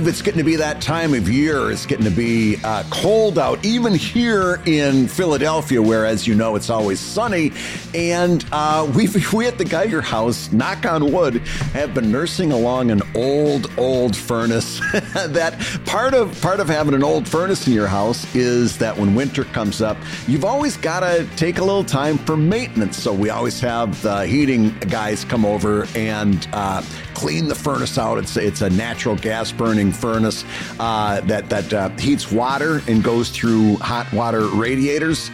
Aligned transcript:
Dave, 0.00 0.08
it's 0.08 0.22
getting 0.22 0.38
to 0.38 0.44
be 0.44 0.56
that 0.56 0.80
time 0.80 1.12
of 1.12 1.28
year. 1.28 1.70
It's 1.70 1.84
getting 1.84 2.06
to 2.06 2.10
be 2.10 2.56
uh, 2.64 2.84
cold 2.88 3.38
out, 3.38 3.62
even 3.62 3.94
here 3.94 4.62
in 4.64 5.06
Philadelphia, 5.08 5.82
where, 5.82 6.06
as 6.06 6.26
you 6.26 6.34
know, 6.34 6.56
it's 6.56 6.70
always 6.70 6.98
sunny. 6.98 7.52
And 7.94 8.42
uh, 8.50 8.90
we 8.96 9.08
we 9.34 9.46
at 9.46 9.58
the 9.58 9.64
Guigar 9.64 10.02
House, 10.02 10.50
knock 10.52 10.86
on 10.86 11.12
wood, 11.12 11.46
have 11.74 11.92
been 11.92 12.10
nursing 12.10 12.50
along 12.50 12.90
an 12.90 13.02
old, 13.14 13.70
old 13.78 14.16
furnace. 14.16 14.78
that 14.92 15.58
part 15.86 16.14
of 16.14 16.40
part 16.40 16.60
of 16.60 16.68
having 16.68 16.94
an 16.94 17.02
old 17.02 17.28
furnace 17.28 17.66
in 17.66 17.72
your 17.72 17.86
house 17.86 18.34
is 18.34 18.78
that 18.78 18.96
when 18.96 19.14
winter 19.14 19.44
comes 19.44 19.82
up, 19.82 19.96
you've 20.26 20.44
always 20.44 20.76
got 20.76 21.00
to 21.00 21.28
take 21.36 21.58
a 21.58 21.64
little 21.64 21.84
time 21.84 22.18
for 22.18 22.36
maintenance. 22.36 22.96
So 22.96 23.12
we 23.12 23.30
always 23.30 23.60
have 23.60 24.00
the 24.02 24.26
heating 24.26 24.70
guys 24.80 25.24
come 25.24 25.44
over 25.44 25.86
and 25.94 26.48
uh, 26.52 26.82
clean 27.14 27.48
the 27.48 27.54
furnace 27.54 27.98
out. 27.98 28.18
It's 28.18 28.36
it's 28.36 28.62
a 28.62 28.70
natural 28.70 29.16
gas 29.16 29.52
burning 29.52 29.92
furnace 29.92 30.44
uh, 30.78 31.20
that 31.22 31.48
that 31.50 31.72
uh, 31.72 31.88
heats 31.90 32.30
water 32.32 32.82
and 32.88 33.02
goes 33.02 33.30
through 33.30 33.76
hot 33.76 34.12
water 34.12 34.46
radiators. 34.46 35.30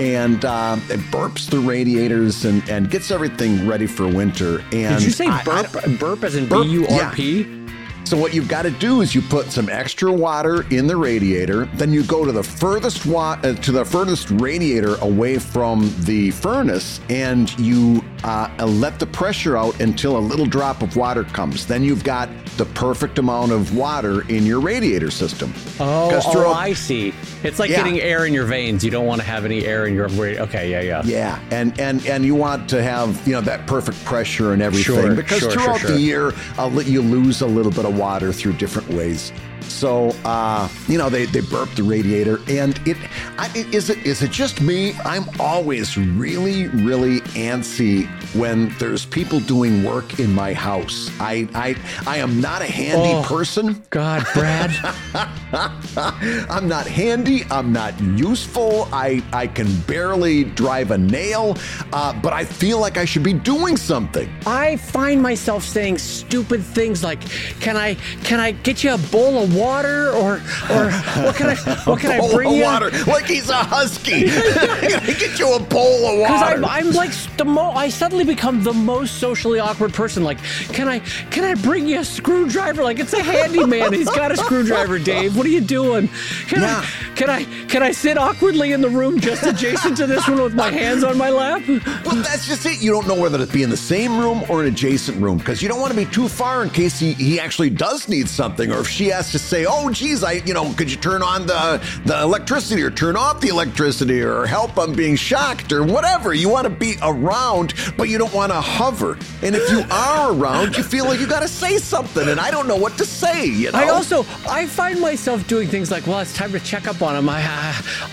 And 0.00 0.44
uh, 0.44 0.76
it 0.88 0.98
burps 1.12 1.48
the 1.50 1.58
radiators 1.60 2.44
and, 2.46 2.66
and 2.70 2.90
gets 2.90 3.10
everything 3.10 3.66
ready 3.68 3.86
for 3.86 4.08
winter. 4.08 4.60
And 4.72 4.96
Did 4.98 5.02
you 5.02 5.10
say 5.10 5.26
I- 5.26 5.40
I 5.40 5.44
burp? 5.44 5.98
burp 6.00 6.24
as 6.24 6.34
in 6.36 6.48
Burp, 6.48 6.64
B 6.64 6.70
U 6.72 6.86
R 6.88 7.12
P? 7.12 7.58
so 8.04 8.16
what 8.16 8.34
you've 8.34 8.48
got 8.48 8.62
to 8.62 8.70
do 8.72 9.02
is 9.02 9.14
you 9.14 9.20
put 9.22 9.52
some 9.52 9.68
extra 9.68 10.10
water 10.10 10.62
in 10.74 10.86
the 10.88 10.96
radiator, 10.96 11.66
then 11.74 11.92
you 11.92 12.02
go 12.02 12.24
to 12.24 12.32
the 12.32 12.42
furthest 12.42 13.06
wa- 13.06 13.38
uh, 13.44 13.52
to 13.54 13.70
the 13.70 13.84
furthest 13.84 14.30
radiator 14.30 14.96
away 14.96 15.38
from 15.38 15.94
the 16.00 16.30
furnace, 16.32 16.98
and 17.08 17.56
you 17.60 17.99
uh, 18.24 18.50
uh, 18.58 18.66
let 18.66 18.98
the 18.98 19.06
pressure 19.06 19.56
out 19.56 19.78
until 19.80 20.16
a 20.16 20.20
little 20.20 20.46
drop 20.46 20.82
of 20.82 20.96
water 20.96 21.24
comes. 21.24 21.66
Then 21.66 21.82
you've 21.82 22.04
got 22.04 22.28
the 22.56 22.66
perfect 22.66 23.18
amount 23.18 23.52
of 23.52 23.74
water 23.76 24.28
in 24.28 24.44
your 24.44 24.60
radiator 24.60 25.10
system. 25.10 25.52
Oh, 25.78 26.20
oh, 26.26 26.52
I 26.52 26.74
see. 26.74 27.14
It's 27.42 27.58
like 27.58 27.70
Yeah. 27.70 27.76
getting 27.78 28.00
air 28.00 28.26
in 28.26 28.34
your 28.34 28.44
veins. 28.44 28.84
You 28.84 28.90
don't 28.90 29.06
want 29.06 29.20
to 29.20 29.26
have 29.26 29.44
any 29.44 29.64
air 29.64 29.86
in 29.86 29.94
your. 29.94 30.10
Okay, 30.10 30.70
yeah, 30.70 30.80
yeah. 30.80 31.02
Yeah, 31.04 31.38
and 31.50 31.78
and 31.80 32.04
and 32.06 32.24
you 32.24 32.34
want 32.34 32.68
to 32.70 32.82
have 32.82 33.26
you 33.26 33.32
know 33.32 33.40
that 33.40 33.66
perfect 33.66 34.04
pressure 34.04 34.52
and 34.52 34.60
everything 34.60 34.96
Sure, 34.96 35.14
because 35.14 35.38
sure, 35.38 35.50
sure, 35.50 35.62
throughout 35.62 35.80
sure. 35.80 35.90
the 35.92 36.00
year 36.00 36.32
uh, 36.58 36.68
you 36.84 37.00
lose 37.02 37.40
a 37.40 37.46
little 37.46 37.72
bit 37.72 37.84
of 37.84 37.96
water 37.96 38.32
through 38.32 38.54
different 38.54 38.88
ways. 38.90 39.32
So 39.62 40.10
uh, 40.24 40.68
you 40.88 40.98
know 40.98 41.08
they 41.08 41.26
they 41.26 41.40
burp 41.40 41.70
the 41.74 41.82
radiator, 41.82 42.40
and 42.48 42.78
it 42.86 42.96
I, 43.38 43.50
is 43.72 43.90
it 43.90 43.98
is 44.06 44.22
it 44.22 44.30
just 44.30 44.60
me? 44.60 44.94
I'm 45.04 45.24
always 45.40 45.96
really 45.96 46.68
really 46.68 47.20
antsy 47.36 48.06
when 48.34 48.68
there's 48.78 49.04
people 49.06 49.40
doing 49.40 49.84
work 49.84 50.18
in 50.20 50.32
my 50.32 50.52
house. 50.52 51.10
I 51.20 51.48
I 51.54 51.76
I 52.06 52.18
am 52.18 52.40
not 52.40 52.62
a 52.62 52.66
handy 52.66 53.10
Oh. 53.10 53.22
person. 53.26 53.82
God, 53.90 54.26
Brad. 54.34 54.70
I'm 55.54 56.68
not 56.68 56.86
handy. 56.86 57.44
I'm 57.50 57.72
not 57.72 57.98
useful. 58.00 58.88
I, 58.92 59.22
I 59.32 59.46
can 59.46 59.74
barely 59.82 60.44
drive 60.44 60.90
a 60.90 60.98
nail, 60.98 61.56
uh, 61.92 62.12
but 62.20 62.32
I 62.32 62.44
feel 62.44 62.78
like 62.78 62.96
I 62.96 63.04
should 63.04 63.22
be 63.22 63.32
doing 63.32 63.76
something. 63.76 64.28
I 64.46 64.76
find 64.76 65.20
myself 65.22 65.64
saying 65.64 65.98
stupid 65.98 66.62
things 66.62 67.02
like, 67.02 67.20
"Can 67.60 67.76
I 67.76 67.94
can 68.24 68.38
I 68.40 68.52
get 68.52 68.84
you 68.84 68.94
a 68.94 68.98
bowl 68.98 69.42
of 69.42 69.49
water 69.54 70.10
or 70.12 70.34
or 70.70 70.90
what 71.24 71.34
can 71.36 71.50
I 71.50 71.54
what 71.84 72.00
can 72.00 72.10
I 72.12 72.18
bowl 72.18 72.32
bring 72.32 72.48
of 72.48 72.54
you?" 72.56 72.62
water, 72.64 72.90
like 73.06 73.26
he's 73.26 73.48
a 73.48 73.54
husky. 73.56 74.28
Can 74.30 75.00
I 75.08 75.14
get 75.18 75.38
you 75.38 75.54
a 75.54 75.60
bowl 75.60 76.06
of 76.06 76.18
Because 76.18 76.40
water? 76.42 76.56
I'm, 76.56 76.64
I'm 76.64 76.90
like 76.92 77.10
the 77.36 77.44
mo- 77.44 77.70
I 77.72 77.88
suddenly 77.88 78.24
become 78.24 78.62
the 78.62 78.72
most 78.72 79.16
socially 79.18 79.58
awkward 79.60 79.92
person. 79.94 80.24
Like, 80.24 80.38
can 80.72 80.88
I 80.88 81.00
can 81.30 81.44
I 81.44 81.54
bring 81.54 81.86
you 81.86 82.00
a 82.00 82.04
screwdriver? 82.04 82.82
Like, 82.82 82.98
it's 82.98 83.12
a 83.12 83.22
handyman. 83.22 83.92
He's 83.92 84.10
got 84.10 84.32
a 84.32 84.36
screwdriver. 84.36 84.98
Dave, 84.98 85.36
what 85.36 85.46
are 85.46 85.50
you 85.50 85.60
doing? 85.60 86.08
Can 86.48 86.62
Yeah. 86.62 86.80
I 86.84 87.14
can 87.16 87.30
I 87.30 87.44
can 87.68 87.82
I 87.82 87.92
sit 87.92 88.16
awkwardly 88.18 88.72
in 88.72 88.80
the 88.80 88.88
room 88.88 89.20
just 89.20 89.42
adjacent 89.44 89.96
to 89.98 90.06
this 90.06 90.26
one 90.28 90.42
with 90.42 90.54
my 90.54 90.70
hands 90.70 91.04
on 91.04 91.16
my 91.18 91.30
lap? 91.30 91.62
Well, 91.68 92.16
that's 92.16 92.46
just 92.46 92.64
it. 92.66 92.82
You 92.82 92.90
don't 92.92 93.06
know 93.06 93.14
whether 93.20 93.38
to 93.38 93.46
be 93.52 93.62
in 93.62 93.70
the 93.70 93.76
same 93.76 94.18
room 94.18 94.42
or 94.48 94.62
an 94.62 94.68
adjacent 94.68 95.20
room 95.20 95.38
because 95.38 95.62
you 95.62 95.68
don't 95.68 95.80
want 95.80 95.92
to 95.92 95.96
be 95.96 96.10
too 96.10 96.28
far 96.28 96.62
in 96.62 96.70
case 96.70 96.98
he, 96.98 97.12
he 97.14 97.38
actually 97.40 97.70
does 97.70 98.08
need 98.08 98.28
something, 98.28 98.72
or 98.72 98.80
if 98.80 98.88
she 98.88 99.08
has 99.08 99.30
to 99.32 99.38
say, 99.40 99.66
"Oh, 99.68 99.90
geez, 99.90 100.22
I 100.22 100.32
you 100.32 100.54
know, 100.54 100.72
could 100.74 100.90
you 100.90 100.96
turn 100.96 101.22
on 101.22 101.46
the 101.46 101.82
the 102.04 102.20
electricity 102.20 102.82
or 102.82 102.90
turn 102.90 103.16
off 103.16 103.40
the 103.40 103.48
electricity 103.48 104.22
or 104.22 104.46
help 104.46 104.78
I'm 104.78 104.94
being 104.94 105.16
shocked 105.16 105.72
or 105.72 105.84
whatever." 105.84 106.34
You 106.34 106.48
want 106.48 106.64
to 106.64 106.70
be 106.70 106.96
around, 107.02 107.74
but 107.96 108.08
you 108.08 108.18
don't 108.18 108.32
want 108.32 108.52
to 108.52 108.60
hover. 108.60 109.18
And 109.42 109.54
if 109.54 109.70
you 109.70 109.84
are 109.90 110.32
around, 110.32 110.76
you 110.76 110.82
feel 110.82 111.04
like 111.06 111.20
you 111.20 111.26
got 111.26 111.40
to 111.42 111.48
say 111.48 111.78
something, 111.78 112.28
and 112.28 112.40
I 112.40 112.50
don't 112.50 112.68
know 112.68 112.76
what 112.76 112.96
to 112.98 113.04
say. 113.04 113.46
You 113.46 113.72
know. 113.72 113.78
I 113.78 113.88
also 113.88 114.24
I 114.48 114.66
find 114.66 115.00
myself 115.00 115.46
doing 115.46 115.68
things 115.68 115.90
like, 115.90 116.06
well, 116.06 116.20
it's 116.20 116.34
time 116.34 116.52
to 116.52 116.60
check 116.60 116.86
up 116.86 117.02
on 117.02 117.16
him. 117.16 117.28
I, 117.28 117.42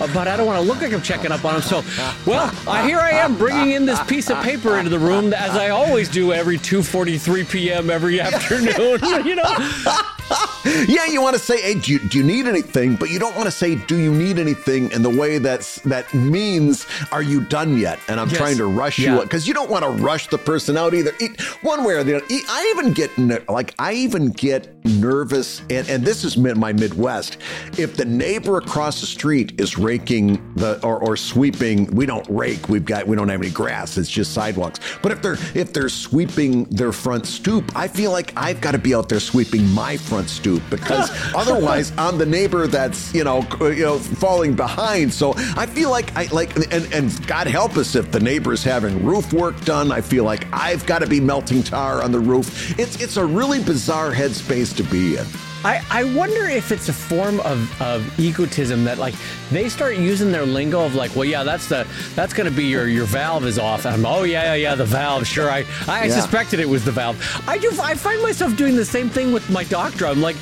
uh, 0.00 0.06
but 0.14 0.28
I 0.28 0.36
don't 0.36 0.46
want 0.46 0.60
to 0.60 0.66
look 0.66 0.80
like 0.80 0.92
I'm 0.92 1.02
checking 1.02 1.32
up 1.32 1.44
on 1.44 1.56
him. 1.56 1.62
So, 1.62 1.82
well, 2.26 2.52
uh, 2.66 2.86
here 2.86 2.98
I 2.98 3.10
am 3.10 3.36
bringing 3.36 3.72
in 3.72 3.86
this 3.86 4.02
piece 4.04 4.30
of 4.30 4.42
paper 4.42 4.76
into 4.78 4.90
the 4.90 4.98
room 4.98 5.32
as 5.32 5.50
I 5.56 5.70
always 5.70 6.08
do 6.08 6.32
every 6.32 6.58
2:43 6.58 7.50
p.m. 7.50 7.90
every 7.90 8.20
afternoon. 8.28 9.00
you 9.26 9.34
know. 9.36 9.44
yeah, 10.88 11.06
you 11.06 11.22
want 11.22 11.34
to 11.36 11.40
say, 11.42 11.60
hey, 11.60 11.74
do 11.80 11.92
you, 11.92 11.98
do 11.98 12.18
you 12.18 12.24
need 12.24 12.46
anything? 12.46 12.96
But 12.96 13.10
you 13.10 13.18
don't 13.18 13.34
want 13.36 13.46
to 13.46 13.50
say, 13.50 13.74
do 13.76 13.96
you 13.96 14.12
need 14.14 14.38
anything 14.38 14.90
in 14.92 15.02
the 15.02 15.10
way 15.10 15.38
that's 15.38 15.76
that 15.82 16.12
means, 16.14 16.86
are 17.12 17.22
you 17.22 17.40
done 17.42 17.78
yet? 17.78 17.98
And 18.08 18.20
I'm 18.20 18.28
Yes. 18.28 18.36
trying 18.38 18.56
to 18.58 18.66
rush 18.66 18.98
you 18.98 19.14
Yeah. 19.16 19.22
because 19.22 19.48
you 19.48 19.54
don't 19.54 19.70
want 19.70 19.84
to 19.84 19.90
rush 19.90 20.28
the 20.28 20.38
person 20.38 20.76
out 20.76 20.92
either. 20.94 21.12
It, 21.20 21.40
one 21.62 21.84
way 21.84 21.94
or 21.94 22.04
the 22.04 22.16
other. 22.16 22.24
I 22.48 22.72
even 22.76 22.92
get 22.92 23.10
like 23.48 23.74
I 23.78 23.92
even 23.94 24.30
get 24.30 24.74
nervous, 24.84 25.60
and, 25.70 25.88
and 25.88 26.04
this 26.04 26.24
is 26.24 26.36
my 26.36 26.72
Midwest. 26.72 27.38
If 27.78 27.96
the 27.96 28.04
neighbor 28.04 28.58
across 28.58 29.00
the 29.00 29.06
street 29.06 29.58
is 29.60 29.78
raking 29.78 30.54
the 30.56 30.84
or, 30.84 30.98
or 30.98 31.16
sweeping, 31.16 31.86
we 31.94 32.04
don't 32.06 32.26
rake. 32.28 32.68
We've 32.68 32.84
got 32.84 33.06
we 33.06 33.16
don't 33.16 33.28
have 33.28 33.40
any 33.40 33.50
grass. 33.50 33.96
It's 33.96 34.10
just 34.10 34.32
sidewalks. 34.34 34.80
But 35.02 35.12
if 35.12 35.22
they're 35.22 35.38
if 35.54 35.72
they're 35.72 35.88
sweeping 35.88 36.64
their 36.64 36.92
front 36.92 37.26
stoop, 37.26 37.70
I 37.74 37.88
feel 37.88 38.10
like 38.12 38.32
I've 38.36 38.60
got 38.60 38.72
to 38.72 38.78
be 38.78 38.94
out 38.94 39.08
there 39.08 39.20
sweeping 39.20 39.66
my 39.70 39.96
front 39.96 40.17
stoop 40.26 40.62
because 40.70 41.10
otherwise 41.34 41.92
I'm 41.98 42.18
the 42.18 42.26
neighbor 42.26 42.66
that's 42.66 43.14
you 43.14 43.24
know 43.24 43.46
you 43.60 43.84
know 43.84 43.98
falling 43.98 44.54
behind. 44.54 45.12
So 45.12 45.34
I 45.56 45.66
feel 45.66 45.90
like 45.90 46.16
I 46.16 46.24
like 46.32 46.56
and 46.72 46.92
and 46.92 47.26
God 47.26 47.46
help 47.46 47.76
us 47.76 47.94
if 47.94 48.10
the 48.10 48.20
neighbor's 48.20 48.64
having 48.64 49.04
roof 49.04 49.32
work 49.32 49.60
done. 49.62 49.92
I 49.92 50.00
feel 50.00 50.24
like 50.24 50.46
I've 50.52 50.84
got 50.86 51.00
to 51.00 51.06
be 51.06 51.20
melting 51.20 51.62
tar 51.62 52.02
on 52.02 52.12
the 52.12 52.20
roof. 52.20 52.78
It's 52.78 53.00
it's 53.00 53.16
a 53.16 53.24
really 53.24 53.62
bizarre 53.62 54.12
headspace 54.12 54.74
to 54.76 54.82
be 54.84 55.16
in. 55.16 55.26
I, 55.64 55.84
I 55.90 56.04
wonder 56.14 56.44
if 56.46 56.70
it's 56.70 56.88
a 56.88 56.92
form 56.92 57.40
of, 57.40 57.82
of 57.82 58.18
egotism 58.20 58.84
that 58.84 58.98
like 58.98 59.14
they 59.50 59.68
start 59.68 59.96
using 59.96 60.30
their 60.30 60.46
lingo 60.46 60.84
of 60.84 60.94
like, 60.94 61.14
well, 61.16 61.24
yeah, 61.24 61.42
that's 61.42 61.68
the 61.68 61.84
that's 62.14 62.32
gonna 62.32 62.50
be 62.52 62.64
your 62.64 62.86
your 62.86 63.06
valve 63.06 63.44
is 63.44 63.58
off. 63.58 63.84
And 63.84 63.94
I'm 63.94 64.06
oh 64.06 64.22
yeah 64.22 64.44
yeah 64.44 64.54
yeah 64.54 64.74
the 64.76 64.84
valve. 64.84 65.26
Sure, 65.26 65.50
I 65.50 65.64
I 65.88 66.04
Yeah. 66.06 66.14
suspected 66.20 66.60
it 66.60 66.68
was 66.68 66.84
the 66.84 66.92
valve. 66.92 67.16
I 67.48 67.58
do 67.58 67.70
I 67.82 67.94
find 67.94 68.22
myself 68.22 68.56
doing 68.56 68.76
the 68.76 68.84
same 68.84 69.08
thing 69.10 69.32
with 69.32 69.50
my 69.50 69.64
doctor. 69.64 70.06
I'm 70.06 70.20
like, 70.22 70.36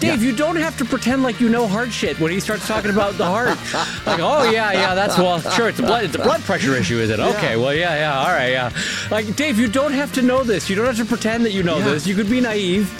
Dave, 0.00 0.22
you 0.22 0.36
don't 0.36 0.56
have 0.56 0.76
to 0.78 0.84
pretend 0.84 1.22
like 1.22 1.40
you 1.40 1.48
know 1.48 1.66
heart 1.66 1.90
shit 1.90 2.20
when 2.20 2.30
he 2.30 2.38
starts 2.38 2.66
talking 2.68 2.90
about 2.90 3.14
the 3.16 3.24
heart. 3.24 3.56
like, 4.06 4.20
oh 4.20 4.50
yeah 4.50 4.72
yeah 4.72 4.94
that's 4.94 5.16
well 5.16 5.40
sure 5.40 5.68
it's 5.70 5.78
a 5.78 5.82
blood 5.82 6.04
it's 6.04 6.14
a 6.14 6.18
blood 6.18 6.42
pressure 6.42 6.74
issue, 6.76 6.98
is 6.98 7.08
it? 7.08 7.20
Okay, 7.20 7.56
well 7.56 7.72
yeah 7.74 7.94
yeah 7.96 8.18
all 8.20 8.32
right 8.32 8.50
yeah. 8.52 8.70
Like 9.10 9.34
Dave, 9.34 9.58
you 9.58 9.68
don't 9.68 9.92
have 9.94 10.12
to 10.12 10.22
know 10.22 10.44
this. 10.44 10.68
You 10.68 10.76
don't 10.76 10.84
have 10.86 10.98
to 10.98 11.06
pretend 11.06 11.46
that 11.46 11.52
you 11.52 11.62
know 11.62 11.78
Yeah. 11.78 11.84
this. 11.88 12.06
You 12.06 12.14
could 12.14 12.28
be 12.28 12.40
naive. 12.42 12.92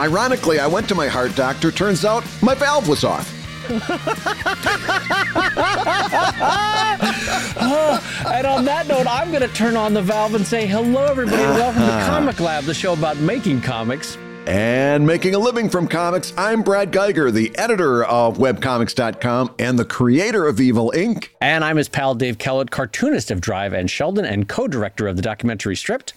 Ironically, 0.00 0.60
I 0.60 0.66
went 0.66 0.88
to 0.88 0.94
my 0.94 1.08
heart 1.08 1.34
doctor. 1.34 1.70
Turns 1.70 2.04
out 2.04 2.24
my 2.42 2.54
valve 2.54 2.88
was 2.88 3.04
off. 3.04 3.34
And 8.38 8.46
on 8.46 8.64
that 8.66 8.86
note, 8.86 9.06
I'm 9.08 9.30
going 9.30 9.42
to 9.42 9.48
turn 9.48 9.76
on 9.76 9.94
the 9.94 10.02
valve 10.02 10.34
and 10.34 10.46
say 10.46 10.66
hello, 10.66 11.06
everybody, 11.06 11.42
and 11.42 11.54
welcome 11.54 11.82
to 11.82 11.92
ah. 11.92 12.06
Comic 12.06 12.40
Lab, 12.40 12.64
the 12.64 12.74
show 12.74 12.92
about 12.92 13.16
making 13.18 13.62
comics. 13.62 14.16
And 14.46 15.06
making 15.06 15.34
a 15.34 15.38
living 15.38 15.68
from 15.68 15.88
comics, 15.88 16.32
I'm 16.36 16.62
Brad 16.62 16.92
Guigar, 16.92 17.32
the 17.32 17.56
editor 17.58 18.04
of 18.04 18.38
webcomics.com 18.38 19.54
and 19.58 19.78
the 19.78 19.84
creator 19.84 20.46
of 20.46 20.60
Evil 20.60 20.92
Inc. 20.94 21.28
And 21.40 21.64
I'm 21.64 21.76
his 21.76 21.88
pal 21.88 22.14
Dave 22.14 22.38
Kellett, 22.38 22.70
cartoonist 22.70 23.30
of 23.30 23.40
Drive 23.40 23.72
and 23.72 23.90
Sheldon 23.90 24.24
and 24.24 24.48
co-director 24.48 25.06
of 25.06 25.16
the 25.16 25.22
documentary 25.22 25.76
Stripped. 25.76 26.14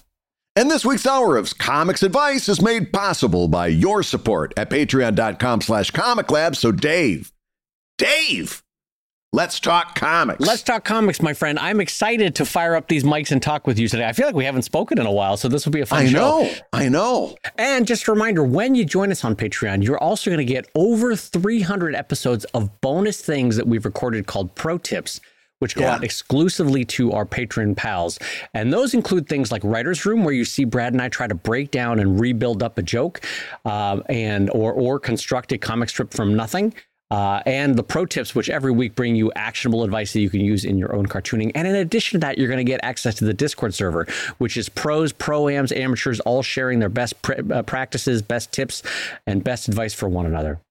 And 0.58 0.70
this 0.70 0.84
week's 0.84 1.06
hour 1.06 1.38
of 1.38 1.58
comics 1.58 2.04
advice 2.04 2.50
is 2.50 2.62
made 2.62 2.92
possible 2.92 3.48
by 3.48 3.68
your 3.68 4.04
support 4.04 4.54
at 4.58 4.70
patreon.com 4.70 5.62
slash 5.62 5.92
comic 5.92 6.30
lab. 6.30 6.58
So 6.58 6.74
Dave, 6.74 7.32
Dave, 7.98 8.62
let's 9.32 9.62
talk 9.62 9.96
comics. 9.96 10.46
Let's 10.46 10.62
talk 10.62 10.84
comics, 10.84 11.22
my 11.22 11.32
friend. 11.32 11.58
I'm 11.58 11.80
excited 11.80 12.36
to 12.36 12.46
fire 12.46 12.76
up 12.76 12.90
these 12.90 13.06
mics 13.06 13.32
and 13.32 13.42
talk 13.42 13.66
with 13.66 13.80
you 13.80 13.88
today. 13.88 14.06
I 14.06 14.12
feel 14.12 14.26
like 14.26 14.36
we 14.36 14.44
haven't 14.44 14.64
spoken 14.64 15.00
in 15.00 15.06
a 15.06 15.12
while, 15.12 15.38
so 15.38 15.48
this 15.48 15.64
will 15.64 15.72
be 15.72 15.80
a 15.80 15.86
fun 15.86 16.06
show. 16.08 16.40
I 16.42 16.44
show. 16.44 16.54
know, 16.54 16.62
I 16.74 16.90
know. 16.90 17.36
And 17.58 17.88
just 17.88 18.06
a 18.10 18.12
reminder 18.12 18.44
when 18.44 18.76
you 18.76 18.84
join 18.84 19.10
us 19.10 19.24
on 19.24 19.38
Patreon, 19.38 19.86
you're 19.86 20.00
also 20.00 20.30
going 20.32 20.46
to 20.46 20.54
get 20.54 20.70
over 20.76 21.16
300 21.16 21.96
episodes 21.96 22.44
of 22.54 22.82
bonus 22.82 23.22
things 23.22 23.56
that 23.56 23.68
we've 23.68 23.86
recorded 23.86 24.28
called 24.28 24.54
Pro 24.56 24.78
Tips, 24.78 25.22
which 25.62 25.76
go 25.76 25.84
Yeah. 25.84 25.94
out 25.96 26.04
exclusively 26.04 26.84
to 26.86 27.12
our 27.12 27.26
patron 27.26 27.76
pals. 27.76 28.18
And 28.54 28.74
those 28.74 28.94
include 28.94 29.30
things 29.30 29.52
like 29.52 29.62
Writer's 29.64 30.06
Room, 30.06 30.24
where 30.24 30.34
you 30.34 30.44
see 30.46 30.66
Brad 30.66 30.94
and 30.94 31.02
I 31.02 31.10
try 31.10 31.28
to 31.28 31.36
break 31.36 31.72
down 31.72 32.00
and 32.00 32.20
rebuild 32.20 32.64
up 32.64 32.78
a 32.78 32.82
joke 32.82 33.22
um, 33.66 34.04
and 34.10 34.50
or 34.50 34.74
or 34.74 35.00
construct 35.00 35.52
a 35.52 35.58
comic 35.58 35.90
strip 35.90 36.14
from 36.14 36.36
nothing. 36.36 36.74
Uh, 37.12 37.44
and 37.46 37.76
the 37.76 37.84
pro 37.84 38.06
tips, 38.06 38.34
which 38.34 38.50
every 38.50 38.72
week 38.72 38.96
bring 38.96 39.18
you 39.18 39.30
actionable 39.36 39.84
advice 39.84 40.14
that 40.14 40.22
you 40.22 40.30
can 40.30 40.40
use 40.40 40.64
in 40.64 40.78
your 40.78 40.96
own 40.96 41.06
cartooning. 41.06 41.52
And 41.56 41.68
in 41.68 41.76
addition 41.76 42.20
to 42.22 42.26
that, 42.26 42.38
you're 42.38 42.48
going 42.48 42.66
to 42.66 42.72
get 42.72 42.80
access 42.84 43.16
to 43.16 43.26
the 43.26 43.34
Discord 43.34 43.74
server, 43.74 44.08
which 44.38 44.56
is 44.56 44.70
pros, 44.70 45.12
pro-ams, 45.12 45.74
amateurs, 45.74 46.22
all 46.22 46.42
sharing 46.42 46.80
their 46.80 46.88
best 46.88 47.22
pr- 47.22 47.34
uh, 47.54 47.64
practices, 47.64 48.22
best 48.22 48.54
tips, 48.54 48.82
and 49.28 49.44
best 49.44 49.68
advice 49.68 49.94
for 49.94 50.08
one 50.08 50.26
another. 50.26 50.62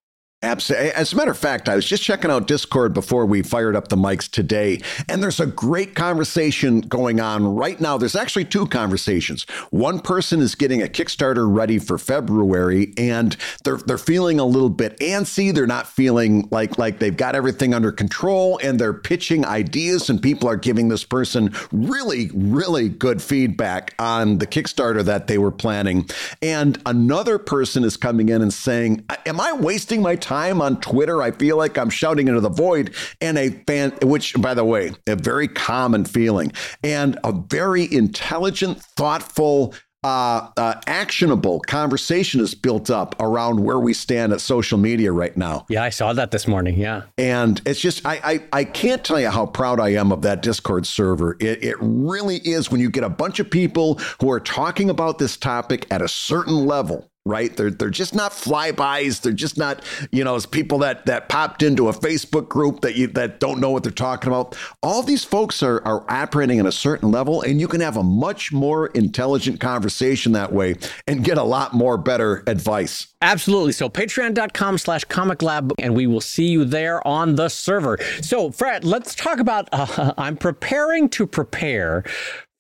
Absolutely. 0.43 0.93
As 0.93 1.13
a 1.13 1.17
matter 1.17 1.31
of 1.31 1.37
fact, 1.37 1.69
I 1.69 1.77
was 1.77 1.85
just 1.85 2.03
checking 2.03 2.31
out 2.31 2.47
Discord 2.47 2.95
before 2.95 3.27
we 3.27 3.43
fired 3.43 3.77
up 3.77 3.89
the 3.89 3.97
mics 3.97 4.27
today, 4.29 4.81
and 5.07 5.23
there's 5.23 5.39
a 5.39 5.45
great 5.45 5.95
conversation 5.95 6.81
going 6.81 7.21
on 7.21 7.57
right 7.57 7.79
now. 7.79 7.99
There's 7.99 8.17
actually 8.17 8.47
two 8.47 8.67
conversations. 8.67 9.43
One 9.69 10.01
person 10.01 10.41
is 10.41 10.55
getting 10.55 10.81
a 10.81 10.87
Kickstarter 10.87 11.47
ready 11.47 11.79
for 11.79 11.99
February, 11.99 12.95
and 12.97 13.37
they're 13.65 13.77
they're 13.77 13.99
feeling 13.99 14.41
a 14.41 14.47
little 14.47 14.71
bit 14.71 14.99
antsy. 15.01 15.55
They're 15.55 15.67
not 15.67 15.87
feeling 15.87 16.49
like 16.51 16.79
like 16.79 17.01
they've 17.01 17.15
got 17.15 17.35
everything 17.35 17.75
under 17.75 17.93
control, 17.93 18.59
and 18.63 18.81
they're 18.81 18.95
pitching 18.95 19.45
ideas, 19.45 20.09
and 20.09 20.23
people 20.23 20.49
are 20.49 20.57
giving 20.57 20.89
this 20.89 21.05
person 21.05 21.53
really, 21.71 22.31
really 22.33 22.89
good 22.89 23.21
feedback 23.21 23.93
on 23.99 24.39
the 24.39 24.47
Kickstarter 24.47 25.05
that 25.05 25.27
they 25.27 25.37
were 25.37 25.53
planning. 25.53 26.09
And 26.41 26.81
another 26.87 27.37
person 27.37 27.85
is 27.85 27.99
coming 27.99 28.31
in 28.31 28.41
and 28.41 28.55
saying, 28.55 29.05
"Am 29.27 29.39
I 29.39 29.53
wasting 29.53 30.01
my 30.01 30.17
time?" 30.17 30.30
Time 30.31 30.63
on 30.63 30.81
Twitter. 30.81 31.23
I 31.23 31.33
feel 31.33 31.57
like 31.57 31.77
I'm 31.77 31.91
shouting 31.91 32.29
into 32.29 32.41
the 32.41 32.49
void. 32.49 32.95
And 33.21 33.37
a 33.37 33.51
fan, 33.67 33.93
which, 34.03 34.41
by 34.41 34.55
the 34.55 34.65
way, 34.65 34.93
a 35.09 35.17
very 35.17 35.49
common 35.49 36.05
feeling, 36.05 36.53
and 36.85 37.19
a 37.25 37.33
very 37.33 37.93
intelligent, 37.93 38.81
thoughtful, 38.97 39.75
uh, 40.03 40.49
uh, 40.57 40.81
actionable 40.87 41.61
conversation 41.61 42.41
is 42.41 42.55
built 42.55 42.91
up 42.91 43.15
around 43.21 43.63
where 43.63 43.79
we 43.79 43.93
stand 43.93 44.33
at 44.33 44.41
social 44.41 44.79
media 44.79 45.13
right 45.13 45.37
now. 45.37 45.67
Yeah, 45.69 45.83
I 45.83 45.91
saw 45.91 46.13
that 46.15 46.31
this 46.31 46.49
morning. 46.49 46.79
Yeah. 46.79 47.03
And 47.19 47.61
it's 47.67 47.81
just, 47.81 48.07
I, 48.07 48.21
I, 48.25 48.61
I 48.61 48.65
can't 48.65 49.05
tell 49.05 49.21
you 49.21 49.29
how 49.29 49.47
proud 49.47 49.79
I 49.79 49.91
am 49.91 50.11
of 50.11 50.23
that 50.23 50.43
Discord 50.43 50.87
server. 50.87 51.37
It, 51.41 51.63
it 51.63 51.77
really 51.81 52.37
is 52.37 52.71
when 52.71 52.81
you 52.81 52.89
get 52.89 53.05
a 53.05 53.11
bunch 53.11 53.41
of 53.41 53.51
people 53.51 53.97
who 54.21 54.31
are 54.31 54.41
talking 54.41 54.89
about 54.89 55.19
this 55.19 55.37
topic 55.37 55.87
at 55.91 56.01
a 56.01 56.09
certain 56.09 56.67
level 56.67 57.10
right? 57.27 57.57
They're 57.57 57.71
they're 57.71 57.91
just 57.91 58.15
not 58.15 58.33
flybys. 58.33 59.21
They're 59.21 59.33
just 59.33 59.59
not 59.59 59.85
you 60.11 60.25
know 60.25 60.37
as 60.37 60.47
people 60.47 60.79
that 60.79 61.07
that 61.07 61.29
popped 61.29 61.63
into 61.63 61.89
a 61.89 61.93
Facebook 61.93 62.49
group 62.49 62.81
that 62.81 62.97
you 62.97 63.07
that 63.09 63.41
don't 63.41 63.61
know 63.61 63.71
what 63.71 63.83
they're 63.83 63.93
talking 63.93 64.29
about. 64.29 64.57
All 64.83 65.03
these 65.03 65.25
folks 65.25 65.63
are 65.63 65.85
are 65.87 66.05
operating 66.11 66.59
at 66.59 66.67
a 66.67 66.73
certain 66.73 67.11
level, 67.11 67.43
and 67.43 67.61
you 67.61 67.69
can 67.69 67.81
have 67.81 67.97
a 67.97 68.03
much 68.03 68.53
more 68.53 68.89
intelligent 68.89 69.61
conversation 69.61 70.33
that 70.33 70.53
way 70.53 70.77
and 71.07 71.25
get 71.25 71.39
a 71.39 71.43
lot 71.43 71.75
more 71.75 71.97
better 71.97 72.43
advice. 72.47 73.09
Absolutely. 73.23 73.73
So 73.73 73.91
patreon.com 73.91 74.79
slash 74.79 75.05
comic 75.05 75.43
lab, 75.43 75.73
and 75.79 75.95
we 75.95 76.07
will 76.07 76.23
see 76.23 76.49
you 76.49 76.65
there 76.65 77.07
on 77.07 77.35
the 77.35 77.49
server. 77.49 77.99
So, 78.23 78.51
Fred, 78.51 78.85
let's 78.85 79.15
talk 79.15 79.39
about 79.39 79.69
uh, 79.73 80.15
I'm 80.19 80.37
preparing 80.37 81.09
to 81.11 81.27
prepare 81.27 82.05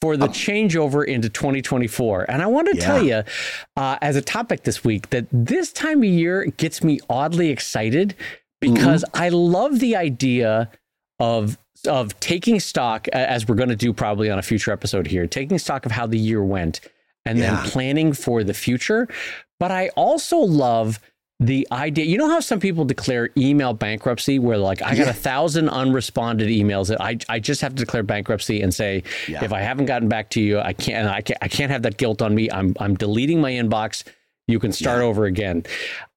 for 0.00 0.16
the 0.16 0.28
changeover 0.28 1.04
into 1.04 1.28
2024. 1.28 2.30
And 2.30 2.42
I 2.42 2.46
want 2.46 2.68
to 2.70 2.76
Yeah. 2.76 2.84
tell 2.86 3.02
you, 3.04 3.22
uh, 3.76 3.98
as 4.00 4.16
a 4.16 4.22
topic 4.22 4.62
this 4.62 4.82
week, 4.84 5.10
that 5.10 5.26
this 5.32 5.72
time 5.72 5.98
of 5.98 6.08
year 6.08 6.46
gets 6.56 6.82
me 6.82 7.00
oddly 7.10 7.50
excited 7.50 8.14
because 8.60 9.04
I 9.14 9.28
love 9.30 9.78
the 9.80 9.96
idea 9.96 10.70
of 11.18 11.58
of 11.86 12.18
taking 12.20 12.60
stock, 12.60 13.08
as 13.08 13.48
we're 13.48 13.54
going 13.54 13.70
to 13.70 13.74
do 13.76 13.90
probably 13.90 14.28
on 14.28 14.38
a 14.38 14.42
future 14.42 14.70
episode 14.70 15.06
here, 15.06 15.26
taking 15.26 15.58
stock 15.58 15.86
of 15.86 15.92
how 15.92 16.06
the 16.06 16.18
year 16.18 16.44
went 16.44 16.82
and 17.24 17.38
Yeah. 17.38 17.54
then 17.62 17.70
planning 17.70 18.12
for 18.12 18.44
the 18.44 18.52
future. 18.52 19.08
But 19.58 19.70
I 19.70 19.88
also 19.96 20.36
love 20.36 21.00
the 21.42 21.66
idea. 21.72 22.04
You 22.04 22.18
know 22.18 22.28
how 22.28 22.40
some 22.40 22.60
people 22.60 22.84
declare 22.84 23.30
email 23.36 23.72
bankruptcy, 23.72 24.38
where 24.38 24.58
like 24.58 24.82
I 24.82 24.94
got 24.94 25.08
a 25.08 25.12
thousand 25.14 25.68
unresponded 25.70 26.48
emails 26.54 26.88
that 26.88 27.00
I 27.00 27.16
I 27.30 27.40
just 27.40 27.62
have 27.62 27.74
to 27.74 27.82
declare 27.84 28.02
bankruptcy 28.02 28.60
and 28.60 28.72
say 28.74 29.02
Yeah. 29.26 29.42
if 29.42 29.52
I 29.52 29.60
haven't 29.62 29.86
gotten 29.86 30.08
back 30.08 30.28
to 30.30 30.40
you, 30.42 30.60
I 30.60 30.74
can't 30.74 31.08
I 31.08 31.22
can't 31.22 31.38
I 31.40 31.48
can't 31.48 31.72
have 31.72 31.82
that 31.82 31.96
guilt 31.96 32.20
on 32.22 32.34
me. 32.34 32.50
I'm 32.50 32.76
I'm 32.78 32.94
deleting 32.94 33.40
my 33.40 33.52
inbox. 33.52 34.04
You 34.48 34.58
can 34.58 34.70
start 34.72 34.98
Yeah. 35.00 35.06
over 35.06 35.24
again. 35.24 35.64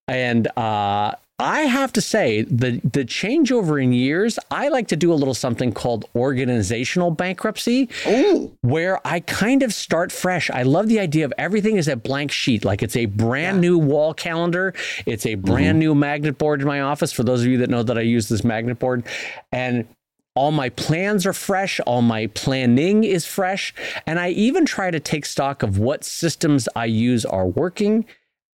And 0.09 0.47
uh, 0.57 1.13
I 1.39 1.61
have 1.61 1.91
to 1.93 2.01
say 2.01 2.43
the 2.43 2.79
the 2.83 3.03
changeover 3.03 3.81
in 3.81 3.91
years, 3.91 4.37
I 4.51 4.69
like 4.69 4.87
to 4.89 4.95
do 4.95 5.11
a 5.11 5.15
little 5.15 5.33
something 5.33 5.71
called 5.71 6.05
organizational 6.15 7.09
bankruptcy 7.09 7.89
Oh, 8.05 8.51
where 8.61 9.05
I 9.05 9.19
kind 9.19 9.63
of 9.63 9.73
start 9.73 10.11
fresh. 10.11 10.51
I 10.51 10.61
love 10.61 10.87
the 10.87 10.99
idea 10.99 11.25
of 11.25 11.33
everything 11.39 11.77
is 11.77 11.87
a 11.87 11.95
blank 11.95 12.31
sheet, 12.31 12.63
like 12.63 12.83
it's 12.83 12.95
a 12.95 13.07
brand 13.07 13.61
new 13.61 13.79
wall 13.79 14.13
calendar. 14.13 14.75
It's 15.07 15.25
a 15.25 15.35
brand 15.35 15.73
mm-hmm. 15.73 15.79
new 15.79 15.95
magnet 15.95 16.37
board 16.37 16.61
in 16.61 16.67
my 16.67 16.81
office. 16.81 17.11
For 17.11 17.23
those 17.23 17.41
of 17.41 17.47
you 17.47 17.57
that 17.57 17.69
know 17.69 17.81
that 17.81 17.97
I 17.97 18.01
use 18.01 18.29
this 18.29 18.43
magnet 18.43 18.77
board, 18.77 19.03
and 19.51 19.87
all 20.35 20.51
my 20.51 20.69
plans 20.69 21.25
are 21.25 21.33
fresh, 21.33 21.79
all 21.81 22.03
my 22.03 22.27
planning 22.27 23.03
is 23.03 23.25
fresh, 23.25 23.73
and 24.05 24.19
I 24.19 24.29
even 24.29 24.65
try 24.65 24.91
to 24.91 24.99
take 24.99 25.25
stock 25.25 25.63
of 25.63 25.79
what 25.79 26.03
systems 26.03 26.69
I 26.75 26.85
use 26.85 27.25
are 27.25 27.47
working 27.47 28.05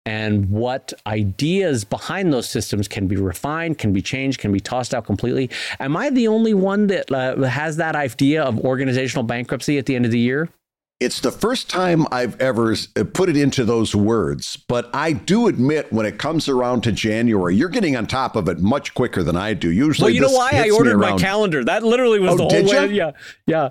and 0.08 0.48
what 0.48 0.94
ideas 1.06 1.84
behind 1.84 2.32
those 2.32 2.48
systems 2.48 2.88
can 2.88 3.06
be 3.06 3.16
refined, 3.16 3.76
can 3.76 3.92
be 3.92 4.00
changed, 4.00 4.40
can 4.40 4.50
be 4.50 4.58
tossed 4.58 4.94
out 4.94 5.04
completely. 5.04 5.50
Am 5.80 5.98
I 5.98 6.08
the 6.08 6.28
only 6.28 6.54
one 6.54 6.86
that 6.86 7.12
uh, 7.12 7.36
has 7.42 7.76
that 7.76 7.94
idea 7.94 8.42
of 8.42 8.58
organizational 8.60 9.22
bankruptcy 9.22 9.76
at 9.76 9.84
the 9.84 9.94
end 9.94 10.06
of 10.06 10.10
the 10.10 10.18
year? 10.18 10.48
It's 10.98 11.20
the 11.20 11.30
first 11.30 11.68
time 11.68 12.06
I've 12.10 12.40
ever 12.40 12.72
uh, 12.72 13.04
put 13.12 13.28
it 13.28 13.36
into 13.36 13.66
those 13.66 13.94
words, 13.94 14.56
but 14.56 14.88
I 14.94 15.12
do 15.12 15.46
admit 15.46 15.92
when 15.92 16.06
it 16.06 16.18
comes 16.18 16.48
around 16.48 16.84
to 16.84 16.92
January, 16.92 17.54
you're 17.54 17.68
getting 17.68 17.94
on 17.94 18.06
top 18.06 18.34
of 18.34 18.48
it 18.48 18.60
much 18.60 18.94
quicker 18.94 19.22
than 19.22 19.36
I 19.36 19.52
do. 19.52 19.70
Usually, 19.70 20.06
Well, 20.06 20.14
you 20.14 20.22
know 20.22 20.32
why 20.32 20.52
I 20.54 20.70
ordered 20.70 20.96
my 20.96 21.18
calendar. 21.18 21.62
That 21.64 21.82
literally 21.82 22.18
was 22.18 22.32
Oh, 22.32 22.36
the 22.38 22.44
whole 22.44 22.66
way. 22.66 22.92
Yeah, 22.94 23.10
yeah. 23.46 23.68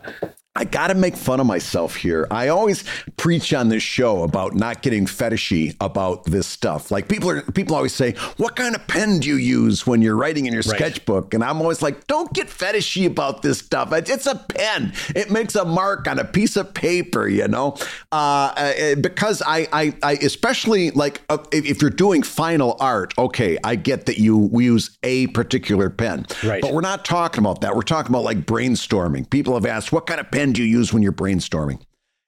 I 0.57 0.63
got 0.63 0.87
to 0.87 0.95
make 0.95 1.15
fun 1.15 1.39
of 1.39 1.45
myself 1.45 1.95
here. 1.95 2.27
I 2.31 2.47
always 2.47 2.83
preach 3.15 3.53
on 3.53 3.69
this 3.69 3.83
show 3.83 4.23
about 4.23 4.55
not 4.55 4.81
getting 4.81 5.05
fetishy 5.05 5.75
about 5.79 6.23
this 6.25 6.47
stuff. 6.47 6.89
Like 6.89 7.07
people 7.07 7.29
are 7.29 7.41
people 7.43 7.75
always 7.75 7.93
say, 7.93 8.13
"What 8.37 8.55
kind 8.55 8.73
of 8.75 8.85
pen 8.87 9.19
do 9.19 9.27
you 9.29 9.35
use 9.35 9.85
when 9.85 10.01
you're 10.01 10.15
writing 10.15 10.47
in 10.47 10.53
your 10.53 10.63
Right. 10.63 10.75
sketchbook?" 10.77 11.35
And 11.35 11.43
I'm 11.43 11.61
always 11.61 11.83
like, 11.83 12.07
"Don't 12.07 12.33
get 12.33 12.47
fetishy 12.47 13.05
about 13.05 13.43
this 13.43 13.59
stuff. 13.59 13.93
It's 13.93 14.25
a 14.25 14.35
pen. 14.35 14.93
It 15.15 15.29
makes 15.29 15.55
a 15.55 15.63
mark 15.63 16.07
on 16.07 16.17
a 16.17 16.25
piece 16.25 16.55
of 16.57 16.73
paper, 16.73 17.27
you 17.27 17.47
know." 17.47 17.77
Uh, 18.11 18.15
uh, 18.57 18.95
because 18.95 19.43
I, 19.45 19.67
I 19.71 19.93
I 20.01 20.13
especially 20.13 20.89
like 20.91 21.21
uh, 21.29 21.37
if, 21.51 21.65
if 21.65 21.81
you're 21.81 21.91
doing 21.91 22.23
final 22.23 22.77
art, 22.79 23.13
okay, 23.19 23.59
I 23.63 23.75
get 23.75 24.07
that 24.07 24.17
you 24.17 24.49
use 24.53 24.97
a 25.03 25.27
particular 25.27 25.91
pen, 25.91 26.25
Right. 26.43 26.61
But 26.63 26.73
we're 26.73 26.81
not 26.81 27.05
talking 27.05 27.39
about 27.43 27.61
that. 27.61 27.75
We're 27.75 27.81
talking 27.83 28.11
about 28.11 28.23
like 28.23 28.45
brainstorming. 28.45 29.29
People 29.29 29.53
have 29.53 29.65
asked, 29.65 29.91
what 29.91 30.07
kind 30.07 30.19
of 30.19 30.31
pen 30.31 30.46
do 30.53 30.63
you 30.63 30.77
use 30.77 30.93
when 30.93 31.03
you're 31.03 31.11
brainstorming? 31.11 31.81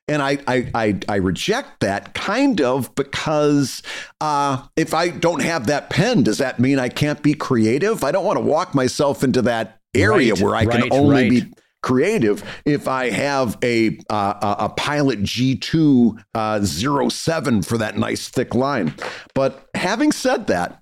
And 0.08 0.24
I, 0.24 0.40
I, 0.48 0.72
I, 0.74 1.00
I 1.08 1.16
reject 1.18 1.82
that 1.82 2.16
kind 2.16 2.62
of 2.62 2.94
because 2.96 3.84
uh, 4.22 4.66
if 4.76 4.96
I 4.96 5.10
don't 5.10 5.44
have 5.44 5.68
that 5.68 5.92
pen, 5.92 6.24
does 6.24 6.40
that 6.40 6.60
mean 6.60 6.80
I 6.80 6.90
can't 6.90 7.22
be 7.22 7.36
creative? 7.36 8.04
I 8.04 8.12
don't 8.12 8.26
want 8.26 8.38
to 8.38 8.44
walk 8.44 8.74
myself 8.74 9.24
into 9.24 9.44
that 9.44 9.80
area 9.94 10.34
Right, 10.34 10.42
where 10.42 10.56
I 10.56 10.66
can 10.66 10.92
only 10.92 11.16
right. 11.16 11.30
be 11.30 11.54
creative 11.82 12.44
if 12.66 12.88
I 12.88 13.10
have 13.10 13.58
a 13.64 14.00
uh, 14.10 14.56
a 14.60 14.66
a 14.66 14.70
Pilot 14.70 15.22
G2 15.22 16.24
uh, 16.34 16.66
07 16.66 17.62
for 17.62 17.78
that 17.78 17.98
nice 17.98 18.30
thick 18.30 18.56
line. 18.56 18.94
But 19.34 19.70
having 19.76 20.12
said 20.12 20.48
that, 20.48 20.82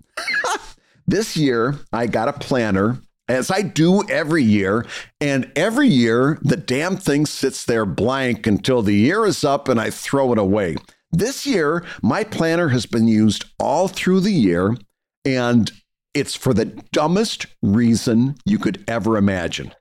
this 1.08 1.38
year 1.38 1.76
I 1.92 2.08
got 2.08 2.30
a 2.30 2.34
planner 2.34 2.98
as 3.28 3.52
I 3.52 3.62
do 3.62 4.08
every 4.10 4.44
year. 4.44 4.86
And 5.20 5.52
every 5.56 5.88
year, 5.88 6.40
the 6.42 6.58
damn 6.58 6.98
thing 6.98 7.26
sits 7.26 7.66
there 7.66 7.86
blank 7.86 8.48
until 8.48 8.82
the 8.82 8.96
year 8.96 9.26
is 9.26 9.44
up 9.44 9.68
and 9.68 9.80
I 9.80 9.90
throw 9.90 10.32
it 10.34 10.40
away. 10.40 10.78
This 11.12 11.46
year, 11.48 11.86
my 12.02 12.24
planner 12.24 12.70
has 12.70 12.86
been 12.86 13.08
used 13.08 13.46
all 13.60 13.88
through 13.88 14.20
the 14.20 14.32
year, 14.34 14.76
and 15.24 15.72
it's 16.14 16.36
for 16.36 16.54
the 16.54 16.66
dumbest 16.66 17.46
reason 17.62 18.36
you 18.46 18.60
could 18.60 18.84
ever 18.88 19.18
imagine. 19.18 19.74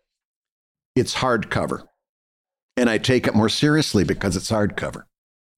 It's 0.95 1.17
hardcover. 1.17 1.85
And 2.77 2.89
I 2.89 2.99
take 2.99 3.27
it 3.27 3.35
more 3.35 3.49
seriously 3.49 4.05
because 4.05 4.37
it's 4.37 4.51
hardcover. 4.51 5.03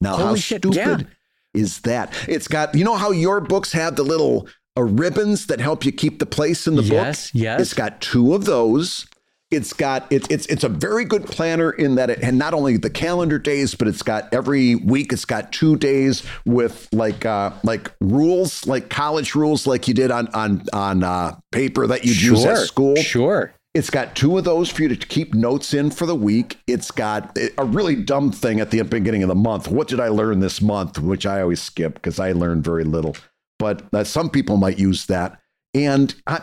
Now, 0.00 0.16
how 0.16 0.36
shit, 0.36 0.62
stupid 0.62 0.76
yeah. 0.76 1.60
is 1.60 1.80
that? 1.80 2.14
It's 2.28 2.48
got, 2.48 2.74
you 2.74 2.84
know 2.84 2.96
how 2.96 3.10
your 3.10 3.40
books 3.40 3.72
have 3.72 3.96
the 3.96 4.04
little 4.04 4.48
uh, 4.78 4.82
ribbons 4.82 5.46
that 5.46 5.60
help 5.60 5.84
you 5.84 5.92
keep 5.92 6.18
the 6.18 6.26
place 6.26 6.66
in 6.66 6.76
the 6.76 6.82
Yes, 6.82 6.90
book? 6.90 6.96
yes. 6.96 7.30
Yes. 7.34 7.60
It's 7.60 7.74
got 7.74 8.00
two 8.00 8.34
of 8.34 8.44
those. 8.44 9.06
It's 9.50 9.72
got 9.72 10.06
it's 10.12 10.28
it's 10.28 10.44
it's 10.46 10.62
a 10.62 10.68
very 10.68 11.06
good 11.06 11.24
planner 11.24 11.70
in 11.70 11.94
that 11.94 12.10
it 12.10 12.18
and 12.22 12.36
not 12.38 12.52
only 12.52 12.76
the 12.76 12.90
calendar 12.90 13.38
days, 13.38 13.74
but 13.74 13.88
it's 13.88 14.02
got 14.02 14.28
every 14.34 14.74
week 14.74 15.10
it's 15.10 15.24
got 15.24 15.52
two 15.52 15.76
days 15.76 16.22
with 16.44 16.86
like 16.92 17.24
uh 17.24 17.52
like 17.64 17.90
rules, 18.02 18.66
like 18.66 18.90
college 18.90 19.34
rules, 19.34 19.66
like 19.66 19.88
you 19.88 19.94
did 19.94 20.10
on 20.10 20.28
on 20.34 20.64
on 20.74 21.02
uh, 21.02 21.34
paper 21.50 21.86
that 21.86 22.04
you'd 22.04 22.20
use 22.20 22.44
at 22.44 22.58
school. 22.58 22.96
Sure. 22.96 23.54
It's 23.74 23.88
got 23.90 24.14
two 24.14 24.36
of 24.36 24.44
those 24.44 24.68
for 24.70 24.82
you 24.82 24.88
to 24.88 24.96
keep 24.96 25.32
notes 25.32 25.72
in 25.72 25.90
for 25.92 26.04
the 26.04 26.14
week. 26.14 26.58
It's 26.66 26.90
got 26.90 27.38
a 27.56 27.64
really 27.64 27.94
dumb 27.96 28.32
thing 28.32 28.60
at 28.60 28.70
the 28.70 28.82
beginning 28.82 29.22
of 29.22 29.28
the 29.28 29.34
month. 29.34 29.68
What 29.68 29.88
did 29.88 30.00
I 30.00 30.08
learn 30.08 30.40
this 30.40 30.60
month? 30.60 30.98
Which 30.98 31.24
I 31.24 31.40
always 31.40 31.62
skip 31.62 31.94
because 31.94 32.18
I 32.20 32.32
learned 32.32 32.64
very 32.64 32.84
little. 32.84 33.16
But 33.58 33.82
uh, 33.92 34.04
some 34.04 34.30
people 34.30 34.56
might 34.56 34.78
use 34.78 35.06
that. 35.06 35.40
And 35.74 36.14
I, 36.26 36.40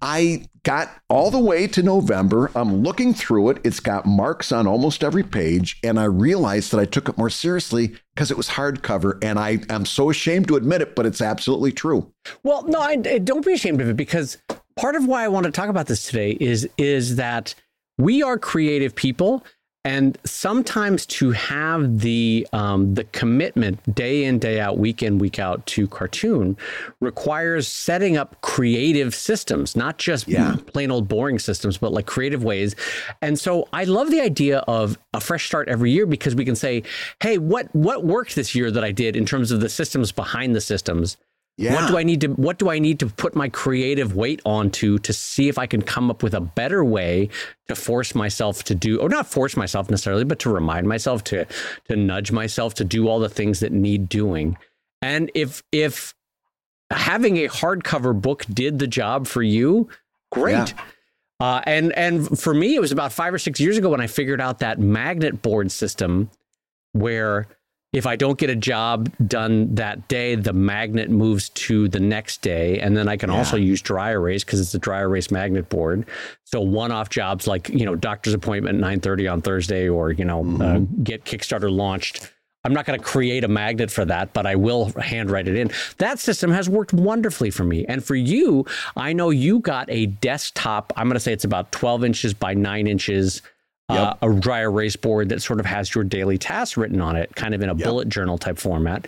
I 0.00 0.46
got 0.62 0.90
all 1.08 1.30
the 1.30 1.38
way 1.38 1.66
to 1.68 1.82
November. 1.82 2.50
I'm 2.54 2.82
looking 2.82 3.14
through 3.14 3.50
it. 3.50 3.58
It's 3.64 3.80
got 3.80 4.06
marks 4.06 4.50
on 4.52 4.66
almost 4.66 5.04
every 5.04 5.22
page. 5.22 5.78
And 5.84 5.98
I 5.98 6.04
realized 6.04 6.72
that 6.72 6.80
I 6.80 6.84
took 6.84 7.08
it 7.08 7.18
more 7.18 7.30
seriously 7.30 7.96
because 8.14 8.30
it 8.30 8.36
was 8.36 8.48
hardcover. 8.48 9.22
And 9.22 9.38
I 9.38 9.60
am 9.70 9.86
so 9.86 10.10
ashamed 10.10 10.48
to 10.48 10.56
admit 10.56 10.82
it, 10.82 10.96
but 10.96 11.06
it's 11.06 11.20
absolutely 11.20 11.72
true. 11.72 12.12
Well, 12.42 12.64
no, 12.66 12.80
I, 12.80 12.96
don't 12.96 13.44
be 13.44 13.52
ashamed 13.52 13.80
of 13.80 13.88
it 13.88 13.96
because 13.96 14.38
part 14.76 14.96
of 14.96 15.06
why 15.06 15.24
I 15.24 15.28
want 15.28 15.46
to 15.46 15.52
talk 15.52 15.68
about 15.68 15.86
this 15.86 16.04
today 16.04 16.36
is 16.40 16.68
is 16.76 17.16
that 17.16 17.54
we 17.98 18.22
are 18.22 18.38
creative 18.38 18.94
people 18.94 19.44
and 19.86 20.18
sometimes 20.24 21.06
to 21.06 21.30
have 21.30 22.00
the 22.00 22.44
um, 22.52 22.94
the 22.94 23.04
commitment 23.04 23.94
day 23.94 24.24
in 24.24 24.40
day 24.40 24.58
out 24.58 24.78
week 24.78 25.00
in 25.00 25.18
week 25.18 25.38
out 25.38 25.64
to 25.66 25.86
cartoon 25.86 26.56
requires 27.00 27.68
setting 27.68 28.16
up 28.16 28.40
creative 28.40 29.14
systems 29.14 29.76
not 29.76 29.96
just 29.96 30.26
yeah. 30.26 30.56
plain 30.66 30.90
old 30.90 31.06
boring 31.06 31.38
systems 31.38 31.78
but 31.78 31.92
like 31.92 32.04
creative 32.04 32.42
ways 32.42 32.74
and 33.22 33.38
so 33.38 33.68
i 33.72 33.84
love 33.84 34.10
the 34.10 34.20
idea 34.20 34.58
of 34.66 34.98
a 35.14 35.20
fresh 35.20 35.46
start 35.46 35.68
every 35.68 35.92
year 35.92 36.04
because 36.04 36.34
we 36.34 36.44
can 36.44 36.56
say 36.56 36.82
hey 37.22 37.38
what 37.38 37.72
what 37.74 38.04
worked 38.04 38.34
this 38.34 38.56
year 38.56 38.72
that 38.72 38.82
i 38.82 38.90
did 38.90 39.14
in 39.14 39.24
terms 39.24 39.52
of 39.52 39.60
the 39.60 39.68
systems 39.68 40.10
behind 40.10 40.54
the 40.54 40.60
systems 40.60 41.16
yeah. 41.58 41.74
What 41.74 41.88
do 41.88 41.96
I 41.96 42.02
need 42.02 42.20
to 42.20 42.28
what 42.28 42.58
do 42.58 42.68
I 42.68 42.78
need 42.78 43.00
to 43.00 43.06
put 43.06 43.34
my 43.34 43.48
creative 43.48 44.14
weight 44.14 44.42
onto 44.44 44.98
to 44.98 45.12
see 45.12 45.48
if 45.48 45.56
I 45.58 45.66
can 45.66 45.80
come 45.80 46.10
up 46.10 46.22
with 46.22 46.34
a 46.34 46.40
better 46.40 46.84
way 46.84 47.30
to 47.68 47.74
force 47.74 48.14
myself 48.14 48.62
to 48.64 48.74
do 48.74 49.00
or 49.00 49.08
not 49.08 49.26
force 49.26 49.56
myself 49.56 49.88
necessarily, 49.88 50.24
but 50.24 50.38
to 50.40 50.50
remind 50.50 50.86
myself 50.86 51.24
to 51.24 51.46
to 51.88 51.96
nudge 51.96 52.30
myself 52.30 52.74
to 52.74 52.84
do 52.84 53.08
all 53.08 53.20
the 53.20 53.30
things 53.30 53.60
that 53.60 53.72
need 53.72 54.08
doing. 54.08 54.58
And 55.00 55.30
if 55.34 55.62
if 55.72 56.14
having 56.90 57.38
a 57.38 57.48
hardcover 57.48 58.20
book 58.20 58.44
did 58.52 58.78
the 58.78 58.86
job 58.86 59.26
for 59.26 59.42
you, 59.42 59.88
great. 60.30 60.52
Yeah. 60.52 60.82
Uh, 61.40 61.62
and 61.64 61.92
and 61.92 62.38
for 62.38 62.52
me, 62.52 62.74
it 62.74 62.80
was 62.80 62.92
about 62.92 63.14
five 63.14 63.32
or 63.32 63.38
six 63.38 63.60
years 63.60 63.78
ago 63.78 63.88
when 63.88 64.00
I 64.02 64.08
figured 64.08 64.42
out 64.42 64.58
that 64.58 64.78
magnet 64.78 65.40
board 65.40 65.72
system 65.72 66.30
where 66.92 67.46
if 67.92 68.06
I 68.06 68.16
don't 68.16 68.38
get 68.38 68.50
a 68.50 68.56
job 68.56 69.10
done 69.26 69.74
that 69.76 70.08
day, 70.08 70.34
the 70.34 70.52
magnet 70.52 71.08
moves 71.08 71.48
to 71.50 71.88
the 71.88 72.00
next 72.00 72.42
day. 72.42 72.78
And 72.80 72.96
then 72.96 73.08
I 73.08 73.16
can 73.16 73.30
yeah. 73.30 73.38
also 73.38 73.56
use 73.56 73.80
dry 73.80 74.10
erase 74.10 74.44
because 74.44 74.60
it's 74.60 74.74
a 74.74 74.78
dry 74.78 75.00
erase 75.00 75.30
magnet 75.30 75.68
board. 75.68 76.06
So 76.44 76.60
one-off 76.60 77.08
jobs 77.08 77.46
like, 77.46 77.68
you 77.68 77.86
know, 77.86 77.94
doctor's 77.94 78.34
appointment 78.34 78.76
930 78.76 79.28
on 79.28 79.40
Thursday 79.42 79.88
or, 79.88 80.10
you 80.10 80.24
know, 80.24 80.40
uh, 80.40 80.44
mm-hmm. 80.44 80.62
uh, 80.62 81.02
get 81.02 81.24
Kickstarter 81.24 81.70
launched. 81.70 82.32
I'm 82.64 82.74
not 82.74 82.84
going 82.84 82.98
to 82.98 83.04
create 83.04 83.44
a 83.44 83.48
magnet 83.48 83.92
for 83.92 84.04
that, 84.04 84.32
but 84.32 84.44
I 84.44 84.56
will 84.56 84.90
handwrite 85.00 85.46
it 85.46 85.56
in. 85.56 85.70
That 85.98 86.18
system 86.18 86.50
has 86.50 86.68
worked 86.68 86.92
wonderfully 86.92 87.50
for 87.50 87.62
me. 87.62 87.86
And 87.86 88.04
for 88.04 88.16
you, 88.16 88.66
I 88.96 89.12
know 89.12 89.30
you 89.30 89.60
got 89.60 89.88
a 89.88 90.06
desktop. 90.06 90.92
I'm 90.96 91.06
going 91.06 91.14
to 91.14 91.20
say 91.20 91.32
it's 91.32 91.44
about 91.44 91.70
12 91.70 92.04
inches 92.04 92.34
by 92.34 92.54
nine 92.54 92.88
inches 92.88 93.40
Yep. 93.88 94.18
Uh, 94.20 94.28
a 94.28 94.34
dry 94.34 94.60
erase 94.60 94.96
board 94.96 95.28
that 95.28 95.42
sort 95.42 95.60
of 95.60 95.66
has 95.66 95.94
your 95.94 96.02
daily 96.02 96.38
tasks 96.38 96.76
written 96.76 97.00
on 97.00 97.14
it, 97.14 97.34
kind 97.36 97.54
of 97.54 97.62
in 97.62 97.68
a 97.68 97.74
yep. 97.74 97.84
bullet 97.84 98.08
journal 98.08 98.36
type 98.36 98.58
format. 98.58 99.06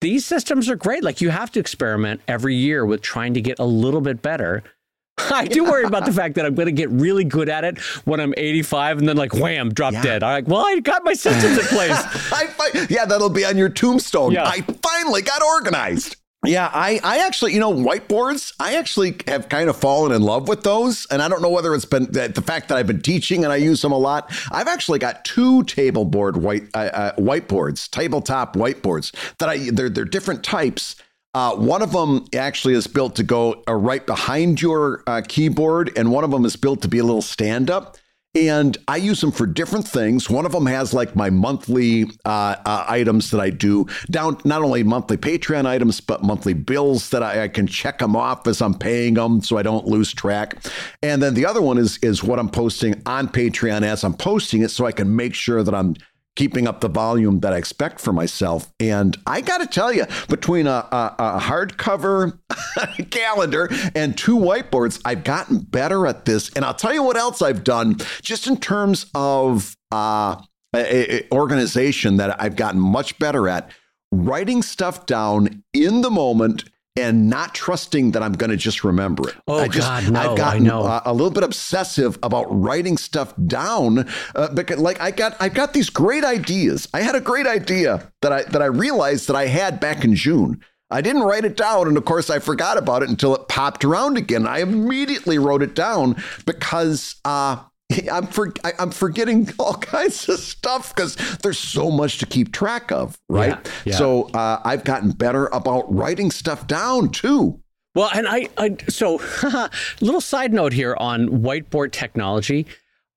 These 0.00 0.24
systems 0.26 0.68
are 0.68 0.76
great. 0.76 1.04
Like 1.04 1.20
you 1.20 1.30
have 1.30 1.52
to 1.52 1.60
experiment 1.60 2.20
every 2.26 2.56
year 2.56 2.84
with 2.84 3.02
trying 3.02 3.34
to 3.34 3.40
get 3.40 3.58
a 3.58 3.64
little 3.64 4.00
bit 4.00 4.20
better. 4.20 4.64
I 5.18 5.46
do 5.46 5.64
worry 5.64 5.84
about 5.84 6.06
the 6.06 6.12
fact 6.12 6.34
that 6.36 6.46
I'm 6.46 6.54
going 6.54 6.66
to 6.66 6.72
get 6.72 6.90
really 6.90 7.24
good 7.24 7.48
at 7.48 7.64
it 7.64 7.78
when 8.04 8.18
I'm 8.18 8.34
85 8.36 8.98
and 8.98 9.08
then 9.08 9.16
like 9.16 9.34
wham, 9.34 9.72
drop 9.72 9.92
yeah. 9.92 10.02
dead. 10.02 10.22
I'm 10.22 10.44
like, 10.44 10.48
well, 10.48 10.64
I 10.66 10.80
got 10.80 11.04
my 11.04 11.12
systems 11.12 11.58
in 11.58 11.64
place. 11.66 11.92
I, 12.32 12.86
yeah, 12.88 13.04
that'll 13.04 13.30
be 13.30 13.44
on 13.44 13.56
your 13.56 13.68
tombstone. 13.68 14.32
Yeah. 14.32 14.44
I 14.44 14.62
finally 14.62 15.22
got 15.22 15.42
organized. 15.42 16.16
Yeah, 16.46 16.70
I, 16.72 16.98
I 17.04 17.26
actually, 17.26 17.52
you 17.52 17.60
know, 17.60 17.72
whiteboards, 17.72 18.54
I 18.58 18.76
actually 18.76 19.16
have 19.28 19.50
kind 19.50 19.68
of 19.68 19.76
fallen 19.76 20.10
in 20.10 20.22
love 20.22 20.48
with 20.48 20.62
those. 20.62 21.06
And 21.10 21.20
I 21.20 21.28
don't 21.28 21.42
know 21.42 21.50
whether 21.50 21.74
it's 21.74 21.84
been 21.84 22.10
the 22.10 22.42
fact 22.44 22.68
that 22.68 22.78
I've 22.78 22.86
been 22.86 23.02
teaching 23.02 23.44
and 23.44 23.52
I 23.52 23.56
use 23.56 23.82
them 23.82 23.92
a 23.92 23.98
lot. 23.98 24.32
I've 24.50 24.66
actually 24.66 25.00
got 25.00 25.24
two 25.26 25.64
table 25.64 26.06
board 26.06 26.38
white 26.38 26.62
uh, 26.72 26.78
uh, 26.78 27.12
whiteboards, 27.16 27.90
tabletop 27.90 28.56
whiteboards 28.56 29.14
that 29.38 29.50
I, 29.50 29.70
they're, 29.70 29.90
they're 29.90 30.06
different 30.06 30.42
types. 30.42 30.96
Uh, 31.34 31.54
one 31.56 31.82
of 31.82 31.92
them 31.92 32.24
actually 32.34 32.72
is 32.74 32.86
built 32.86 33.16
to 33.16 33.22
go 33.22 33.62
uh, 33.68 33.74
right 33.74 34.04
behind 34.06 34.62
your 34.62 35.04
uh, 35.06 35.20
keyboard, 35.28 35.92
and 35.96 36.10
one 36.10 36.24
of 36.24 36.30
them 36.30 36.44
is 36.44 36.56
built 36.56 36.82
to 36.82 36.88
be 36.88 36.98
a 36.98 37.04
little 37.04 37.22
stand 37.22 37.70
up 37.70 37.98
and 38.34 38.78
I 38.86 38.96
use 38.96 39.20
them 39.20 39.32
for 39.32 39.44
different 39.44 39.88
things. 39.88 40.30
One 40.30 40.46
of 40.46 40.52
them 40.52 40.66
has 40.66 40.94
like 40.94 41.16
my 41.16 41.30
monthly 41.30 42.04
uh, 42.24 42.56
uh, 42.64 42.84
items 42.88 43.30
that 43.32 43.40
I 43.40 43.50
do 43.50 43.86
down, 44.08 44.38
not 44.44 44.62
only 44.62 44.84
monthly 44.84 45.16
Patreon 45.16 45.66
items, 45.66 46.00
but 46.00 46.22
monthly 46.22 46.54
bills 46.54 47.10
that 47.10 47.24
I, 47.24 47.44
I, 47.44 47.48
can 47.48 47.66
check 47.66 47.98
them 47.98 48.14
off 48.14 48.46
as 48.46 48.62
I'm 48.62 48.74
paying 48.74 49.14
them 49.14 49.42
so 49.42 49.58
I 49.58 49.62
don't 49.62 49.86
lose 49.86 50.12
track. 50.14 50.56
And 51.02 51.20
then 51.20 51.34
the 51.34 51.44
other 51.44 51.60
one 51.60 51.76
is 51.76 51.98
is 52.02 52.22
what 52.22 52.38
I'm 52.38 52.48
posting 52.48 53.02
on 53.04 53.28
Patreon 53.28 53.82
as 53.82 54.04
I'm 54.04 54.14
posting 54.14 54.62
it 54.62 54.70
so 54.70 54.86
I 54.86 54.92
can 54.92 55.16
make 55.16 55.34
sure 55.34 55.64
that 55.64 55.74
I'm 55.74 55.96
keeping 56.40 56.66
up 56.66 56.80
the 56.80 56.88
volume 56.88 57.40
that 57.40 57.52
I 57.52 57.58
expect 57.58 58.00
for 58.00 58.14
myself. 58.14 58.72
And 58.80 59.14
I 59.26 59.42
got 59.42 59.58
to 59.58 59.66
tell 59.66 59.92
you, 59.92 60.06
between 60.30 60.66
a, 60.66 60.88
a, 60.90 61.14
a 61.18 61.38
hardcover 61.38 62.38
calendar 63.10 63.68
and 63.94 64.16
two 64.16 64.38
whiteboards, 64.38 65.02
I've 65.04 65.22
gotten 65.22 65.58
better 65.58 66.06
at 66.06 66.24
this. 66.24 66.48
And 66.56 66.64
I'll 66.64 66.72
tell 66.72 66.94
you 66.94 67.02
what 67.02 67.18
else 67.18 67.42
I've 67.42 67.62
done, 67.62 67.98
just 68.22 68.46
in 68.46 68.56
terms 68.56 69.04
of 69.14 69.76
uh, 69.92 70.40
a, 70.74 71.28
organization 71.30 72.16
that 72.16 72.40
I've 72.40 72.56
gotten 72.56 72.80
much 72.80 73.18
better 73.18 73.46
at. 73.46 73.70
Writing 74.10 74.62
stuff 74.62 75.04
down 75.04 75.62
in 75.74 76.00
the 76.00 76.10
moment 76.10 76.64
and 76.96 77.30
not 77.30 77.54
trusting 77.54 78.12
that 78.12 78.22
I'm 78.22 78.32
going 78.32 78.50
to 78.50 78.56
just 78.56 78.82
remember 78.84 79.28
it. 79.28 79.36
Oh 79.46 79.60
I 79.60 79.68
just, 79.68 79.86
God, 79.86 80.12
no! 80.12 80.20
I've 80.20 80.36
gotten 80.36 80.68
a, 80.68 81.02
a, 81.06 81.12
little 81.12 81.30
bit 81.30 81.44
obsessive 81.44 82.18
about 82.22 82.46
writing 82.50 82.96
stuff 82.96 83.32
down 83.46 84.08
uh, 84.34 84.52
because, 84.52 84.78
like, 84.78 85.00
I 85.00 85.10
got 85.10 85.36
I 85.40 85.48
got 85.48 85.72
these 85.72 85.90
great 85.90 86.24
ideas. 86.24 86.88
I 86.92 87.00
had 87.00 87.14
a 87.14 87.20
great 87.20 87.46
idea 87.46 88.10
that 88.22 88.32
I 88.32 88.42
that 88.44 88.60
I 88.60 88.66
realized 88.66 89.28
that 89.28 89.36
I 89.36 89.46
had 89.46 89.80
back 89.80 90.04
in 90.04 90.14
June. 90.14 90.60
I 90.92 91.00
didn't 91.00 91.22
write 91.22 91.44
it 91.44 91.56
down, 91.56 91.86
and 91.86 91.96
of 91.96 92.04
course, 92.04 92.30
I 92.30 92.40
forgot 92.40 92.76
about 92.76 93.04
it 93.04 93.08
until 93.08 93.34
it 93.36 93.46
popped 93.46 93.84
around 93.84 94.16
again. 94.16 94.46
I 94.46 94.60
immediately 94.60 95.38
wrote 95.38 95.62
it 95.62 95.76
down 95.76 96.16
because 96.44 97.14
uh, 97.24 97.62
I'm 98.12 98.26
for, 98.26 98.52
I'm 98.78 98.90
forgetting 98.90 99.48
all 99.58 99.74
kinds 99.74 100.28
of 100.28 100.38
stuff 100.38 100.94
because 100.94 101.16
there's 101.42 101.58
so 101.58 101.90
much 101.90 102.18
to 102.18 102.26
keep 102.26 102.52
track 102.52 102.90
of, 102.92 103.18
right? 103.28 103.50
Yeah, 103.50 103.72
yeah. 103.84 103.96
So 103.96 104.24
uh, 104.34 104.60
I've 104.64 104.84
gotten 104.84 105.12
better 105.12 105.46
about 105.46 105.92
writing 105.92 106.30
stuff 106.30 106.66
down 106.66 107.10
too. 107.10 107.60
Well, 107.94 108.10
and 108.14 108.28
I, 108.28 108.48
I 108.56 108.76
so 108.88 109.20
little 110.00 110.20
side 110.20 110.52
note 110.52 110.72
here 110.72 110.96
on 110.98 111.28
whiteboard 111.28 111.92
technology. 111.92 112.66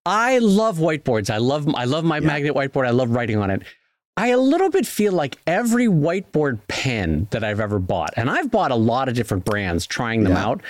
I 0.05 0.39
love 0.39 0.79
whiteboards. 0.79 1.29
I 1.29 1.37
love 1.37 1.73
I 1.75 1.85
love 1.85 2.03
my 2.03 2.17
yeah. 2.17 2.27
magnet 2.27 2.55
whiteboard. 2.55 2.87
I 2.87 2.91
love 2.91 3.11
writing 3.11 3.37
on 3.37 3.49
it. 3.51 3.61
I 4.15 4.27
a 4.27 4.37
little 4.37 4.69
bit 4.69 4.85
feel 4.85 5.11
like 5.11 5.37
every 5.47 5.87
whiteboard 5.87 6.59
pen 6.67 7.27
that 7.31 7.43
I've 7.43 7.59
ever 7.59 7.79
bought, 7.79 8.13
and 8.15 8.29
I've 8.29 8.51
bought 8.51 8.71
a 8.71 8.75
lot 8.75 9.09
of 9.09 9.15
different 9.15 9.43
brands 9.43 9.87
trying 9.87 10.23
them 10.23 10.37
out. 10.37 10.61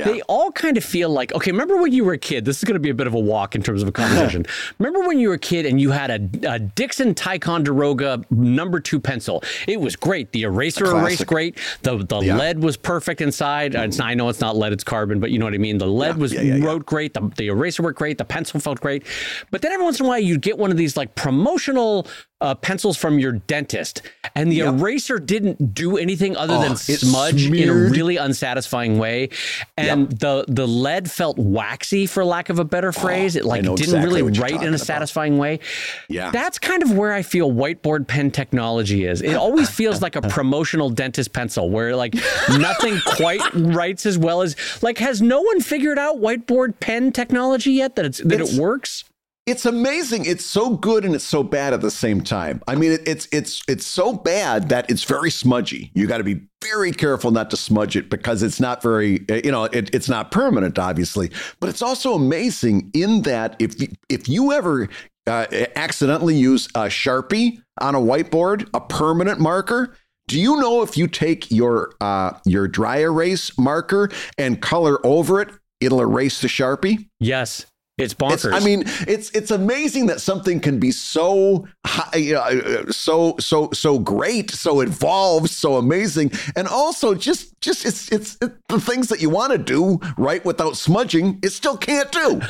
Yeah. 0.00 0.12
They 0.12 0.22
all 0.22 0.50
kind 0.52 0.76
of 0.76 0.84
feel 0.84 1.10
like, 1.10 1.32
okay, 1.34 1.50
remember 1.50 1.76
when 1.76 1.92
you 1.92 2.04
were 2.04 2.14
a 2.14 2.18
kid? 2.18 2.44
This 2.44 2.58
is 2.58 2.64
going 2.64 2.74
to 2.74 2.80
be 2.80 2.90
a 2.90 2.94
bit 2.94 3.06
of 3.06 3.14
a 3.14 3.18
walk 3.18 3.54
in 3.54 3.62
terms 3.62 3.82
of 3.82 3.88
a 3.88 3.92
conversation. 3.92 4.46
remember 4.78 5.06
when 5.06 5.18
you 5.18 5.28
were 5.28 5.34
a 5.34 5.38
kid 5.38 5.66
and 5.66 5.80
you 5.80 5.90
had 5.90 6.10
a, 6.10 6.52
a 6.54 6.58
Dixon 6.58 7.14
Ticonderoga 7.14 8.24
number 8.30 8.80
two 8.80 8.98
pencil? 8.98 9.42
It 9.68 9.80
was 9.80 9.96
great. 9.96 10.32
The 10.32 10.42
eraser 10.42 10.86
erased 10.86 11.26
great. 11.26 11.58
The 11.82 11.98
the 11.98 12.20
yeah. 12.20 12.36
lead 12.36 12.62
was 12.62 12.76
perfect 12.76 13.20
inside. 13.20 13.72
Mm-hmm. 13.72 14.02
I 14.02 14.14
know 14.14 14.28
it's 14.28 14.40
not 14.40 14.56
lead, 14.56 14.72
it's 14.72 14.84
carbon, 14.84 15.20
but 15.20 15.30
you 15.30 15.38
know 15.38 15.44
what 15.44 15.54
I 15.54 15.58
mean. 15.58 15.78
The 15.78 15.86
lead 15.86 16.16
yeah. 16.16 16.20
was 16.20 16.34
wrote 16.62 16.86
great. 16.86 17.14
The, 17.14 17.30
the 17.36 17.48
eraser 17.48 17.82
worked 17.82 17.98
great. 17.98 18.18
The 18.18 18.24
pencil 18.24 18.60
felt 18.60 18.80
great. 18.80 19.04
But 19.50 19.62
then 19.62 19.72
every 19.72 19.84
once 19.84 20.00
in 20.00 20.06
a 20.06 20.08
while, 20.08 20.18
you'd 20.18 20.42
get 20.42 20.58
one 20.58 20.70
of 20.70 20.76
these 20.76 20.96
like 20.96 21.14
promotional 21.14 22.06
uh, 22.40 22.54
pencils 22.54 22.96
from 22.96 23.18
your 23.18 23.32
dentist, 23.32 24.02
and 24.34 24.50
the 24.50 24.56
yep. 24.56 24.74
eraser 24.74 25.18
didn't 25.18 25.74
do 25.74 25.96
anything 25.96 26.36
other 26.36 26.54
oh, 26.54 26.62
than 26.62 26.76
smudge 26.76 27.46
in 27.50 27.68
a 27.68 27.74
really 27.74 28.16
unsatisfying 28.16 28.98
way 28.98 29.28
and 29.76 30.10
yep. 30.10 30.18
the 30.18 30.44
the 30.48 30.66
lead 30.66 31.10
felt 31.10 31.38
waxy 31.38 32.06
for 32.06 32.24
lack 32.24 32.48
of 32.48 32.58
a 32.58 32.64
better 32.64 32.88
oh, 32.88 32.92
phrase. 32.92 33.36
Oh, 33.36 33.40
it 33.40 33.44
like 33.44 33.62
didn't 33.62 33.80
exactly 33.80 34.22
really 34.22 34.38
write 34.38 34.54
in 34.54 34.62
a 34.62 34.68
about. 34.68 34.80
satisfying 34.80 35.38
way. 35.38 35.60
Yeah. 36.08 36.30
That's 36.30 36.58
kind 36.58 36.82
of 36.82 36.96
where 36.96 37.12
I 37.12 37.22
feel 37.22 37.50
whiteboard 37.50 38.06
pen 38.06 38.30
technology 38.30 39.06
is. 39.06 39.22
It 39.22 39.34
always 39.34 39.70
feels 39.80 40.02
like 40.02 40.16
a 40.16 40.22
promotional 40.22 40.90
dentist 40.90 41.32
pencil 41.32 41.70
where 41.70 41.96
like 41.96 42.14
nothing 42.50 42.98
quite 43.06 43.40
writes 43.54 44.06
as 44.06 44.18
well 44.18 44.42
as 44.42 44.56
like 44.82 44.98
has 44.98 45.20
no 45.22 45.40
one 45.40 45.60
figured 45.60 45.98
out 45.98 46.16
whiteboard 46.16 46.78
pen 46.80 47.12
technology 47.12 47.72
yet 47.72 47.96
that 47.96 48.04
it's 48.04 48.18
that 48.18 48.40
it's, 48.40 48.56
it 48.56 48.60
works? 48.60 49.04
It's 49.50 49.66
amazing. 49.66 50.26
It's 50.26 50.44
so 50.44 50.76
good 50.76 51.04
and 51.04 51.12
it's 51.14 51.24
so 51.24 51.42
bad 51.42 51.72
at 51.72 51.80
the 51.80 51.90
same 51.90 52.20
time. 52.20 52.62
I 52.68 52.76
mean, 52.76 52.92
it, 52.92 53.02
it's 53.06 53.26
it's 53.32 53.62
it's 53.66 53.84
so 53.84 54.12
bad 54.12 54.68
that 54.68 54.88
it's 54.88 55.02
very 55.02 55.30
smudgy. 55.30 55.90
You 55.94 56.06
got 56.06 56.18
to 56.18 56.24
be 56.24 56.42
very 56.62 56.92
careful 56.92 57.32
not 57.32 57.50
to 57.50 57.56
smudge 57.56 57.96
it 57.96 58.08
because 58.08 58.44
it's 58.44 58.60
not 58.60 58.80
very, 58.80 59.24
you 59.28 59.50
know, 59.50 59.64
it, 59.64 59.92
it's 59.92 60.08
not 60.08 60.30
permanent, 60.30 60.78
obviously. 60.78 61.32
But 61.58 61.68
it's 61.68 61.82
also 61.82 62.14
amazing 62.14 62.92
in 62.94 63.22
that 63.22 63.56
if 63.58 63.74
if 64.08 64.28
you 64.28 64.52
ever 64.52 64.88
uh, 65.26 65.46
accidentally 65.74 66.36
use 66.36 66.66
a 66.76 66.86
sharpie 66.86 67.60
on 67.80 67.96
a 67.96 68.00
whiteboard, 68.00 68.68
a 68.72 68.80
permanent 68.80 69.40
marker. 69.40 69.96
Do 70.28 70.38
you 70.38 70.60
know 70.60 70.82
if 70.82 70.96
you 70.96 71.08
take 71.08 71.50
your 71.50 71.92
uh, 72.00 72.34
your 72.44 72.68
dry 72.68 72.98
erase 72.98 73.58
marker 73.58 74.10
and 74.38 74.62
color 74.62 75.04
over 75.04 75.40
it, 75.40 75.50
it'll 75.80 76.00
erase 76.00 76.40
the 76.40 76.46
sharpie? 76.46 77.08
Yes. 77.18 77.66
It's 78.00 78.14
bonkers. 78.14 78.46
It's, 78.46 78.46
I 78.46 78.60
mean, 78.60 78.84
it's 79.06 79.30
it's 79.30 79.50
amazing 79.50 80.06
that 80.06 80.20
something 80.20 80.60
can 80.60 80.78
be 80.78 80.90
so 80.90 81.66
high, 81.86 82.34
uh, 82.34 82.90
so 82.90 83.36
so 83.38 83.70
so 83.72 83.98
great, 83.98 84.50
so 84.50 84.80
evolved, 84.80 85.50
so 85.50 85.76
amazing, 85.76 86.32
and 86.56 86.66
also 86.68 87.14
just 87.14 87.60
just 87.60 87.84
it's 87.84 88.10
it's 88.10 88.38
it, 88.40 88.52
the 88.68 88.80
things 88.80 89.08
that 89.08 89.20
you 89.20 89.30
want 89.30 89.52
to 89.52 89.58
do 89.58 89.98
right 90.16 90.44
without 90.44 90.76
smudging, 90.76 91.38
it 91.42 91.50
still 91.50 91.76
can't 91.76 92.10
do. 92.12 92.40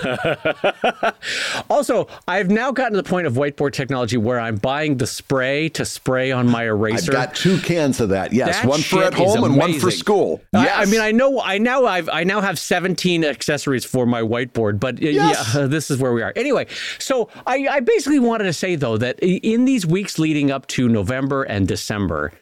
also, 1.70 2.06
I've 2.28 2.50
now 2.50 2.70
gotten 2.70 2.92
to 2.92 3.02
the 3.02 3.08
point 3.08 3.26
of 3.26 3.34
whiteboard 3.34 3.72
technology 3.72 4.16
where 4.16 4.38
I'm 4.38 4.56
buying 4.56 4.96
the 4.96 5.06
spray 5.06 5.68
to 5.70 5.84
spray 5.84 6.32
on 6.32 6.48
my 6.48 6.64
eraser. 6.64 7.12
I've 7.12 7.28
got 7.28 7.34
two 7.34 7.58
cans 7.58 8.00
of 8.00 8.10
that. 8.10 8.32
Yes, 8.32 8.60
that 8.60 8.68
one 8.68 8.80
for 8.80 9.02
at 9.02 9.14
home 9.14 9.44
and 9.44 9.56
one 9.56 9.78
for 9.78 9.90
school. 9.90 10.40
Yes. 10.52 10.68
I, 10.76 10.82
I, 10.82 10.84
mean, 10.86 11.00
I 11.00 11.12
know 11.12 11.40
I 11.40 11.58
now 11.58 11.86
I've 11.86 12.08
I 12.08 12.24
now 12.24 12.40
have 12.40 12.58
17 12.58 13.24
accessories 13.24 13.84
for 13.84 14.06
my 14.06 14.22
whiteboard, 14.22 14.80
but 14.80 15.00
yes. 15.00 15.14
yeah, 15.14 15.39
this 15.54 15.90
is 15.90 15.98
where 15.98 16.12
we 16.12 16.22
are. 16.22 16.32
Anyway, 16.36 16.66
so 16.98 17.28
I, 17.46 17.66
I 17.70 17.80
basically 17.80 18.18
wanted 18.18 18.44
to 18.44 18.52
say 18.52 18.76
though 18.76 18.96
that 18.98 19.18
in 19.20 19.64
these 19.64 19.86
weeks 19.86 20.18
leading 20.18 20.50
up 20.50 20.66
to 20.68 20.88
November 20.88 21.42
and 21.42 21.66
December 21.66 22.32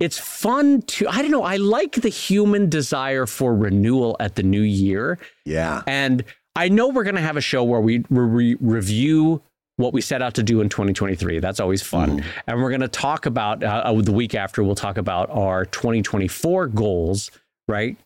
it's 0.00 0.18
fun 0.18 0.82
to 0.82 1.08
i 1.08 1.22
don't 1.22 1.30
know 1.30 1.42
i 1.42 1.56
like 1.56 1.92
the 1.96 2.08
human 2.08 2.68
desire 2.68 3.26
for 3.26 3.54
renewal 3.54 4.16
at 4.20 4.36
the 4.36 4.42
new 4.42 4.62
year. 4.62 5.18
Yeah. 5.44 5.82
And 5.86 6.24
i 6.56 6.68
know 6.68 6.88
we're 6.88 7.04
going 7.04 7.16
to 7.16 7.22
have 7.22 7.36
a 7.36 7.42
show 7.42 7.64
where 7.64 7.80
we 7.80 8.04
re- 8.10 8.56
review 8.60 9.42
what 9.76 9.92
we 9.92 10.00
set 10.00 10.22
out 10.22 10.34
to 10.34 10.42
do 10.42 10.60
in 10.60 10.68
2023 10.68 11.40
that's 11.40 11.60
always 11.60 11.82
fun. 11.82 12.20
Mm. 12.20 12.24
and 12.46 12.62
we're 12.62 12.70
going 12.70 12.80
to 12.80 12.88
talk 12.88 13.26
about 13.26 13.62
uh, 13.62 13.82
uh, 13.84 14.00
the 14.00 14.12
week 14.12 14.34
after 14.34 14.62
we'll 14.62 14.74
talk 14.74 14.96
about 14.96 15.30
our 15.30 15.64
2024 15.66 16.68
goals 16.68 17.30
right 17.66 17.96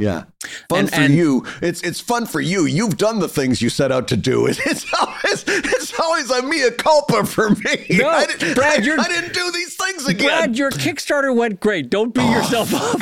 yeah, 0.00 0.24
fun 0.68 0.80
and, 0.80 0.90
for 0.90 1.00
and, 1.00 1.14
you. 1.14 1.46
It's 1.62 1.80
it's 1.82 2.00
fun 2.00 2.26
for 2.26 2.40
you. 2.40 2.66
You've 2.66 2.96
done 2.96 3.20
the 3.20 3.28
things 3.28 3.62
you 3.62 3.68
set 3.68 3.92
out 3.92 4.08
to 4.08 4.16
do. 4.16 4.48
It's 4.66 4.86
always 4.92 5.44
it's 5.46 6.00
always 6.00 6.30
a 6.30 6.42
mea 6.42 6.70
culpa 6.76 7.24
for 7.24 7.50
me. 7.50 7.86
No, 7.90 8.08
I 8.08 8.26
didn't, 8.26 8.54
Brad, 8.54 8.88
I, 8.88 9.02
I, 9.02 9.08
didn't 9.08 9.34
do 9.34 9.52
these 9.52 9.76
things 9.76 10.08
again. 10.08 10.26
Brad, 10.26 10.56
your 10.56 10.70
Kickstarter 10.72 11.34
went 11.34 11.60
great. 11.60 11.90
Don't 11.90 12.12
beat 12.12 12.24
oh. 12.24 12.32
yourself 12.32 12.74
up. 12.74 13.00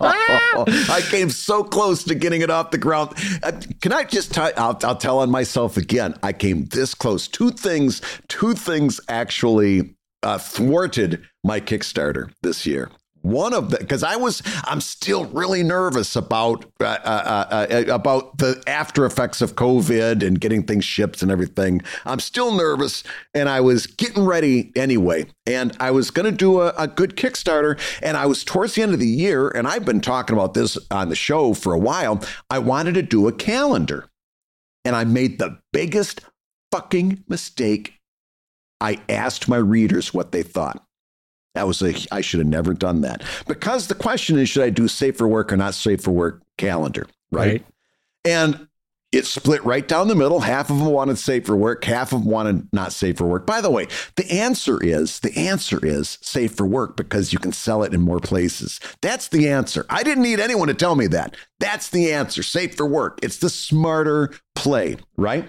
oh. 0.00 0.64
I 0.88 1.00
came 1.10 1.30
so 1.30 1.64
close 1.64 2.04
to 2.04 2.14
getting 2.14 2.42
it 2.42 2.50
off 2.50 2.70
the 2.70 2.78
ground. 2.78 3.14
Uh, 3.42 3.52
can 3.80 3.92
I 3.92 4.04
just? 4.04 4.34
T- 4.34 4.40
I'll, 4.40 4.78
I'll 4.84 4.96
tell 4.96 5.18
on 5.18 5.30
myself 5.30 5.76
again. 5.76 6.14
I 6.22 6.32
came 6.32 6.66
this 6.66 6.94
close. 6.94 7.26
Two 7.26 7.50
things. 7.50 8.02
Two 8.28 8.54
things 8.54 9.00
actually 9.08 9.96
uh, 10.22 10.38
thwarted 10.38 11.26
my 11.42 11.60
Kickstarter 11.60 12.30
this 12.42 12.66
year 12.66 12.90
one 13.26 13.52
of 13.52 13.70
the 13.70 13.78
because 13.78 14.02
I 14.02 14.16
was 14.16 14.40
I'm 14.64 14.80
still 14.80 15.24
really 15.26 15.62
nervous 15.62 16.14
about 16.14 16.64
uh, 16.80 16.84
uh, 16.84 17.46
uh, 17.50 17.66
uh, 17.70 17.92
about 17.92 18.38
the 18.38 18.62
after 18.66 19.04
effects 19.04 19.42
of 19.42 19.56
COVID 19.56 20.24
and 20.24 20.40
getting 20.40 20.62
things 20.62 20.84
shipped 20.84 21.22
and 21.22 21.30
everything. 21.30 21.82
I'm 22.04 22.20
still 22.20 22.54
nervous, 22.54 23.02
and 23.34 23.48
I 23.48 23.60
was 23.60 23.86
getting 23.86 24.24
ready 24.24 24.72
anyway. 24.76 25.26
And 25.44 25.76
I 25.80 25.90
was 25.90 26.10
going 26.10 26.26
to 26.26 26.36
do 26.36 26.60
a, 26.60 26.72
a 26.78 26.86
good 26.86 27.16
Kickstarter, 27.16 27.78
and 28.02 28.16
I 28.16 28.26
was 28.26 28.44
towards 28.44 28.74
the 28.74 28.82
end 28.82 28.94
of 28.94 29.00
the 29.00 29.06
year, 29.06 29.48
and 29.48 29.66
I've 29.66 29.84
been 29.84 30.00
talking 30.00 30.34
about 30.34 30.54
this 30.54 30.78
on 30.90 31.08
the 31.08 31.16
show 31.16 31.52
for 31.54 31.72
a 31.72 31.78
while. 31.78 32.22
I 32.48 32.60
wanted 32.60 32.94
to 32.94 33.02
do 33.02 33.26
a 33.26 33.32
calendar, 33.32 34.08
and 34.84 34.94
I 34.94 35.04
made 35.04 35.38
the 35.38 35.58
biggest 35.72 36.20
fucking 36.70 37.24
mistake. 37.28 37.94
I 38.80 39.00
asked 39.08 39.48
my 39.48 39.56
readers 39.56 40.14
what 40.14 40.32
they 40.32 40.42
thought. 40.42 40.85
That 41.56 41.66
was 41.66 41.80
a, 41.80 41.94
I 42.12 42.20
should 42.20 42.40
have 42.40 42.48
never 42.48 42.74
done 42.74 43.00
that. 43.00 43.22
Because 43.48 43.86
the 43.86 43.94
question 43.94 44.38
is, 44.38 44.50
should 44.50 44.62
I 44.62 44.68
do 44.68 44.88
safe 44.88 45.16
for 45.16 45.26
work 45.26 45.50
or 45.50 45.56
not 45.56 45.72
safe 45.72 46.02
for 46.02 46.10
work 46.10 46.42
calendar? 46.58 47.06
Right. 47.30 47.46
right. 47.46 47.66
And 48.26 48.68
it 49.10 49.24
split 49.24 49.64
right 49.64 49.88
down 49.88 50.08
the 50.08 50.14
middle. 50.14 50.40
Half 50.40 50.68
of 50.68 50.78
them 50.78 50.88
wanted 50.88 51.16
safe 51.16 51.46
for 51.46 51.56
work, 51.56 51.82
half 51.84 52.12
of 52.12 52.20
them 52.20 52.30
wanted 52.30 52.68
not 52.74 52.92
safe 52.92 53.16
for 53.16 53.26
work. 53.26 53.46
By 53.46 53.62
the 53.62 53.70
way, 53.70 53.88
the 54.16 54.30
answer 54.30 54.78
is 54.82 55.20
the 55.20 55.34
answer 55.34 55.80
is 55.82 56.18
safe 56.20 56.54
for 56.54 56.66
work 56.66 56.94
because 56.94 57.32
you 57.32 57.38
can 57.38 57.52
sell 57.52 57.82
it 57.82 57.94
in 57.94 58.02
more 58.02 58.20
places. 58.20 58.78
That's 59.00 59.28
the 59.28 59.48
answer. 59.48 59.86
I 59.88 60.02
didn't 60.02 60.24
need 60.24 60.40
anyone 60.40 60.68
to 60.68 60.74
tell 60.74 60.94
me 60.94 61.06
that. 61.06 61.36
That's 61.58 61.88
the 61.88 62.12
answer. 62.12 62.42
Safe 62.42 62.74
for 62.74 62.84
work. 62.84 63.18
It's 63.22 63.38
the 63.38 63.48
smarter 63.48 64.34
play, 64.54 64.96
right? 65.16 65.48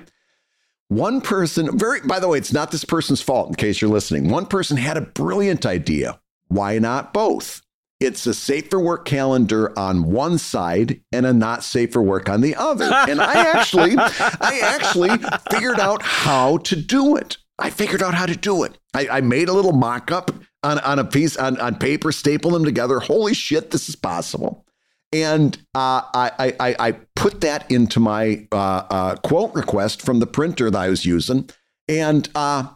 One 0.90 1.20
person, 1.20 1.78
very, 1.78 2.00
by 2.02 2.20
the 2.20 2.30
way, 2.30 2.38
it's 2.38 2.54
not 2.54 2.72
this 2.72 2.86
person's 2.86 3.22
fault 3.22 3.50
in 3.50 3.56
case 3.56 3.82
you're 3.82 3.92
listening. 3.92 4.30
One 4.30 4.46
person 4.46 4.78
had 4.78 4.96
a 4.96 5.02
brilliant 5.02 5.66
idea. 5.66 6.20
Why 6.48 6.80
not 6.80 7.14
both? 7.14 7.62
It's 8.00 8.26
a 8.26 8.34
safe 8.34 8.70
for 8.70 8.80
work 8.80 9.06
calendar 9.06 9.78
on 9.78 10.04
one 10.04 10.38
side 10.38 11.02
and 11.12 11.26
a 11.26 11.34
not 11.34 11.64
safe 11.64 11.92
for 11.92 12.02
work 12.02 12.30
on 12.30 12.42
the 12.42 12.56
other. 12.56 12.86
And 12.86 13.20
I 13.20 13.34
actually, 13.58 13.98
I 13.98 14.62
actually 14.64 15.10
figured 15.52 15.80
out 15.80 16.04
how 16.04 16.58
to 16.58 16.76
do 16.76 17.18
it. 17.18 17.38
I 17.60 17.72
figured 17.72 18.04
out 18.04 18.14
how 18.14 18.28
to 18.28 18.36
do 18.36 18.64
it. 18.64 18.78
I, 18.94 19.08
I 19.10 19.22
made 19.22 19.50
a 19.50 19.54
little 19.54 19.74
mock 19.74 20.12
up 20.12 20.32
on, 20.64 20.80
on 20.80 21.00
a 21.00 21.04
piece 21.06 21.36
on, 21.36 21.60
on 21.60 21.76
paper, 21.76 22.12
staple 22.12 22.52
them 22.52 22.64
together. 22.64 23.00
Holy 23.00 23.34
shit, 23.34 23.72
this 23.72 23.90
is 23.90 23.96
possible. 23.96 24.67
And 25.12 25.58
uh, 25.74 26.02
I, 26.14 26.54
I, 26.60 26.76
I, 26.80 26.92
put 27.16 27.40
that 27.42 27.70
into 27.72 28.00
my 28.00 28.46
uh, 28.52 28.84
uh, 28.90 29.16
quote 29.16 29.56
request 29.56 30.02
from 30.02 30.20
the 30.20 30.28
printer 30.28 30.70
that 30.70 30.78
I 30.78 30.90
was 30.90 31.06
using. 31.06 31.50
And 31.88 32.28
uh, 32.36 32.68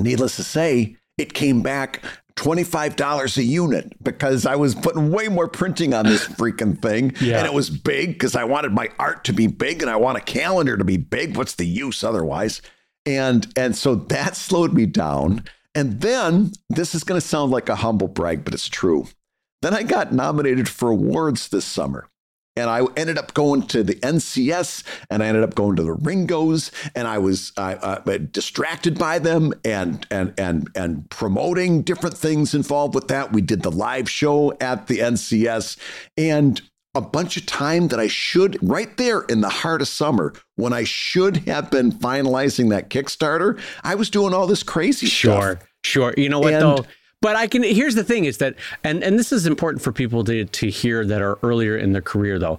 needless 0.00 0.36
to 0.36 0.42
say, 0.42 0.96
it 1.16 1.32
came 1.32 1.62
back 1.62 2.02
$25 2.36 3.36
a 3.36 3.42
unit 3.42 4.02
because 4.02 4.46
I 4.46 4.56
was 4.56 4.74
putting 4.74 5.10
way 5.10 5.28
more 5.28 5.46
printing 5.46 5.92
on 5.92 6.06
this 6.06 6.26
freaking 6.26 6.80
thing. 6.80 7.14
Yeah. 7.20 7.38
And 7.38 7.46
it 7.46 7.52
was 7.52 7.68
big 7.68 8.14
because 8.14 8.34
I 8.34 8.44
wanted 8.44 8.72
my 8.72 8.88
art 8.98 9.24
to 9.24 9.32
be 9.32 9.46
big 9.46 9.82
and 9.82 9.90
I 9.90 9.96
want 9.96 10.16
a 10.16 10.22
calendar 10.22 10.76
to 10.76 10.84
be 10.84 10.96
big. 10.96 11.36
What's 11.36 11.54
the 11.54 11.66
use 11.66 12.02
otherwise? 12.02 12.62
And 13.04 13.46
and 13.56 13.76
so 13.76 13.94
that 13.94 14.36
slowed 14.36 14.72
me 14.72 14.86
down. 14.86 15.44
And 15.74 16.00
then 16.00 16.52
this 16.70 16.94
is 16.94 17.04
going 17.04 17.20
to 17.20 17.26
sound 17.26 17.52
like 17.52 17.68
a 17.68 17.76
humble 17.76 18.08
brag, 18.08 18.44
but 18.44 18.54
it's 18.54 18.68
true. 18.68 19.06
Then 19.62 19.74
I 19.74 19.82
got 19.82 20.12
nominated 20.12 20.68
for 20.68 20.90
awards 20.90 21.48
this 21.48 21.64
summer. 21.64 22.08
And 22.56 22.68
I 22.68 22.84
ended 22.96 23.16
up 23.16 23.32
going 23.32 23.62
to 23.68 23.82
the 23.82 23.94
NCS 23.94 24.82
and 25.08 25.22
I 25.22 25.26
ended 25.26 25.44
up 25.44 25.54
going 25.54 25.76
to 25.76 25.82
the 25.84 25.92
Ringos 25.92 26.72
and 26.96 27.06
I 27.06 27.16
was 27.18 27.52
uh, 27.56 28.00
distracted 28.32 28.98
by 28.98 29.20
them 29.20 29.54
and, 29.64 30.04
and, 30.10 30.34
and, 30.36 30.68
and 30.74 31.08
promoting 31.10 31.82
different 31.82 32.18
things 32.18 32.52
involved 32.52 32.94
with 32.94 33.08
that. 33.08 33.32
We 33.32 33.40
did 33.40 33.62
the 33.62 33.70
live 33.70 34.10
show 34.10 34.52
at 34.60 34.88
the 34.88 34.98
NCS 34.98 35.78
and 36.18 36.60
a 36.94 37.00
bunch 37.00 37.36
of 37.36 37.46
time 37.46 37.88
that 37.88 38.00
I 38.00 38.08
should, 38.08 38.58
right 38.60 38.94
there 38.96 39.20
in 39.22 39.42
the 39.42 39.48
heart 39.48 39.80
of 39.80 39.88
summer, 39.88 40.34
when 40.56 40.72
I 40.72 40.82
should 40.82 41.38
have 41.48 41.70
been 41.70 41.92
finalizing 41.92 42.70
that 42.70 42.90
Kickstarter, 42.90 43.60
I 43.84 43.94
was 43.94 44.10
doing 44.10 44.34
all 44.34 44.48
this 44.48 44.64
crazy 44.64 45.06
sure, 45.06 45.32
stuff. 45.32 45.68
Sure, 45.84 46.10
sure. 46.10 46.14
You 46.16 46.28
know 46.28 46.40
what, 46.40 46.54
and, 46.54 46.62
though? 46.62 46.84
But 47.22 47.36
I 47.36 47.46
can. 47.46 47.62
Here's 47.62 47.94
the 47.94 48.04
thing: 48.04 48.24
is 48.24 48.38
that, 48.38 48.54
and 48.82 49.02
and 49.02 49.18
this 49.18 49.32
is 49.32 49.46
important 49.46 49.82
for 49.82 49.92
people 49.92 50.24
to 50.24 50.44
to 50.44 50.70
hear 50.70 51.04
that 51.04 51.20
are 51.20 51.38
earlier 51.42 51.76
in 51.76 51.92
their 51.92 52.02
career, 52.02 52.38
though. 52.38 52.58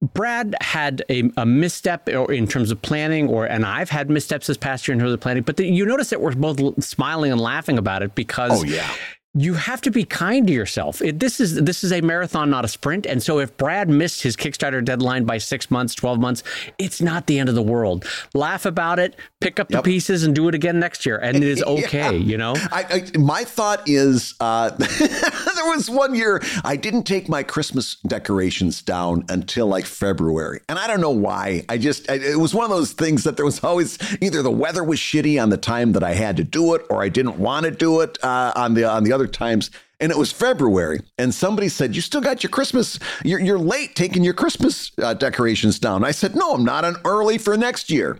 Brad 0.00 0.54
had 0.60 1.02
a, 1.10 1.28
a 1.36 1.44
misstep 1.44 2.08
uh, 2.08 2.24
in 2.26 2.46
terms 2.46 2.70
of 2.70 2.80
planning, 2.80 3.28
or 3.28 3.46
and 3.46 3.66
I've 3.66 3.90
had 3.90 4.08
missteps 4.08 4.46
this 4.46 4.56
past 4.56 4.86
year 4.86 4.92
in 4.92 5.00
terms 5.00 5.12
of 5.12 5.20
planning. 5.20 5.42
But 5.42 5.56
the, 5.56 5.66
you 5.66 5.84
notice 5.84 6.10
that 6.10 6.20
we're 6.20 6.34
both 6.34 6.82
smiling 6.84 7.32
and 7.32 7.40
laughing 7.40 7.78
about 7.78 8.02
it 8.02 8.14
because 8.14 8.60
oh, 8.60 8.64
yeah 8.64 8.88
you 9.34 9.54
have 9.54 9.80
to 9.82 9.90
be 9.90 10.04
kind 10.04 10.46
to 10.46 10.52
yourself. 10.52 11.02
It, 11.02 11.20
this 11.20 11.38
is 11.38 11.56
this 11.56 11.84
is 11.84 11.92
a 11.92 12.00
marathon, 12.00 12.48
not 12.48 12.64
a 12.64 12.68
sprint. 12.68 13.04
And 13.06 13.22
so, 13.22 13.38
if 13.38 13.56
Brad 13.56 13.88
missed 13.88 14.22
his 14.22 14.36
Kickstarter 14.36 14.82
deadline 14.82 15.24
by 15.24 15.38
six 15.38 15.70
months, 15.70 15.94
twelve 15.94 16.18
months, 16.18 16.42
it's 16.78 17.00
not 17.02 17.26
the 17.26 17.38
end 17.38 17.48
of 17.48 17.54
the 17.54 17.62
world. 17.62 18.06
Laugh 18.34 18.64
about 18.64 18.98
it, 18.98 19.16
pick 19.40 19.60
up 19.60 19.70
yep. 19.70 19.82
the 19.82 19.90
pieces, 19.90 20.24
and 20.24 20.34
do 20.34 20.48
it 20.48 20.54
again 20.54 20.80
next 20.80 21.04
year, 21.04 21.18
and 21.18 21.36
it 21.36 21.42
is 21.42 21.62
okay. 21.66 21.98
yeah. 21.98 22.10
You 22.10 22.38
know. 22.38 22.54
I, 22.72 23.10
I, 23.14 23.18
my 23.18 23.44
thought 23.44 23.82
is, 23.86 24.34
uh, 24.40 24.70
there 24.78 25.66
was 25.66 25.90
one 25.90 26.14
year 26.14 26.40
I 26.64 26.76
didn't 26.76 27.04
take 27.04 27.28
my 27.28 27.42
Christmas 27.42 27.96
decorations 28.06 28.80
down 28.80 29.24
until 29.28 29.66
like 29.66 29.84
February, 29.84 30.60
and 30.70 30.78
I 30.78 30.86
don't 30.86 31.02
know 31.02 31.10
why. 31.10 31.66
I 31.68 31.76
just 31.76 32.10
it 32.10 32.38
was 32.38 32.54
one 32.54 32.64
of 32.64 32.70
those 32.70 32.92
things 32.92 33.24
that 33.24 33.36
there 33.36 33.44
was 33.44 33.62
always 33.62 33.98
either 34.22 34.42
the 34.42 34.50
weather 34.50 34.82
was 34.82 34.98
shitty 34.98 35.40
on 35.40 35.50
the 35.50 35.58
time 35.58 35.92
that 35.92 36.02
I 36.02 36.14
had 36.14 36.38
to 36.38 36.44
do 36.44 36.74
it, 36.74 36.86
or 36.88 37.02
I 37.02 37.10
didn't 37.10 37.38
want 37.38 37.66
to 37.66 37.70
do 37.70 38.00
it 38.00 38.18
uh, 38.24 38.52
on 38.56 38.72
the 38.72 38.84
on 38.84 39.04
the 39.04 39.12
other 39.12 39.17
times, 39.26 39.70
and 40.00 40.12
it 40.12 40.18
was 40.18 40.30
February, 40.32 41.00
and 41.18 41.34
somebody 41.34 41.68
said, 41.68 41.96
"You 41.96 42.02
still 42.02 42.20
got 42.20 42.42
your 42.42 42.50
Christmas? 42.50 42.98
You're, 43.24 43.40
you're 43.40 43.58
late 43.58 43.96
taking 43.96 44.24
your 44.24 44.34
Christmas 44.34 44.92
uh, 45.02 45.14
decorations 45.14 45.78
down." 45.78 46.04
I 46.04 46.12
said, 46.12 46.36
"No, 46.36 46.52
I'm 46.52 46.64
not. 46.64 46.84
I'm 46.84 46.96
early 47.04 47.38
for 47.38 47.56
next 47.56 47.90
year." 47.90 48.18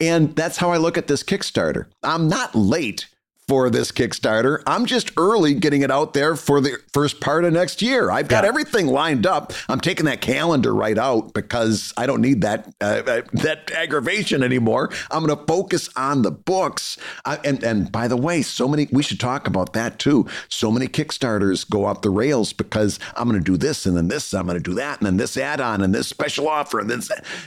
And 0.00 0.34
that's 0.36 0.56
how 0.56 0.70
I 0.70 0.76
look 0.76 0.96
at 0.96 1.08
this 1.08 1.22
Kickstarter. 1.22 1.86
I'm 2.02 2.28
not 2.28 2.54
late 2.54 3.08
for 3.48 3.70
this 3.70 3.90
Kickstarter. 3.90 4.62
I'm 4.66 4.84
just 4.84 5.10
early 5.16 5.54
getting 5.54 5.80
it 5.80 5.90
out 5.90 6.12
there 6.12 6.36
for 6.36 6.60
the 6.60 6.78
first 6.92 7.20
part 7.20 7.44
of 7.44 7.54
next 7.54 7.80
year. 7.80 8.10
I've 8.10 8.28
got 8.28 8.44
yeah. 8.44 8.48
everything 8.48 8.86
lined 8.86 9.26
up. 9.26 9.54
I'm 9.70 9.80
taking 9.80 10.04
that 10.04 10.20
calendar 10.20 10.74
right 10.74 10.98
out 10.98 11.32
because 11.32 11.94
I 11.96 12.06
don't 12.06 12.20
need 12.20 12.42
that 12.42 12.72
uh, 12.80 13.02
uh 13.06 13.22
that 13.32 13.70
aggravation 13.72 14.42
anymore. 14.42 14.90
I'm 15.10 15.24
going 15.24 15.36
to 15.36 15.44
focus 15.46 15.88
on 15.96 16.22
the 16.22 16.30
books. 16.30 16.98
And 17.24 17.64
and 17.64 17.90
by 17.90 18.06
the 18.06 18.18
way, 18.18 18.42
so 18.42 18.68
many 18.68 18.86
we 18.92 19.02
should 19.02 19.18
talk 19.18 19.46
about 19.46 19.72
that 19.72 19.98
too. 19.98 20.26
So 20.48 20.70
many 20.70 20.86
Kickstarters 20.86 21.68
go 21.68 21.86
off 21.86 22.02
the 22.02 22.10
rails 22.10 22.52
because 22.52 23.00
I'm 23.16 23.28
going 23.28 23.42
to 23.42 23.44
do 23.44 23.56
this 23.56 23.86
and 23.86 23.96
then 23.96 24.08
this. 24.08 24.34
I'm 24.34 24.46
going 24.46 24.58
to 24.58 24.62
do 24.62 24.74
that 24.74 24.98
and 24.98 25.06
then 25.06 25.16
this 25.16 25.38
add-on 25.38 25.80
and 25.80 25.94
this 25.94 26.06
special 26.06 26.48
offer 26.48 26.80
and 26.80 26.90
then 26.90 27.00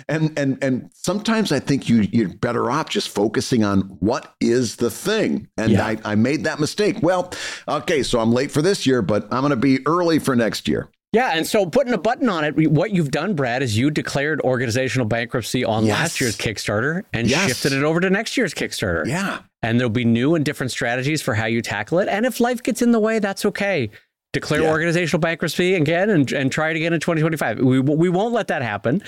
and 0.10 0.38
and 0.38 0.64
and 0.64 0.90
sometimes 0.94 1.52
I 1.52 1.60
think 1.60 1.88
you 1.88 2.08
you're 2.12 2.30
better 2.30 2.72
off 2.72 2.90
just 2.90 3.10
focusing 3.10 3.64
on 3.64 3.82
what 4.00 4.34
is 4.42 4.78
the 4.78 4.90
thing 4.90 5.48
and. 5.58 5.74
Yeah. 5.74 5.91
I, 5.91 5.91
I, 6.04 6.16
made 6.16 6.44
that 6.44 6.60
mistake. 6.60 6.98
Well, 7.02 7.32
okay, 7.68 8.04
so 8.04 8.20
I'm 8.20 8.32
late 8.32 8.52
for 8.52 8.62
this 8.62 8.86
year, 8.86 9.02
but 9.02 9.24
I'm 9.32 9.42
going 9.42 9.52
to 9.52 9.56
be 9.56 9.86
early 9.88 10.20
for 10.20 10.36
next 10.36 10.68
year. 10.68 10.90
Yeah, 11.14 11.32
and 11.34 11.46
so 11.46 11.66
putting 11.66 11.94
a 11.94 11.98
button 11.98 12.30
on 12.30 12.46
it, 12.46 12.72
what 12.72 12.92
you've 12.92 13.12
done, 13.12 13.34
Brad, 13.34 13.62
is 13.62 13.78
you 13.78 13.92
declared 13.92 14.40
organizational 14.42 15.06
bankruptcy 15.08 15.66
on 15.66 15.86
yes. 15.86 16.00
last 16.00 16.22
year's 16.22 16.38
Kickstarter 16.38 17.04
and 17.12 17.30
yes. 17.30 17.48
shifted 17.48 17.74
it 17.74 17.84
over 17.84 18.00
to 18.00 18.10
next 18.10 18.38
year's 18.38 18.54
Kickstarter. 18.54 19.06
Yeah. 19.06 19.40
And 19.62 19.78
there'll 19.78 19.90
be 19.90 20.06
new 20.06 20.36
and 20.36 20.46
different 20.46 20.72
strategies 20.72 21.22
for 21.22 21.34
how 21.34 21.48
you 21.48 21.62
tackle 21.62 22.00
it. 22.00 22.08
And 22.08 22.26
if 22.26 22.40
life 22.40 22.64
gets 22.64 22.82
in 22.82 22.92
the 22.92 23.00
way, 23.00 23.20
that's 23.20 23.44
okay. 23.46 23.90
Declare 24.32 24.62
yeah. 24.62 24.72
organizational 24.72 25.20
bankruptcy 25.20 25.76
again 25.76 26.10
and, 26.10 26.32
and 26.32 26.50
try 26.50 26.70
it 26.70 26.78
again 26.78 26.94
in 26.94 27.02
2025. 27.02 27.60
We, 27.60 27.82
we 27.82 28.08
won't 28.08 28.34
let 28.34 28.48
that 28.48 28.62
happen. 28.62 29.04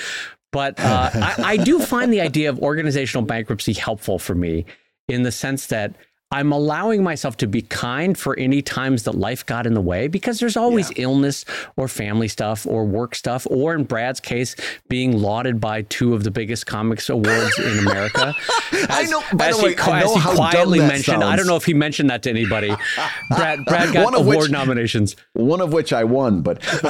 But 0.51 0.77
uh, 0.81 1.09
I, 1.13 1.35
I 1.37 1.57
do 1.57 1.79
find 1.79 2.11
the 2.11 2.19
idea 2.19 2.49
of 2.49 2.59
organizational 2.59 3.25
bankruptcy 3.25 3.71
helpful 3.71 4.19
for 4.19 4.35
me 4.35 4.65
in 5.07 5.23
the 5.23 5.31
sense 5.31 5.67
that 5.67 5.95
I'm 6.33 6.51
allowing 6.51 7.03
myself 7.03 7.37
to 7.37 7.47
be 7.47 7.61
kind 7.61 8.17
for 8.17 8.37
any 8.39 8.63
times 8.63 9.03
that 9.03 9.13
life 9.13 9.45
got 9.45 9.67
in 9.67 9.75
the 9.75 9.81
way 9.81 10.07
because 10.07 10.39
there's 10.39 10.57
always 10.57 10.89
yeah. 10.89 11.03
illness 11.03 11.45
or 11.75 11.87
family 11.87 12.27
stuff 12.27 12.65
or 12.65 12.85
work 12.85 13.13
stuff, 13.13 13.45
or 13.51 13.75
in 13.75 13.83
Brad's 13.83 14.19
case, 14.19 14.55
being 14.89 15.15
lauded 15.15 15.61
by 15.61 15.83
two 15.83 16.15
of 16.15 16.23
the 16.23 16.31
biggest 16.31 16.65
comics 16.65 17.07
awards 17.07 17.59
in 17.59 17.77
America. 17.77 18.33
As, 18.71 18.87
I 18.89 19.03
know, 19.03 19.21
by 19.33 19.51
the 19.51 19.57
way, 19.63 19.75
he, 19.75 19.79
I 19.79 20.01
know 20.01 20.15
how 20.15 20.33
quietly 20.33 20.79
mentioned, 20.79 21.03
sounds. 21.03 21.23
I 21.23 21.35
don't 21.35 21.45
know 21.45 21.55
if 21.55 21.65
he 21.65 21.75
mentioned 21.75 22.09
that 22.09 22.23
to 22.23 22.31
anybody. 22.31 22.75
Brad, 23.29 23.63
Brad 23.65 23.93
got 23.93 24.15
award 24.15 24.37
which, 24.37 24.49
nominations. 24.49 25.15
One 25.33 25.61
of 25.61 25.71
which 25.71 25.93
I 25.93 26.03
won, 26.03 26.41
but, 26.41 26.57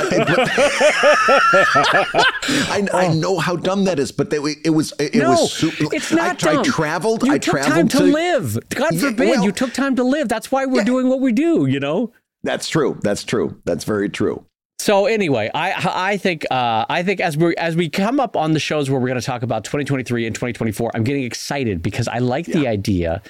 I, 2.53 2.87
I, 2.93 3.07
oh. 3.07 3.13
know 3.13 3.39
how 3.39 3.57
dumb 3.57 3.83
that 3.83 3.99
is. 3.99 4.13
But 4.13 4.29
they, 4.29 4.37
it 4.63 4.69
was 4.69 4.93
it, 4.99 5.15
no, 5.15 5.31
was 5.31 5.51
super, 5.51 5.93
it's 5.93 6.13
not 6.13 6.41
I, 6.45 6.53
dumb. 6.53 6.59
I 6.59 6.63
traveled. 6.63 7.23
You 7.23 7.33
I 7.33 7.37
took 7.39 7.55
traveled 7.55 7.75
time 7.75 7.87
to, 7.89 7.97
to 7.97 8.03
live. 8.05 8.57
God 8.69 8.97
forbid 8.97 9.32
well, 9.37 9.45
you 9.45 9.51
took 9.51 9.73
time 9.73 9.95
to 9.95 10.03
live. 10.03 10.29
That's 10.29 10.51
why 10.51 10.65
we're 10.65 10.79
yeah. 10.79 10.85
doing 10.85 11.09
what 11.09 11.21
we 11.21 11.31
do, 11.31 11.65
you 11.65 11.79
know? 11.79 12.11
That's 12.43 12.67
true. 12.67 12.99
That's 13.01 13.23
true. 13.23 13.61
That's 13.65 13.83
very 13.83 14.09
true. 14.09 14.45
So 14.79 15.05
anyway, 15.05 15.49
I 15.53 16.11
I 16.13 16.17
think 16.17 16.45
uh, 16.51 16.85
I 16.89 17.03
think 17.03 17.21
as 17.21 17.37
we 17.37 17.55
as 17.55 17.75
we 17.75 17.89
come 17.89 18.19
up 18.19 18.35
on 18.35 18.51
the 18.51 18.59
shows 18.59 18.89
where 18.89 18.99
we're 18.99 19.07
going 19.07 19.19
to 19.19 19.25
talk 19.25 19.41
about 19.41 19.63
2023 19.63 20.27
and 20.27 20.35
2024, 20.35 20.91
I'm 20.93 21.05
getting 21.05 21.23
excited 21.23 21.81
because 21.81 22.09
I 22.09 22.17
like 22.17 22.47
yeah. 22.47 22.55
the 22.55 22.67
idea 22.67 23.21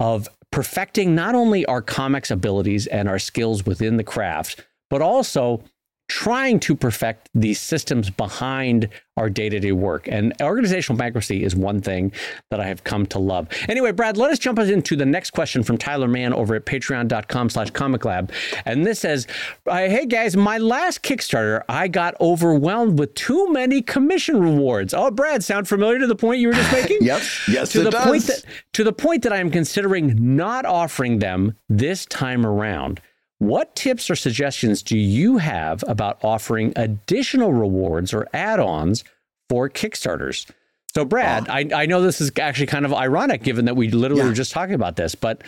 of 0.00 0.26
perfecting 0.50 1.14
not 1.14 1.34
only 1.34 1.66
our 1.66 1.82
comics 1.82 2.30
abilities 2.30 2.86
and 2.86 3.10
our 3.10 3.18
skills 3.18 3.66
within 3.66 3.98
the 3.98 4.04
craft, 4.04 4.64
but 4.88 5.02
also 5.02 5.62
trying 6.08 6.60
to 6.60 6.76
perfect 6.76 7.28
the 7.34 7.54
systems 7.54 8.10
behind 8.10 8.88
our 9.16 9.30
day-to-day 9.30 9.72
work. 9.72 10.08
And 10.08 10.34
organizational 10.42 10.98
bankruptcy 10.98 11.42
is 11.42 11.56
one 11.56 11.80
thing 11.80 12.12
that 12.50 12.60
I 12.60 12.66
have 12.66 12.84
come 12.84 13.06
to 13.06 13.18
love. 13.18 13.48
Anyway, 13.68 13.92
Brad, 13.92 14.16
let 14.16 14.30
us 14.30 14.38
jump 14.38 14.58
into 14.58 14.94
the 14.94 15.06
next 15.06 15.30
question 15.30 15.62
from 15.62 15.78
Tyler 15.78 16.06
Mann 16.06 16.34
over 16.34 16.54
at 16.54 16.66
patreon.com 16.66 17.50
slash 17.50 17.70
comic 17.70 18.04
lab. 18.04 18.30
And 18.66 18.84
this 18.84 19.00
says, 19.00 19.26
uh, 19.66 19.76
hey 19.76 20.06
guys, 20.06 20.36
my 20.36 20.58
last 20.58 21.02
Kickstarter, 21.02 21.62
I 21.68 21.88
got 21.88 22.14
overwhelmed 22.20 22.98
with 22.98 23.14
too 23.14 23.50
many 23.52 23.80
commission 23.80 24.38
rewards. 24.40 24.92
Oh, 24.92 25.10
Brad, 25.10 25.42
sound 25.42 25.66
familiar 25.66 25.98
to 25.98 26.06
the 26.06 26.16
point 26.16 26.40
you 26.40 26.48
were 26.48 26.54
just 26.54 26.72
making? 26.72 26.98
yep. 27.00 27.22
Yes, 27.48 27.72
to 27.72 27.80
it 27.80 27.84
the 27.84 27.90
does. 27.90 28.04
Point 28.04 28.22
that, 28.24 28.44
to 28.74 28.84
the 28.84 28.92
point 28.92 29.22
that 29.22 29.32
I 29.32 29.38
am 29.38 29.50
considering 29.50 30.36
not 30.36 30.66
offering 30.66 31.20
them 31.20 31.56
this 31.68 32.04
time 32.06 32.44
around. 32.44 33.00
What 33.38 33.76
tips 33.76 34.10
or 34.10 34.16
suggestions 34.16 34.82
do 34.82 34.96
you 34.96 35.38
have 35.38 35.84
about 35.86 36.18
offering 36.24 36.72
additional 36.74 37.52
rewards 37.52 38.14
or 38.14 38.26
add 38.32 38.60
ons 38.60 39.04
for 39.48 39.68
Kickstarters? 39.68 40.50
So, 40.94 41.04
Brad, 41.04 41.46
oh. 41.48 41.52
I, 41.52 41.68
I 41.74 41.86
know 41.86 42.00
this 42.00 42.22
is 42.22 42.32
actually 42.40 42.68
kind 42.68 42.86
of 42.86 42.94
ironic 42.94 43.42
given 43.42 43.66
that 43.66 43.76
we 43.76 43.90
literally 43.90 44.22
yeah. 44.22 44.28
were 44.28 44.34
just 44.34 44.52
talking 44.52 44.74
about 44.74 44.96
this, 44.96 45.14
but 45.14 45.42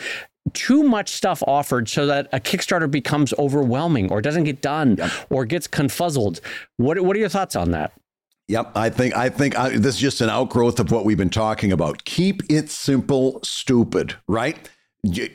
too 0.53 0.83
much 0.83 1.13
stuff 1.13 1.43
offered 1.47 1.89
so 1.89 2.07
that 2.07 2.29
a 2.33 2.41
Kickstarter 2.41 2.91
becomes 2.91 3.33
overwhelming 3.39 4.11
or 4.11 4.21
doesn't 4.21 4.45
get 4.45 4.61
done 4.61 4.97
yep. 4.97 5.11
or 5.31 5.47
gets 5.47 5.67
confuzzled. 5.67 6.41
What, 6.77 7.01
what 7.01 7.17
are 7.17 7.21
your 7.21 7.29
thoughts 7.31 7.57
on 7.57 7.71
that? 7.71 7.93
Yep, 8.49 8.73
I 8.75 8.89
think 8.89 9.15
I 9.15 9.29
think 9.29 9.59
I, 9.59 9.77
this 9.77 9.97
is 9.97 10.01
just 10.01 10.21
an 10.23 10.31
outgrowth 10.31 10.81
of 10.81 10.91
what 10.91 11.05
we've 11.05 11.19
been 11.19 11.29
talking 11.29 11.71
about. 11.71 12.05
Keep 12.05 12.51
it 12.51 12.71
simple, 12.71 13.41
stupid, 13.43 14.17
right? 14.27 14.71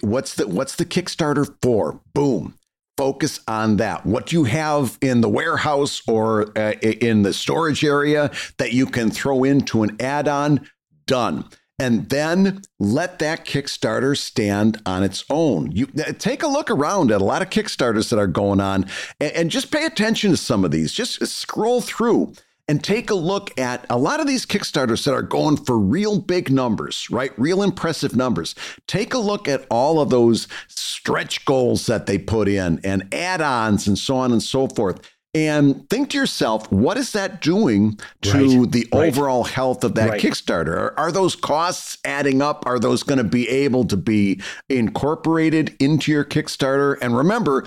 What's 0.02 0.36
the 0.36 0.48
what's 0.48 0.76
the 0.76 0.86
Kickstarter 0.86 1.56
for? 1.62 2.00
Boom. 2.14 2.56
Focus 2.96 3.40
on 3.48 3.78
that. 3.78 4.06
What 4.06 4.32
you 4.32 4.44
have 4.44 5.00
in 5.02 5.22
the 5.22 5.30
warehouse 5.30 6.02
or 6.08 6.56
uh, 6.58 6.74
in 6.82 7.24
the 7.24 7.34
storage 7.34 7.84
area 7.84 8.30
that 8.60 8.74
you 8.74 8.86
can 8.86 9.10
throw 9.10 9.44
into 9.44 9.82
an 9.82 9.98
add-on, 10.00 10.70
done. 11.08 11.46
And 11.80 12.08
then 12.10 12.62
let 12.80 13.18
that 13.18 13.46
Kickstarter 13.46 14.16
stand 14.16 14.80
on 14.86 15.02
its 15.04 15.26
own. 15.32 15.72
You 15.72 15.88
uh, 15.98 16.14
take 16.20 16.44
a 16.44 16.48
look 16.48 16.70
around 16.70 17.12
at 17.12 17.20
a 17.20 17.26
lot 17.26 17.42
of 17.42 17.50
Kickstarters 17.50 18.12
that 18.12 18.20
are 18.20 18.28
going 18.28 18.62
on 18.62 18.86
and, 19.20 19.32
and 19.32 19.52
just 19.52 19.72
pay 19.72 19.86
attention 19.86 20.30
to 20.30 20.38
some 20.38 20.64
of 20.64 20.70
these. 20.70 20.94
Just 20.94 21.26
scroll 21.26 21.82
through 21.82 22.34
and 22.68 22.84
take 22.84 23.10
a 23.10 23.16
look 23.16 23.58
at 23.60 23.86
a 23.90 23.98
lot 23.98 24.20
of 24.20 24.28
these 24.28 24.46
Kickstarters 24.46 25.04
that 25.06 25.14
are 25.14 25.22
going 25.22 25.58
for 25.58 25.78
real 25.78 26.20
big 26.20 26.50
numbers, 26.50 27.08
right? 27.10 27.32
Real 27.38 27.62
impressive 27.62 28.16
numbers. 28.16 28.56
Take 28.88 29.14
a 29.14 29.20
look 29.20 29.48
at 29.48 29.66
all 29.70 30.00
of 30.00 30.10
those 30.10 30.48
stretch 30.68 31.44
goals 31.46 31.86
that 31.88 32.06
they 32.06 32.18
put 32.18 32.48
in 32.48 32.80
and 32.84 33.14
add 33.14 33.42
ons 33.42 33.88
and 33.88 33.98
so 33.98 34.16
on 34.16 34.32
and 34.32 34.42
so 34.42 34.68
forth. 34.68 35.02
And 35.36 35.90
think 35.90 36.12
to 36.12 36.18
yourself, 36.18 36.72
what 36.72 36.96
is 36.96 37.12
that 37.14 37.42
doing 37.42 38.00
to 38.22 38.62
right, 38.62 38.72
the 38.72 38.88
right. 38.94 39.08
overall 39.08 39.44
health 39.44 39.84
of 39.84 39.96
that 39.96 40.12
right. 40.12 40.22
Kickstarter? 40.22 40.78
Are, 40.78 40.94
are, 40.98 41.12
those 41.12 41.36
costs 41.36 41.98
adding 42.06 42.42
up? 42.42 42.68
Are 42.68 42.78
those 42.78 43.02
going 43.02 43.18
to 43.18 43.24
be 43.24 43.50
able 43.50 43.84
to 43.86 43.98
be 43.98 44.40
incorporated 44.70 45.76
into 45.80 46.12
your 46.12 46.24
Kickstarter? 46.24 47.00
And 47.02 47.18
remember, 47.18 47.66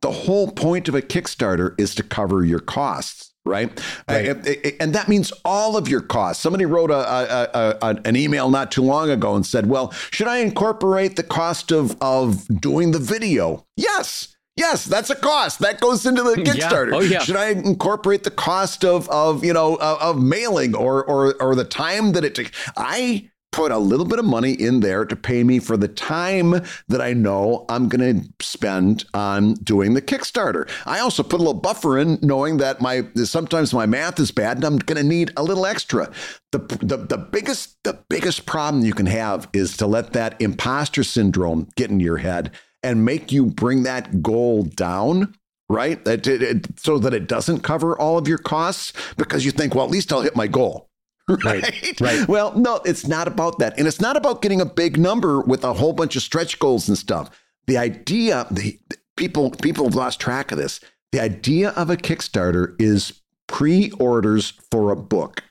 the 0.00 0.12
whole 0.12 0.52
point 0.52 0.88
of 0.88 0.94
a 0.94 1.02
Kickstarter 1.02 1.78
is 1.78 1.92
to 1.96 2.04
cover 2.04 2.44
your 2.44 2.60
costs 2.60 3.27
right? 3.48 3.70
Uh, 4.08 4.34
right. 4.34 4.76
and 4.80 4.94
that 4.94 5.08
means 5.08 5.32
all 5.44 5.76
of 5.76 5.88
your 5.88 6.00
costs. 6.00 6.42
Somebody 6.42 6.66
wrote 6.66 6.90
a, 6.90 6.94
a, 6.94 7.78
a, 7.82 8.00
an 8.04 8.14
email 8.14 8.50
not 8.50 8.70
too 8.70 8.82
long 8.82 9.10
ago 9.10 9.34
and 9.34 9.44
said, 9.44 9.66
"Well, 9.66 9.90
should 10.10 10.28
I 10.28 10.38
incorporate 10.38 11.16
the 11.16 11.22
cost 11.24 11.72
of 11.72 11.96
of 12.00 12.46
doing 12.60 12.92
the 12.92 12.98
video?" 12.98 13.66
Yes. 13.76 14.34
Yes, 14.56 14.86
that's 14.86 15.08
a 15.08 15.14
cost 15.14 15.60
that 15.60 15.80
goes 15.80 16.04
into 16.04 16.24
the 16.24 16.34
Kickstarter. 16.42 16.90
Yeah. 16.90 16.96
Oh, 16.96 17.00
yeah. 17.00 17.18
Should 17.20 17.36
I 17.36 17.50
incorporate 17.50 18.24
the 18.24 18.32
cost 18.32 18.84
of 18.84 19.08
of 19.08 19.44
you 19.44 19.52
know 19.52 19.76
of, 19.76 19.98
of 20.00 20.22
mailing 20.22 20.74
or 20.74 21.04
or 21.04 21.34
or 21.40 21.54
the 21.54 21.64
time 21.64 22.12
that 22.12 22.24
it 22.24 22.34
takes? 22.34 22.50
I 22.76 23.30
put 23.52 23.72
a 23.72 23.78
little 23.78 24.06
bit 24.06 24.18
of 24.18 24.24
money 24.24 24.52
in 24.52 24.80
there 24.80 25.04
to 25.04 25.16
pay 25.16 25.42
me 25.42 25.58
for 25.58 25.76
the 25.76 25.88
time 25.88 26.62
that 26.88 27.00
I 27.00 27.12
know 27.12 27.64
I'm 27.68 27.88
going 27.88 28.20
to 28.20 28.44
spend 28.44 29.04
on 29.14 29.54
doing 29.54 29.94
the 29.94 30.02
Kickstarter. 30.02 30.68
I 30.86 31.00
also 31.00 31.22
put 31.22 31.36
a 31.40 31.42
little 31.42 31.54
buffer 31.54 31.98
in 31.98 32.18
knowing 32.22 32.58
that 32.58 32.80
my 32.80 33.04
sometimes 33.24 33.72
my 33.72 33.86
math 33.86 34.20
is 34.20 34.30
bad 34.30 34.58
and 34.58 34.64
I'm 34.64 34.78
going 34.78 35.00
to 35.00 35.08
need 35.08 35.32
a 35.36 35.42
little 35.42 35.66
extra. 35.66 36.10
The, 36.52 36.58
the 36.58 36.96
the 36.98 37.18
biggest 37.18 37.82
the 37.84 37.98
biggest 38.08 38.46
problem 38.46 38.84
you 38.84 38.94
can 38.94 39.06
have 39.06 39.48
is 39.52 39.76
to 39.78 39.86
let 39.86 40.12
that 40.12 40.40
imposter 40.40 41.02
syndrome 41.02 41.68
get 41.76 41.90
in 41.90 42.00
your 42.00 42.18
head 42.18 42.52
and 42.82 43.04
make 43.04 43.32
you 43.32 43.46
bring 43.46 43.82
that 43.84 44.22
goal 44.22 44.62
down 44.62 45.34
right? 45.70 46.02
That 46.04 46.26
it, 46.26 46.66
so 46.80 46.98
that 46.98 47.12
it 47.12 47.28
doesn't 47.28 47.60
cover 47.60 47.98
all 47.98 48.16
of 48.16 48.26
your 48.26 48.38
costs 48.38 48.92
because 49.16 49.44
you 49.44 49.50
think, 49.50 49.74
well, 49.74 49.84
at 49.84 49.90
least 49.90 50.12
I'll 50.12 50.22
hit 50.22 50.34
my 50.34 50.46
goal. 50.46 50.87
Right? 51.44 51.62
right. 51.62 52.00
Right. 52.00 52.28
Well, 52.28 52.56
no, 52.58 52.80
it's 52.84 53.06
not 53.06 53.28
about 53.28 53.58
that. 53.58 53.78
And 53.78 53.86
it's 53.86 54.00
not 54.00 54.16
about 54.16 54.40
getting 54.40 54.60
a 54.60 54.66
big 54.66 54.98
number 54.98 55.40
with 55.40 55.62
a 55.62 55.74
whole 55.74 55.92
bunch 55.92 56.16
of 56.16 56.22
stretch 56.22 56.58
goals 56.58 56.88
and 56.88 56.96
stuff. 56.96 57.30
The 57.66 57.76
idea, 57.76 58.46
the 58.50 58.78
people 59.16 59.50
people 59.50 59.84
have 59.84 59.94
lost 59.94 60.20
track 60.20 60.52
of 60.52 60.58
this. 60.58 60.80
The 61.12 61.20
idea 61.20 61.70
of 61.70 61.90
a 61.90 61.96
Kickstarter 61.96 62.74
is 62.80 63.20
pre-orders 63.46 64.54
for 64.70 64.90
a 64.90 64.96
book 64.96 65.42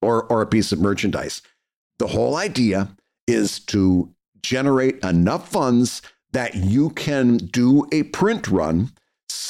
or 0.00 0.24
or 0.24 0.42
a 0.42 0.46
piece 0.46 0.72
of 0.72 0.80
merchandise. 0.80 1.40
The 1.98 2.08
whole 2.08 2.36
idea 2.36 2.88
is 3.28 3.60
to 3.60 4.12
generate 4.42 4.98
enough 5.04 5.48
funds 5.48 6.02
that 6.32 6.56
you 6.56 6.90
can 6.90 7.36
do 7.36 7.86
a 7.92 8.02
print 8.04 8.48
run 8.48 8.90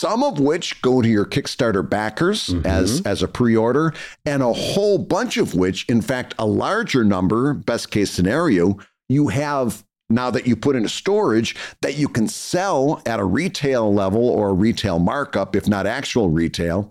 some 0.03 0.25
of 0.25 0.41
which 0.41 0.83
go 0.83 1.01
to 1.01 1.09
your 1.09 1.25
Kickstarter 1.25 1.89
backers 1.89 2.49
mm-hmm. 2.49 2.67
as, 2.67 3.03
as 3.03 3.23
a 3.23 3.29
pre 3.29 3.57
order, 3.57 3.95
and 4.27 4.43
a 4.43 4.53
whole 4.53 4.99
bunch 4.99 5.37
of 5.37 5.55
which, 5.55 5.89
in 5.89 6.03
fact, 6.03 6.35
a 6.41 6.45
larger 6.45 7.05
number, 7.05 7.55
best 7.55 7.93
case 7.93 8.11
scenario, 8.11 8.77
you 9.09 9.29
have 9.29 9.85
now 10.11 10.29
that 10.29 10.45
you 10.45 10.57
put 10.57 10.75
into 10.75 10.89
storage 10.89 11.55
that 11.83 11.97
you 11.97 12.09
can 12.09 12.27
sell 12.27 13.01
at 13.07 13.21
a 13.21 13.25
retail 13.25 13.95
level 13.95 14.29
or 14.29 14.49
a 14.49 14.55
retail 14.55 14.99
markup, 14.99 15.55
if 15.55 15.69
not 15.69 15.87
actual 15.87 16.31
retail, 16.31 16.91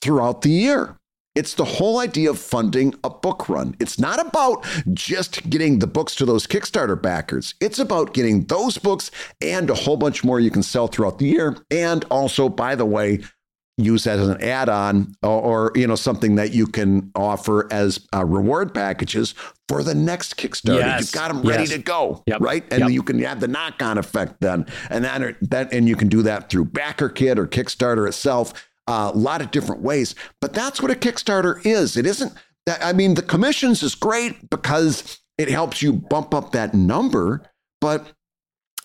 throughout 0.00 0.42
the 0.42 0.50
year. 0.50 0.96
It's 1.34 1.54
the 1.54 1.64
whole 1.64 1.98
idea 1.98 2.28
of 2.28 2.38
funding 2.38 2.94
a 3.02 3.08
book 3.08 3.48
run. 3.48 3.74
It's 3.80 3.98
not 3.98 4.20
about 4.20 4.66
just 4.92 5.48
getting 5.48 5.78
the 5.78 5.86
books 5.86 6.14
to 6.16 6.26
those 6.26 6.46
Kickstarter 6.46 7.00
backers. 7.00 7.54
It's 7.58 7.78
about 7.78 8.12
getting 8.12 8.44
those 8.44 8.76
books 8.76 9.10
and 9.40 9.70
a 9.70 9.74
whole 9.74 9.96
bunch 9.96 10.24
more 10.24 10.40
you 10.40 10.50
can 10.50 10.62
sell 10.62 10.88
throughout 10.88 11.18
the 11.18 11.26
year. 11.26 11.56
And 11.70 12.04
also, 12.10 12.50
by 12.50 12.74
the 12.74 12.84
way, 12.84 13.20
use 13.78 14.06
as 14.06 14.28
an 14.28 14.42
add-on 14.42 15.14
or, 15.22 15.70
or 15.70 15.72
you 15.74 15.86
know 15.86 15.94
something 15.94 16.34
that 16.34 16.52
you 16.52 16.66
can 16.66 17.10
offer 17.14 17.72
as 17.72 18.06
uh, 18.14 18.24
reward 18.24 18.74
packages 18.74 19.34
for 19.68 19.82
the 19.82 19.94
next 19.94 20.36
Kickstarter. 20.36 20.80
Yes. 20.80 21.00
You've 21.00 21.12
got 21.12 21.28
them 21.28 21.42
ready 21.42 21.62
yes. 21.62 21.72
to 21.72 21.78
go, 21.78 22.22
yep. 22.26 22.42
right? 22.42 22.62
And 22.70 22.80
yep. 22.80 22.90
you 22.90 23.02
can 23.02 23.18
have 23.20 23.40
the 23.40 23.48
knock-on 23.48 23.96
effect 23.96 24.40
then, 24.40 24.66
and 24.90 25.02
then 25.02 25.34
that 25.40 25.72
and 25.72 25.88
you 25.88 25.96
can 25.96 26.08
do 26.08 26.20
that 26.22 26.50
through 26.50 26.66
BackerKit 26.66 27.38
or 27.38 27.46
Kickstarter 27.46 28.06
itself 28.06 28.52
a 28.92 29.12
lot 29.16 29.40
of 29.40 29.50
different 29.50 29.82
ways. 29.82 30.14
But 30.40 30.54
that's 30.54 30.80
what 30.80 30.90
a 30.90 30.94
Kickstarter 30.94 31.64
is. 31.64 31.96
It 31.96 32.06
isn't 32.06 32.32
that, 32.66 32.84
I 32.84 32.92
mean, 32.92 33.14
the 33.14 33.22
commissions 33.22 33.82
is 33.82 33.94
great 33.94 34.50
because 34.50 35.20
it 35.38 35.48
helps 35.48 35.82
you 35.82 35.92
bump 35.92 36.34
up 36.34 36.52
that 36.52 36.74
number. 36.74 37.42
But 37.80 38.12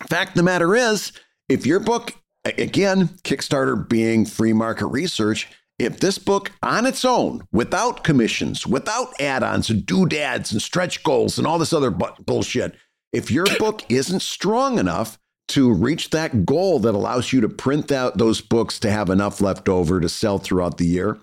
fact 0.08 0.36
the 0.36 0.44
matter 0.44 0.76
is, 0.76 1.12
if 1.50 1.66
your 1.66 1.80
book, 1.80 2.14
again, 2.46 3.10
Kickstarter 3.24 3.88
being 3.88 4.26
free 4.26 4.54
market 4.54 4.88
research, 4.88 5.48
if 5.80 6.00
this 6.00 6.18
book 6.18 6.52
on 6.64 6.86
its 6.88 7.06
own, 7.06 7.44
without 7.52 8.04
commissions, 8.04 8.66
without 8.66 9.10
add 9.22 9.44
ons 9.44 9.70
and 9.70 9.86
doodads 9.86 10.52
and 10.52 10.62
stretch 10.62 11.04
goals 11.04 11.38
and 11.38 11.46
all 11.46 11.60
this 11.60 11.74
other 11.74 11.92
bullshit, 11.92 12.76
if 13.14 13.30
your 13.30 13.46
book 13.60 13.84
isn't 13.90 14.22
strong 14.22 14.80
enough, 14.80 15.20
to 15.50 15.72
reach 15.72 16.10
that 16.10 16.46
goal 16.46 16.80
that 16.80 16.94
allows 16.94 17.32
you 17.32 17.42
to 17.42 17.50
print 17.50 17.92
out 17.92 18.18
those 18.18 18.42
books 18.42 18.80
to 18.80 18.92
have 18.92 19.10
enough 19.10 19.40
left 19.42 19.70
over 19.70 20.00
to 20.00 20.10
sell 20.10 20.38
throughout 20.38 20.78
the 20.78 20.86
year, 20.86 21.18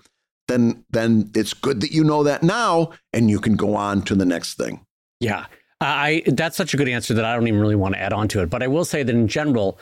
then 0.47 0.83
then 0.89 1.31
it's 1.35 1.53
good 1.53 1.81
that 1.81 1.91
you 1.91 2.03
know 2.03 2.23
that 2.23 2.43
now 2.43 2.91
and 3.13 3.29
you 3.29 3.39
can 3.39 3.55
go 3.55 3.75
on 3.75 4.01
to 4.03 4.15
the 4.15 4.25
next 4.25 4.55
thing. 4.55 4.85
Yeah. 5.19 5.45
I 5.81 6.23
that's 6.25 6.57
such 6.57 6.73
a 6.73 6.77
good 6.77 6.87
answer 6.87 7.13
that 7.13 7.25
I 7.25 7.35
don't 7.35 7.47
even 7.47 7.59
really 7.59 7.75
want 7.75 7.95
to 7.95 8.01
add 8.01 8.13
on 8.13 8.27
to 8.29 8.41
it. 8.41 8.49
But 8.49 8.63
I 8.63 8.67
will 8.67 8.85
say 8.85 9.03
that 9.03 9.13
in 9.13 9.27
general, 9.27 9.79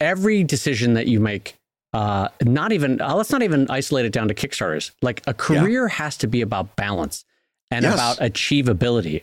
every 0.00 0.42
decision 0.42 0.94
that 0.94 1.06
you 1.06 1.20
make, 1.20 1.56
uh, 1.92 2.28
not 2.42 2.72
even 2.72 3.00
uh, 3.00 3.14
let's 3.14 3.30
not 3.30 3.42
even 3.42 3.70
isolate 3.70 4.06
it 4.06 4.12
down 4.12 4.28
to 4.28 4.34
Kickstarters. 4.34 4.90
Like 5.02 5.22
a 5.26 5.34
career 5.34 5.86
yeah. 5.86 5.94
has 5.94 6.16
to 6.18 6.26
be 6.26 6.40
about 6.40 6.74
balance 6.76 7.24
and 7.70 7.84
yes. 7.84 7.94
about 7.94 8.18
achievability. 8.18 9.22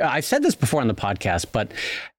I've 0.00 0.24
said 0.24 0.42
this 0.42 0.54
before 0.54 0.80
on 0.80 0.88
the 0.88 0.94
podcast, 0.94 1.46
but 1.50 1.72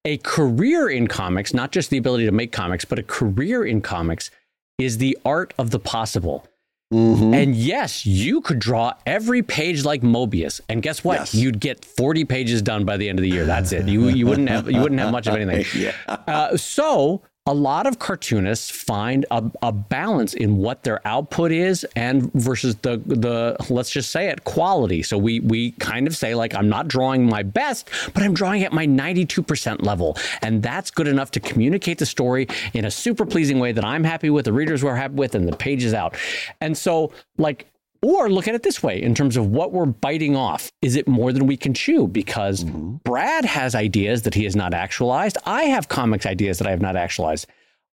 a 0.10 0.17
career 0.17 0.89
in 0.89 1.08
comics, 1.08 1.54
not 1.54 1.72
just 1.72 1.91
the 1.91 1.98
ability 1.98 2.26
to 2.26 2.32
make 2.32 2.52
comics, 2.52 2.84
but 2.84 2.98
a 2.98 3.04
career 3.04 3.63
in 3.63 3.80
comics 3.80 4.32
is 4.80 4.98
the 4.98 5.15
art 5.24 5.54
of 5.60 5.69
the 5.69 5.78
possible. 5.78 6.48
Mm-hmm. 6.91 7.36
And 7.36 7.56
yes, 7.56 8.08
you 8.08 8.41
could 8.41 8.58
draw 8.58 8.93
every 9.06 9.43
page 9.43 9.86
like 9.86 10.02
Moebius, 10.02 10.62
and 10.67 10.82
guess 10.82 11.04
what? 11.04 11.19
Yes. 11.19 11.36
You'd 11.36 11.60
get 11.60 11.86
forty 11.86 12.26
pages 12.26 12.63
done 12.63 12.86
by 12.86 12.98
the 12.98 13.08
end 13.08 13.19
of 13.19 13.24
the 13.24 13.30
year. 13.30 13.45
That's 13.45 13.72
it. 13.72 13.88
You 13.88 14.08
you 14.08 14.26
wouldn't 14.26 14.50
have 14.50 14.72
you 14.72 14.82
wouldn't 14.82 15.00
have 15.00 15.12
much 15.12 15.28
of 15.28 15.36
anything. 15.36 15.65
yeah. 15.80 15.93
Uh, 16.08 16.58
so 16.58 17.22
a 17.50 17.54
lot 17.54 17.88
of 17.88 17.98
cartoonists 17.98 18.70
find 18.70 19.26
a, 19.32 19.44
a, 19.64 19.72
balance 19.72 20.36
in 20.36 20.58
what 20.58 20.84
their 20.84 21.06
output 21.08 21.52
is 21.52 21.84
and 21.96 22.32
versus 22.34 22.76
the 22.76 22.98
the 23.08 23.56
let's 23.72 23.90
just 23.90 24.12
say 24.12 24.28
it 24.28 24.44
quality. 24.44 25.02
So 25.02 25.18
we 25.18 25.40
we 25.40 25.72
kind 25.72 26.06
of 26.06 26.16
say 26.16 26.36
like 26.36 26.54
I'm 26.54 26.70
not 26.70 26.88
drawing 26.88 27.26
my 27.26 27.42
best, 27.42 27.90
but 28.14 28.22
I'm 28.22 28.36
drawing 28.36 28.64
at 28.64 28.72
my 28.72 28.86
92% 28.86 29.82
level, 29.84 30.16
and 30.44 30.62
that's 30.62 30.92
good 30.92 31.08
enough 31.08 31.32
to 31.32 31.40
communicate 31.40 31.98
the 31.98 32.06
story 32.06 32.48
in 32.74 32.86
a 32.86 32.92
super 32.92 33.26
pleasing 33.26 33.58
way 33.58 33.72
that 33.72 33.84
I'm 33.84 34.04
happy 34.04 34.30
with, 34.30 34.46
the 34.46 34.54
readers 34.54 34.84
were 34.84 34.96
happy 34.96 35.16
with, 35.16 35.34
and 35.34 35.48
the 35.48 35.56
pages 35.56 35.96
out. 35.96 36.16
And 36.62 36.78
so 36.78 37.12
like 37.40 37.68
or 38.02 38.30
look 38.30 38.48
at 38.48 38.56
it 38.56 38.64
this 38.64 38.82
way 38.82 39.02
in 39.02 39.14
terms 39.14 39.38
of 39.38 39.48
what 39.48 39.72
we're 39.72 39.86
biting 39.86 40.36
off. 40.36 40.72
Is 40.82 40.96
it 40.96 41.08
more 41.08 41.34
than 41.34 41.48
we 41.48 41.58
can 41.58 41.74
chew? 41.74 42.08
Because 42.08 42.64
mm-hmm. 42.64 42.96
Brad 43.04 43.46
has 43.46 43.76
ideas 43.76 44.24
that 44.24 44.34
he 44.34 44.44
has 44.46 44.56
not 44.56 44.74
actualized. 44.74 45.38
I 45.46 45.64
have 45.64 45.90
comics 45.90 46.26
ideas 46.26 46.58
that 46.60 46.68
I 46.68 46.72
have 46.72 46.82
not 46.82 46.96
actualized. 46.96 47.48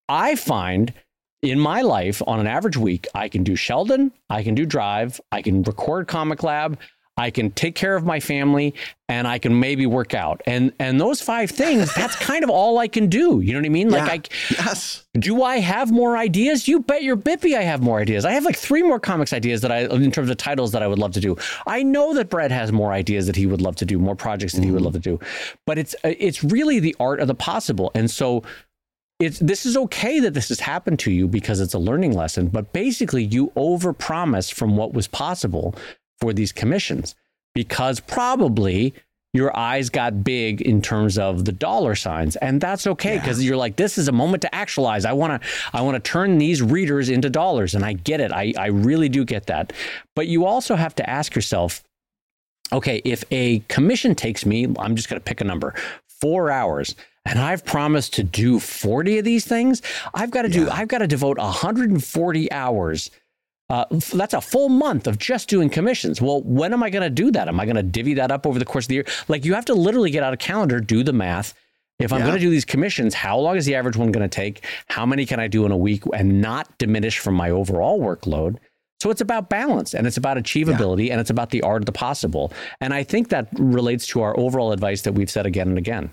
I 0.09 0.35
find 0.35 0.93
in 1.41 1.59
my 1.59 1.81
life 1.81 2.21
on 2.25 2.39
an 2.39 2.47
average 2.47 2.77
week, 2.77 3.07
I 3.13 3.29
can 3.29 3.43
do 3.43 3.55
Sheldon, 3.55 4.11
I 4.29 4.43
can 4.43 4.55
do 4.55 4.65
Drive, 4.65 5.21
I 5.31 5.41
can 5.41 5.61
record 5.63 6.07
Comic 6.07 6.43
Lab, 6.43 6.79
I 7.17 7.31
can 7.31 7.51
take 7.51 7.75
care 7.75 7.95
of 7.95 8.05
my 8.05 8.19
family 8.19 8.75
and 9.09 9.27
I 9.27 9.39
can 9.39 9.59
maybe 9.59 9.85
work 9.85 10.13
out. 10.13 10.41
And 10.45 10.71
and 10.79 10.99
those 10.99 11.21
five 11.21 11.49
things, 11.49 11.93
that's 11.95 12.15
kind 12.19 12.43
of 12.43 12.49
all 12.49 12.77
I 12.77 12.87
can 12.87 13.07
do. 13.07 13.39
You 13.39 13.53
know 13.53 13.59
what 13.59 13.65
I 13.65 13.69
mean? 13.69 13.89
Like. 13.89 14.31
I 14.31 14.35
yes. 14.51 15.03
Do 15.13 15.41
I 15.41 15.57
have 15.57 15.91
more 15.91 16.15
ideas? 16.15 16.67
You 16.67 16.79
bet 16.79 17.01
your 17.01 17.17
bippy 17.17 17.57
I 17.57 17.63
have 17.63 17.81
more 17.81 17.99
ideas. 17.99 18.23
I 18.23 18.31
have 18.31 18.45
like 18.45 18.55
three 18.55 18.83
more 18.83 18.99
comics 18.99 19.33
ideas 19.33 19.61
that 19.61 19.71
I 19.71 19.79
in 19.79 20.11
terms 20.11 20.29
of 20.29 20.37
titles 20.37 20.71
that 20.73 20.83
I 20.83 20.87
would 20.87 20.99
love 20.99 21.13
to 21.13 21.19
do. 21.19 21.35
I 21.65 21.81
know 21.81 22.13
that 22.13 22.29
Brad 22.29 22.51
has 22.51 22.71
more 22.71 22.91
ideas 22.91 23.25
that 23.25 23.35
he 23.35 23.47
would 23.47 23.61
love 23.61 23.75
to 23.77 23.85
do, 23.85 23.97
more 23.97 24.15
projects 24.15 24.53
that 24.53 24.59
mm-hmm. 24.59 24.65
he 24.67 24.71
would 24.71 24.79
mm-hmm. 24.79 24.85
love 24.85 24.93
to 24.93 24.99
do. 24.99 25.19
But 25.65 25.79
it's 25.79 25.95
it's 26.03 26.43
really 26.43 26.79
the 26.79 26.95
art 26.99 27.19
of 27.19 27.27
the 27.27 27.35
possible. 27.35 27.91
And 27.95 28.11
so 28.11 28.43
it's 29.19 29.39
this 29.39 29.65
is 29.65 29.75
okay 29.75 30.19
that 30.19 30.35
this 30.35 30.49
has 30.49 30.59
happened 30.59 30.99
to 30.99 31.11
you 31.11 31.27
because 31.27 31.59
it's 31.59 31.73
a 31.73 31.79
learning 31.79 32.13
lesson, 32.13 32.47
but 32.47 32.71
basically 32.73 33.23
you 33.23 33.47
overpromised 33.55 34.53
from 34.53 34.77
what 34.77 34.93
was 34.93 35.07
possible 35.07 35.73
for 36.19 36.33
these 36.33 36.51
commissions 36.51 37.15
because 37.53 37.99
probably 37.99 38.93
your 39.33 39.55
eyes 39.57 39.89
got 39.89 40.23
big 40.23 40.61
in 40.61 40.81
terms 40.81 41.17
of 41.17 41.45
the 41.45 41.51
dollar 41.51 41.95
signs. 41.95 42.35
And 42.37 42.59
that's 42.61 42.87
okay 42.87 43.17
because 43.19 43.41
yeah. 43.41 43.49
you're 43.49 43.57
like 43.57 43.75
this 43.75 43.97
is 43.97 44.07
a 44.07 44.11
moment 44.11 44.41
to 44.41 44.55
actualize. 44.55 45.05
I 45.05 45.13
want 45.13 45.41
to 45.41 45.47
i 45.73 45.81
want 45.81 45.95
to 45.95 46.11
turn 46.11 46.37
these 46.37 46.61
readers 46.61 47.09
into 47.09 47.29
dollars 47.29 47.75
and 47.75 47.85
i 47.85 47.93
get 47.93 48.21
it. 48.21 48.31
I, 48.31 48.53
I 48.57 48.67
really 48.67 49.09
do 49.09 49.25
get 49.25 49.47
that. 49.47 49.73
But 50.15 50.27
you 50.27 50.45
also 50.45 50.75
have 50.75 50.95
to 50.95 51.09
ask 51.09 51.35
yourself 51.35 51.83
okay 52.73 53.01
if 53.05 53.23
a 53.31 53.59
commission 53.69 54.13
takes 54.13 54.45
me 54.45 54.67
i'm 54.77 54.97
just 54.97 55.07
going 55.07 55.17
to 55.17 55.23
pick 55.23 55.39
a 55.39 55.45
number 55.45 55.73
four 56.19 56.51
hours 56.51 56.95
and 57.27 57.39
I've 57.39 57.65
promised 57.65 58.13
to 58.13 58.23
do 58.23 58.57
40 58.59 59.19
of 59.19 59.25
these 59.25 59.45
things, 59.45 59.81
I've 60.13 60.31
got 60.31 60.43
to 60.43 60.49
do, 60.49 60.69
I've 60.69 60.87
got 60.87 60.99
to 60.99 61.07
devote 61.07 61.37
140 61.37 62.51
hours 62.53 63.11
uh, 63.69 63.85
that's 64.13 64.33
a 64.33 64.41
full 64.41 64.69
month 64.69 65.07
of 65.07 65.17
just 65.17 65.49
doing 65.49 65.69
commissions. 65.69 66.21
Well, 66.21 66.41
when 66.43 66.73
am 66.73 66.83
I 66.83 66.89
going 66.89 67.03
to 67.03 67.09
do 67.09 67.31
that? 67.31 67.47
Am 67.47 67.59
I 67.59 67.65
going 67.65 67.75
to 67.75 67.83
divvy 67.83 68.13
that 68.15 68.31
up 68.31 68.47
over 68.47 68.59
the 68.59 68.65
course 68.65 68.85
of 68.85 68.89
the 68.89 68.95
year? 68.95 69.05
Like 69.27 69.43
you 69.43 69.53
have 69.55 69.65
to 69.65 69.73
literally 69.73 70.09
get 70.09 70.23
out 70.23 70.33
a 70.33 70.37
calendar, 70.37 70.79
do 70.79 71.03
the 71.03 71.13
math. 71.13 71.53
If 71.99 72.13
I'm 72.13 72.19
yeah. 72.19 72.27
going 72.27 72.37
to 72.37 72.45
do 72.45 72.49
these 72.51 72.65
commissions, 72.65 73.13
how 73.13 73.39
long 73.39 73.57
is 73.57 73.65
the 73.65 73.75
average 73.75 73.97
one 73.97 74.11
going 74.11 74.27
to 74.27 74.33
take? 74.33 74.63
How 74.87 75.05
many 75.05 75.25
can 75.25 75.39
I 75.39 75.47
do 75.47 75.65
in 75.65 75.71
a 75.71 75.77
week 75.77 76.03
and 76.13 76.41
not 76.41 76.77
diminish 76.77 77.17
from 77.17 77.33
my 77.33 77.49
overall 77.49 77.99
workload? 77.99 78.57
So 79.01 79.09
it's 79.09 79.21
about 79.21 79.49
balance 79.49 79.93
and 79.93 80.07
it's 80.07 80.17
about 80.17 80.37
achievability 80.37 81.07
yeah. 81.07 81.13
and 81.13 81.21
it's 81.21 81.29
about 81.29 81.49
the 81.49 81.61
art 81.63 81.81
of 81.81 81.85
the 81.87 81.91
possible. 81.91 82.53
And 82.81 82.93
I 82.93 83.03
think 83.03 83.29
that 83.29 83.49
relates 83.53 84.07
to 84.07 84.21
our 84.21 84.39
overall 84.39 84.71
advice 84.71 85.01
that 85.03 85.13
we've 85.13 85.29
said 85.29 85.45
again 85.45 85.69
and 85.69 85.77
again. 85.77 86.11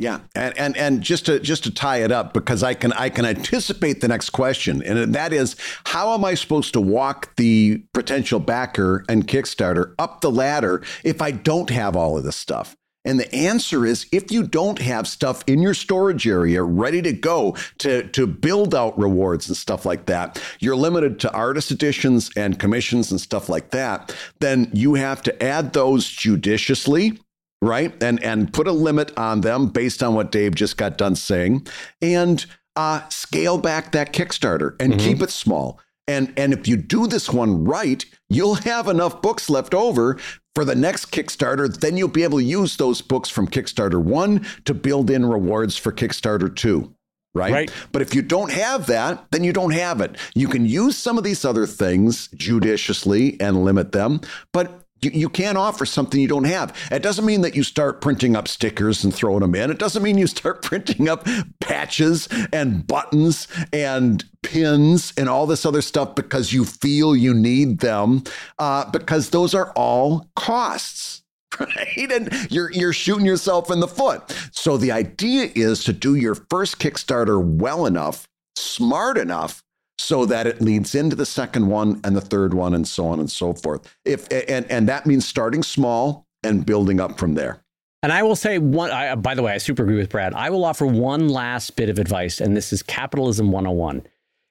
Yeah, 0.00 0.20
and, 0.34 0.56
and 0.56 0.76
and 0.78 1.02
just 1.02 1.26
to 1.26 1.38
just 1.40 1.64
to 1.64 1.70
tie 1.70 1.98
it 1.98 2.10
up 2.10 2.32
because 2.32 2.62
I 2.62 2.72
can 2.72 2.90
I 2.94 3.10
can 3.10 3.26
anticipate 3.26 4.00
the 4.00 4.08
next 4.08 4.30
question, 4.30 4.82
and 4.82 5.14
that 5.14 5.34
is 5.34 5.56
how 5.84 6.14
am 6.14 6.24
I 6.24 6.32
supposed 6.36 6.72
to 6.72 6.80
walk 6.80 7.36
the 7.36 7.84
potential 7.92 8.40
backer 8.40 9.04
and 9.10 9.28
Kickstarter 9.28 9.92
up 9.98 10.22
the 10.22 10.30
ladder 10.30 10.82
if 11.04 11.20
I 11.20 11.32
don't 11.32 11.68
have 11.68 11.96
all 11.96 12.16
of 12.16 12.24
this 12.24 12.36
stuff? 12.36 12.78
And 13.04 13.20
the 13.20 13.34
answer 13.34 13.84
is 13.84 14.06
if 14.10 14.32
you 14.32 14.42
don't 14.46 14.78
have 14.78 15.06
stuff 15.06 15.44
in 15.46 15.60
your 15.60 15.74
storage 15.74 16.26
area 16.26 16.62
ready 16.62 17.02
to 17.02 17.12
go 17.12 17.56
to, 17.78 18.04
to 18.08 18.26
build 18.26 18.74
out 18.74 18.98
rewards 18.98 19.48
and 19.48 19.56
stuff 19.56 19.84
like 19.84 20.06
that, 20.06 20.42
you're 20.60 20.76
limited 20.76 21.20
to 21.20 21.32
artist 21.32 21.70
editions 21.70 22.30
and 22.36 22.58
commissions 22.58 23.10
and 23.10 23.20
stuff 23.20 23.50
like 23.50 23.70
that, 23.70 24.14
then 24.40 24.70
you 24.72 24.94
have 24.94 25.22
to 25.22 25.42
add 25.42 25.72
those 25.74 26.08
judiciously 26.08 27.18
right? 27.62 27.92
And 28.02 28.22
and 28.22 28.52
put 28.52 28.66
a 28.66 28.72
limit 28.72 29.16
on 29.16 29.40
them 29.40 29.68
based 29.68 30.02
on 30.02 30.14
what 30.14 30.32
Dave 30.32 30.54
just 30.54 30.76
got 30.76 30.98
done 30.98 31.16
saying, 31.16 31.66
and 32.00 32.44
uh, 32.76 33.06
scale 33.08 33.58
back 33.58 33.92
that 33.92 34.12
Kickstarter 34.12 34.74
and 34.80 34.94
mm-hmm. 34.94 35.06
keep 35.06 35.22
it 35.22 35.30
small. 35.30 35.80
And 36.08 36.32
and 36.36 36.52
if 36.52 36.66
you 36.66 36.76
do 36.76 37.06
this 37.06 37.30
one 37.30 37.64
right, 37.64 38.04
you'll 38.28 38.54
have 38.54 38.88
enough 38.88 39.22
books 39.22 39.48
left 39.48 39.74
over 39.74 40.18
for 40.54 40.64
the 40.64 40.74
next 40.74 41.12
Kickstarter. 41.12 41.72
Then 41.72 41.96
you'll 41.96 42.08
be 42.08 42.24
able 42.24 42.38
to 42.38 42.44
use 42.44 42.76
those 42.76 43.00
books 43.00 43.28
from 43.28 43.46
Kickstarter 43.46 44.02
one 44.02 44.46
to 44.64 44.74
build 44.74 45.10
in 45.10 45.26
rewards 45.26 45.76
for 45.76 45.92
Kickstarter 45.92 46.54
two. 46.54 46.94
Right? 47.32 47.52
right? 47.52 47.72
But 47.92 48.02
if 48.02 48.12
you 48.12 48.22
don't 48.22 48.50
have 48.50 48.86
that, 48.86 49.24
then 49.30 49.44
you 49.44 49.52
don't 49.52 49.70
have 49.70 50.00
it. 50.00 50.16
You 50.34 50.48
can 50.48 50.66
use 50.66 50.96
some 50.96 51.16
of 51.16 51.22
these 51.22 51.44
other 51.44 51.64
things 51.64 52.26
judiciously 52.34 53.40
and 53.40 53.64
limit 53.64 53.92
them, 53.92 54.20
but 54.52 54.79
You, 55.02 55.10
you 55.12 55.28
can't 55.28 55.58
offer 55.58 55.86
something 55.86 56.20
you 56.20 56.28
don't 56.28 56.44
have. 56.44 56.76
It 56.90 57.02
doesn't 57.02 57.24
mean 57.24 57.40
that 57.42 57.56
you 57.56 57.62
start 57.62 58.00
printing 58.00 58.36
up 58.36 58.48
stickers 58.48 59.04
and 59.04 59.14
throwing 59.14 59.40
them 59.40 59.54
in. 59.54 59.70
It 59.70 59.78
doesn't 59.78 60.02
mean 60.02 60.18
you 60.18 60.26
start 60.26 60.62
printing 60.70 61.08
up 61.08 61.26
patches 61.60 62.28
and 62.52 62.86
buttons 62.86 63.48
and 63.72 64.24
pins 64.42 65.12
and 65.16 65.28
all 65.28 65.46
this 65.46 65.66
other 65.66 65.82
stuff 65.82 66.14
because 66.14 66.52
you 66.52 66.64
feel 66.64 67.14
you 67.14 67.34
need 67.34 67.80
them, 67.80 68.24
uh, 68.58 68.90
because 68.90 69.30
those 69.30 69.54
are 69.54 69.70
all 69.72 70.28
costs. 70.36 71.22
Right. 71.58 72.10
And 72.12 72.32
you're 72.48 72.70
you're 72.70 72.92
shooting 72.92 73.26
yourself 73.26 73.72
in 73.72 73.80
the 73.80 73.88
foot. 73.88 74.22
So 74.52 74.76
the 74.76 74.92
idea 74.92 75.50
is 75.56 75.82
to 75.84 75.92
do 75.92 76.14
your 76.14 76.36
first 76.48 76.78
Kickstarter 76.78 77.42
well 77.44 77.86
enough, 77.86 78.28
smart 78.54 79.18
enough 79.18 79.62
so 80.00 80.24
that 80.24 80.46
it 80.46 80.62
leads 80.62 80.94
into 80.94 81.14
the 81.14 81.26
second 81.26 81.66
one 81.66 82.00
and 82.04 82.16
the 82.16 82.22
third 82.22 82.54
one 82.54 82.74
and 82.74 82.88
so 82.88 83.06
on 83.06 83.20
and 83.20 83.30
so 83.30 83.52
forth. 83.52 83.94
If 84.06 84.26
and 84.32 84.64
and 84.70 84.88
that 84.88 85.04
means 85.04 85.28
starting 85.28 85.62
small 85.62 86.26
and 86.42 86.64
building 86.64 87.00
up 87.00 87.18
from 87.18 87.34
there. 87.34 87.62
And 88.02 88.10
I 88.10 88.22
will 88.22 88.34
say 88.34 88.58
one. 88.58 88.90
I, 88.90 89.14
by 89.14 89.34
the 89.34 89.42
way, 89.42 89.52
I 89.52 89.58
super 89.58 89.82
agree 89.82 89.98
with 89.98 90.08
Brad. 90.08 90.32
I 90.32 90.48
will 90.48 90.64
offer 90.64 90.86
one 90.86 91.28
last 91.28 91.76
bit 91.76 91.90
of 91.90 91.98
advice, 91.98 92.40
and 92.40 92.56
this 92.56 92.72
is 92.72 92.82
capitalism 92.82 93.52
101. 93.52 94.06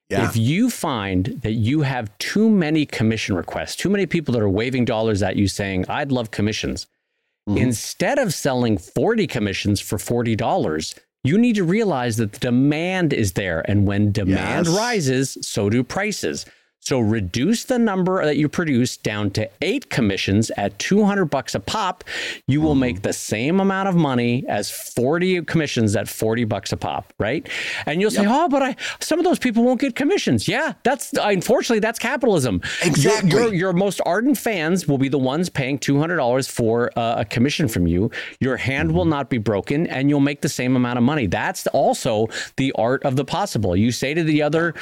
Yeah. 0.09 0.29
If 0.29 0.37
you 0.37 0.69
find 0.69 1.25
that 1.41 1.53
you 1.53 1.81
have 1.81 2.15
too 2.19 2.47
many 2.47 2.85
commission 2.85 3.35
requests, 3.35 3.75
too 3.75 3.89
many 3.89 4.05
people 4.05 4.33
that 4.33 4.43
are 4.43 4.49
waving 4.49 4.85
dollars 4.85 5.23
at 5.23 5.35
you 5.35 5.47
saying, 5.47 5.85
"I'd 5.89 6.11
love 6.11 6.29
commissions," 6.29 6.85
mm-hmm. 7.49 7.57
instead 7.57 8.19
of 8.19 8.35
selling 8.35 8.77
40 8.77 9.25
commissions 9.25 9.81
for 9.81 9.97
$40, 9.97 10.37
you 11.23 11.37
need 11.37 11.55
to 11.55 11.63
realize 11.63 12.17
that 12.17 12.33
the 12.33 12.39
demand 12.39 13.13
is 13.13 13.33
there. 13.33 13.61
And 13.69 13.85
when 13.85 14.11
demand 14.11 14.67
yes. 14.67 14.77
rises, 14.77 15.37
so 15.41 15.69
do 15.69 15.83
prices. 15.83 16.45
So 16.89 16.99
reduce 16.99 17.65
the 17.65 17.77
number 17.77 18.25
that 18.25 18.37
you 18.37 18.49
produce 18.49 18.97
down 18.97 19.29
to 19.31 19.47
eight 19.61 19.91
commissions 19.91 20.49
at 20.57 20.79
200 20.79 21.25
bucks 21.25 21.53
a 21.53 21.59
pop. 21.59 22.03
You 22.47 22.61
will 22.61 22.73
make 22.73 23.03
the 23.03 23.13
same 23.13 23.59
amount 23.59 23.89
of 23.89 23.93
money 23.93 24.43
as 24.47 24.71
40 24.71 25.43
commissions 25.43 25.95
at 25.95 26.09
40 26.09 26.45
bucks 26.45 26.71
a 26.71 26.77
pop, 26.77 27.13
right? 27.19 27.47
And 27.85 28.01
you'll 28.01 28.09
say, 28.09 28.25
"Oh, 28.27 28.49
but 28.49 28.63
I 28.63 28.75
some 28.99 29.19
of 29.19 29.25
those 29.25 29.37
people 29.37 29.63
won't 29.63 29.79
get 29.79 29.95
commissions." 29.95 30.47
Yeah, 30.47 30.73
that's 30.81 31.13
unfortunately 31.13 31.79
that's 31.79 31.99
capitalism. 31.99 32.59
Exactly. 32.83 33.29
Your, 33.29 33.41
your, 33.41 33.53
your 33.53 33.73
most 33.73 34.01
ardent 34.03 34.39
fans 34.39 34.87
will 34.87 34.97
be 34.97 35.09
the 35.09 35.19
ones 35.19 35.47
paying 35.47 35.77
$200 35.77 36.49
for 36.49 36.91
uh, 36.97 37.19
a 37.19 37.25
commission 37.25 37.67
from 37.67 37.85
you. 37.85 38.09
Your 38.39 38.57
hand 38.57 38.89
mm-hmm. 38.89 38.97
will 38.97 39.05
not 39.05 39.29
be 39.29 39.37
broken 39.37 39.85
and 39.85 40.09
you'll 40.09 40.21
make 40.21 40.41
the 40.41 40.49
same 40.49 40.75
amount 40.75 40.97
of 40.97 41.03
money. 41.03 41.27
That's 41.27 41.67
also 41.67 42.29
the 42.55 42.71
art 42.71 43.03
of 43.03 43.15
the 43.15 43.25
possible. 43.25 43.75
You 43.75 43.91
say 43.91 44.15
to 44.15 44.23
the 44.23 44.41
other 44.41 44.73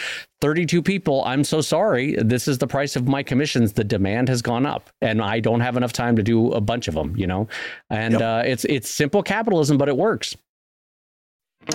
32 0.41 0.81
people, 0.83 1.23
I'm 1.25 1.43
so 1.43 1.61
sorry. 1.61 2.15
This 2.15 2.47
is 2.47 2.59
the 2.59 2.67
price 2.67 2.95
of 2.95 3.07
my 3.07 3.23
commissions. 3.23 3.73
The 3.73 3.83
demand 3.83 4.29
has 4.29 4.41
gone 4.41 4.65
up 4.65 4.89
and 5.01 5.21
I 5.21 5.39
don't 5.39 5.61
have 5.61 5.77
enough 5.77 5.93
time 5.93 6.15
to 6.15 6.23
do 6.23 6.51
a 6.51 6.61
bunch 6.61 6.87
of 6.87 6.93
them, 6.93 7.15
you 7.17 7.25
know? 7.25 7.47
And 7.89 8.13
yep. 8.13 8.21
uh, 8.21 8.43
it's, 8.45 8.65
it's 8.65 8.89
simple 8.89 9.23
capitalism, 9.23 9.77
but 9.77 9.89
it 9.89 9.97
works. 9.97 10.35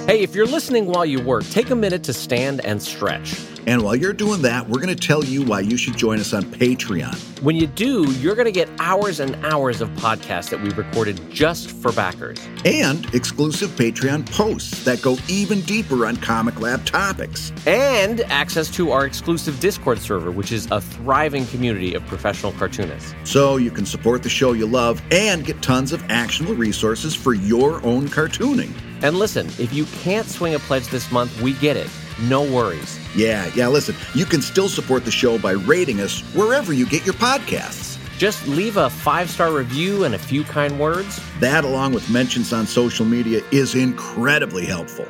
Hey, 0.06 0.22
if 0.22 0.34
you're 0.34 0.46
listening 0.46 0.86
while 0.86 1.04
you 1.04 1.20
work, 1.20 1.44
take 1.50 1.70
a 1.70 1.74
minute 1.74 2.04
to 2.04 2.12
stand 2.12 2.64
and 2.64 2.80
stretch. 2.82 3.38
And 3.66 3.82
while 3.82 3.94
you're 3.94 4.12
doing 4.12 4.42
that, 4.42 4.68
we're 4.68 4.80
going 4.80 4.94
to 4.94 5.06
tell 5.06 5.24
you 5.24 5.44
why 5.44 5.60
you 5.60 5.76
should 5.76 5.96
join 5.96 6.18
us 6.18 6.32
on 6.32 6.42
Patreon. 6.42 7.16
When 7.42 7.56
you 7.56 7.66
do, 7.66 8.10
you're 8.14 8.34
going 8.34 8.46
to 8.46 8.52
get 8.52 8.68
hours 8.78 9.20
and 9.20 9.36
hours 9.44 9.80
of 9.80 9.88
podcasts 9.90 10.50
that 10.50 10.60
we 10.60 10.70
recorded 10.70 11.20
just 11.30 11.70
for 11.70 11.92
backers. 11.92 12.38
And 12.64 13.12
exclusive 13.14 13.70
Patreon 13.70 14.30
posts 14.30 14.84
that 14.84 15.02
go 15.02 15.16
even 15.28 15.60
deeper 15.62 16.06
on 16.06 16.16
Comic 16.16 16.60
Lab 16.60 16.84
topics. 16.84 17.52
And 17.66 18.20
access 18.22 18.68
to 18.76 18.90
our 18.90 19.06
exclusive 19.06 19.58
Discord 19.60 19.98
server, 19.98 20.30
which 20.30 20.52
is 20.52 20.70
a 20.70 20.80
thriving 20.80 21.46
community 21.46 21.94
of 21.94 22.04
professional 22.06 22.52
cartoonists. 22.52 23.14
So 23.24 23.56
you 23.56 23.70
can 23.70 23.86
support 23.86 24.22
the 24.22 24.28
show 24.28 24.52
you 24.52 24.66
love 24.66 25.00
and 25.10 25.44
get 25.44 25.62
tons 25.62 25.92
of 25.92 26.02
actionable 26.08 26.54
resources 26.54 27.14
for 27.14 27.34
your 27.34 27.84
own 27.84 28.08
cartooning. 28.08 28.72
And 29.02 29.18
listen, 29.18 29.46
if 29.58 29.72
you 29.72 29.84
can't 29.86 30.26
swing 30.26 30.54
a 30.54 30.58
pledge 30.60 30.86
this 30.88 31.10
month, 31.10 31.40
we 31.40 31.54
get 31.54 31.76
it. 31.76 31.88
No 32.20 32.42
worries. 32.42 32.98
Yeah, 33.16 33.50
yeah, 33.54 33.68
listen, 33.68 33.94
you 34.14 34.24
can 34.24 34.42
still 34.42 34.68
support 34.68 35.04
the 35.04 35.10
show 35.10 35.38
by 35.38 35.52
rating 35.52 36.00
us 36.00 36.20
wherever 36.34 36.72
you 36.72 36.86
get 36.86 37.04
your 37.04 37.14
podcasts. 37.14 37.98
Just 38.18 38.46
leave 38.46 38.76
a 38.76 38.88
five 38.88 39.28
star 39.30 39.52
review 39.52 40.04
and 40.04 40.14
a 40.14 40.18
few 40.18 40.44
kind 40.44 40.78
words. 40.78 41.20
That, 41.40 41.64
along 41.64 41.94
with 41.94 42.08
mentions 42.08 42.52
on 42.52 42.66
social 42.66 43.04
media, 43.04 43.42
is 43.50 43.74
incredibly 43.74 44.64
helpful. 44.64 45.06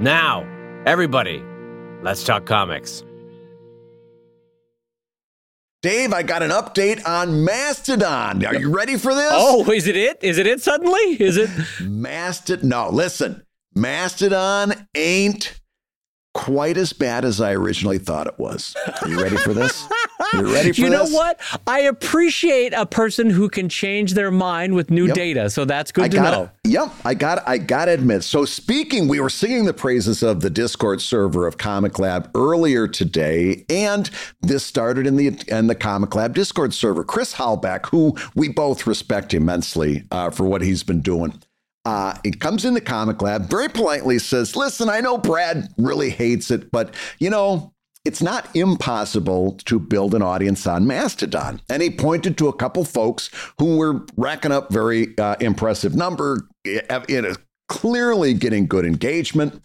Now, 0.00 0.44
everybody, 0.84 1.42
let's 2.02 2.24
talk 2.24 2.44
comics. 2.44 3.04
Dave, 5.82 6.12
I 6.12 6.24
got 6.24 6.42
an 6.42 6.50
update 6.50 7.06
on 7.06 7.44
Mastodon. 7.44 8.44
Are 8.44 8.56
you 8.56 8.74
ready 8.74 8.96
for 8.96 9.14
this? 9.14 9.30
Oh, 9.32 9.70
is 9.70 9.86
it 9.86 9.96
it? 9.96 10.18
Is 10.20 10.36
it 10.38 10.46
it 10.48 10.60
suddenly? 10.60 11.22
Is 11.22 11.36
it? 11.36 11.48
Mastodon. 11.80 12.68
No, 12.68 12.88
listen. 12.90 13.44
Mastodon 13.76 14.88
ain't 14.96 15.60
quite 16.36 16.76
as 16.76 16.92
bad 16.92 17.24
as 17.24 17.40
I 17.40 17.52
originally 17.52 17.96
thought 17.96 18.26
it 18.26 18.38
was. 18.38 18.76
Are 19.00 19.08
you 19.08 19.22
ready 19.22 19.38
for 19.38 19.54
this? 19.54 19.88
You 20.34 20.52
ready 20.52 20.70
for 20.70 20.82
you 20.82 20.90
this? 20.90 21.08
You 21.08 21.14
know 21.14 21.16
what? 21.16 21.40
I 21.66 21.80
appreciate 21.80 22.74
a 22.74 22.84
person 22.84 23.30
who 23.30 23.48
can 23.48 23.70
change 23.70 24.12
their 24.12 24.30
mind 24.30 24.74
with 24.74 24.90
new 24.90 25.06
yep. 25.06 25.14
data. 25.14 25.48
So 25.48 25.64
that's 25.64 25.92
good 25.92 26.04
I 26.04 26.08
to 26.08 26.16
gotta, 26.16 26.36
know. 26.36 26.50
Yep, 26.64 26.92
I 27.06 27.14
got 27.14 27.48
I 27.48 27.56
got 27.56 27.86
to 27.86 27.92
admit. 27.92 28.22
So 28.22 28.44
speaking, 28.44 29.08
we 29.08 29.18
were 29.18 29.30
singing 29.30 29.64
the 29.64 29.72
praises 29.72 30.22
of 30.22 30.40
the 30.40 30.50
Discord 30.50 31.00
server 31.00 31.46
of 31.46 31.56
Comic 31.56 31.98
Lab 31.98 32.30
earlier 32.34 32.86
today, 32.86 33.64
and 33.70 34.10
this 34.42 34.62
started 34.62 35.06
in 35.06 35.16
the 35.16 35.28
in 35.48 35.68
the 35.68 35.74
Comic 35.74 36.14
Lab 36.14 36.34
Discord 36.34 36.74
server. 36.74 37.02
Chris 37.02 37.34
Hallbeck, 37.34 37.86
who 37.86 38.14
we 38.34 38.48
both 38.48 38.86
respect 38.86 39.32
immensely 39.32 40.04
uh, 40.10 40.28
for 40.28 40.44
what 40.44 40.60
he's 40.60 40.82
been 40.82 41.00
doing. 41.00 41.40
Uh, 41.86 42.18
it 42.24 42.40
comes 42.40 42.64
in 42.64 42.74
the 42.74 42.80
comic 42.80 43.22
lab, 43.22 43.48
very 43.48 43.68
politely 43.68 44.18
says, 44.18 44.56
Listen, 44.56 44.88
I 44.88 45.00
know 45.00 45.16
Brad 45.16 45.68
really 45.78 46.10
hates 46.10 46.50
it, 46.50 46.72
but 46.72 46.92
you 47.20 47.30
know, 47.30 47.72
it's 48.04 48.20
not 48.20 48.48
impossible 48.56 49.52
to 49.66 49.78
build 49.78 50.12
an 50.12 50.20
audience 50.20 50.66
on 50.66 50.88
Mastodon. 50.88 51.60
And 51.70 51.82
he 51.82 51.90
pointed 51.90 52.36
to 52.38 52.48
a 52.48 52.52
couple 52.52 52.84
folks 52.84 53.30
who 53.60 53.76
were 53.76 54.04
racking 54.16 54.50
up 54.50 54.72
very 54.72 55.16
uh, 55.16 55.36
impressive 55.38 55.94
number, 55.94 56.48
in 56.64 57.24
a, 57.24 57.36
clearly 57.68 58.34
getting 58.34 58.66
good 58.66 58.84
engagement. 58.84 59.62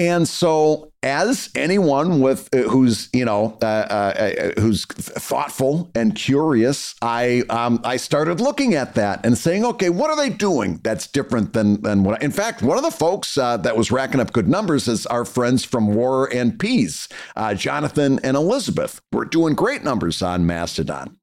And 0.00 0.26
so, 0.26 0.92
as 1.02 1.50
anyone 1.54 2.22
with 2.22 2.48
uh, 2.54 2.62
who's 2.62 3.10
you 3.12 3.26
know 3.26 3.58
uh, 3.60 3.66
uh, 3.66 4.14
uh, 4.56 4.58
who's 4.58 4.86
thoughtful 4.86 5.90
and 5.94 6.14
curious, 6.14 6.94
I 7.02 7.42
um, 7.50 7.82
I 7.84 7.98
started 7.98 8.40
looking 8.40 8.74
at 8.74 8.94
that 8.94 9.26
and 9.26 9.36
saying, 9.36 9.62
okay, 9.66 9.90
what 9.90 10.08
are 10.08 10.16
they 10.16 10.30
doing 10.30 10.80
that's 10.82 11.06
different 11.06 11.52
than 11.52 11.82
than 11.82 12.02
what? 12.02 12.22
I, 12.22 12.24
in 12.24 12.30
fact, 12.30 12.62
one 12.62 12.78
of 12.78 12.82
the 12.82 12.90
folks 12.90 13.36
uh, 13.36 13.58
that 13.58 13.76
was 13.76 13.92
racking 13.92 14.20
up 14.20 14.32
good 14.32 14.48
numbers 14.48 14.88
is 14.88 15.04
our 15.04 15.26
friends 15.26 15.66
from 15.66 15.92
War 15.92 16.32
and 16.32 16.58
Peas, 16.58 17.06
uh, 17.36 17.52
Jonathan 17.52 18.18
and 18.24 18.38
Elizabeth. 18.38 19.02
We're 19.12 19.26
doing 19.26 19.54
great 19.54 19.84
numbers 19.84 20.22
on 20.22 20.46
Mastodon. 20.46 21.19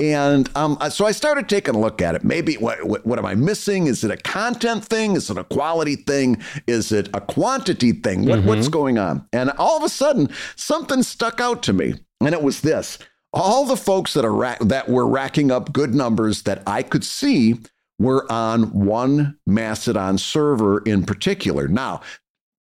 And 0.00 0.48
um, 0.56 0.78
so 0.88 1.04
I 1.04 1.12
started 1.12 1.46
taking 1.46 1.74
a 1.74 1.78
look 1.78 2.00
at 2.00 2.14
it. 2.14 2.24
Maybe 2.24 2.54
what, 2.54 2.82
what, 2.84 3.04
what, 3.04 3.18
am 3.18 3.26
I 3.26 3.34
missing? 3.34 3.86
Is 3.86 4.02
it 4.02 4.10
a 4.10 4.16
content 4.16 4.82
thing? 4.82 5.14
Is 5.14 5.28
it 5.28 5.36
a 5.36 5.44
quality 5.44 5.96
thing? 5.96 6.42
Is 6.66 6.90
it 6.90 7.10
a 7.12 7.20
quantity 7.20 7.92
thing? 7.92 8.24
What, 8.24 8.38
mm-hmm. 8.38 8.48
What's 8.48 8.68
going 8.68 8.96
on? 8.96 9.28
And 9.34 9.50
all 9.58 9.76
of 9.76 9.82
a 9.82 9.90
sudden, 9.90 10.30
something 10.56 11.02
stuck 11.02 11.38
out 11.38 11.62
to 11.64 11.74
me, 11.74 11.94
and 12.22 12.34
it 12.34 12.42
was 12.42 12.62
this: 12.62 12.98
all 13.34 13.66
the 13.66 13.76
folks 13.76 14.14
that 14.14 14.24
are 14.24 14.32
ra- 14.32 14.56
that 14.62 14.88
were 14.88 15.06
racking 15.06 15.50
up 15.50 15.72
good 15.72 15.94
numbers 15.94 16.42
that 16.42 16.62
I 16.66 16.82
could 16.82 17.04
see 17.04 17.60
were 17.98 18.30
on 18.32 18.72
one 18.72 19.38
Mastodon 19.46 20.16
server 20.16 20.78
in 20.84 21.04
particular. 21.04 21.68
Now, 21.68 22.00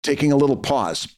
taking 0.04 0.34
a 0.34 0.38
little 0.38 0.58
pause. 0.58 1.16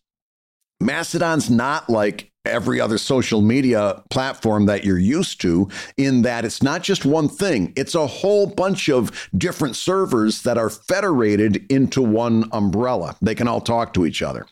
Mastodon's 0.79 1.49
not 1.49 1.89
like 1.89 2.31
every 2.45 2.79
other 2.79 2.97
social 2.97 3.41
media 3.41 4.03
platform 4.09 4.65
that 4.65 4.83
you're 4.83 4.97
used 4.97 5.41
to, 5.41 5.69
in 5.97 6.21
that 6.23 6.45
it's 6.45 6.63
not 6.63 6.83
just 6.83 7.05
one 7.05 7.27
thing, 7.29 7.73
it's 7.75 7.95
a 7.95 8.07
whole 8.07 8.47
bunch 8.47 8.89
of 8.89 9.29
different 9.37 9.75
servers 9.75 10.41
that 10.43 10.57
are 10.57 10.69
federated 10.69 11.65
into 11.71 12.01
one 12.01 12.49
umbrella. 12.51 13.15
They 13.21 13.35
can 13.35 13.47
all 13.47 13.61
talk 13.61 13.93
to 13.93 14.05
each 14.05 14.21
other. 14.21 14.45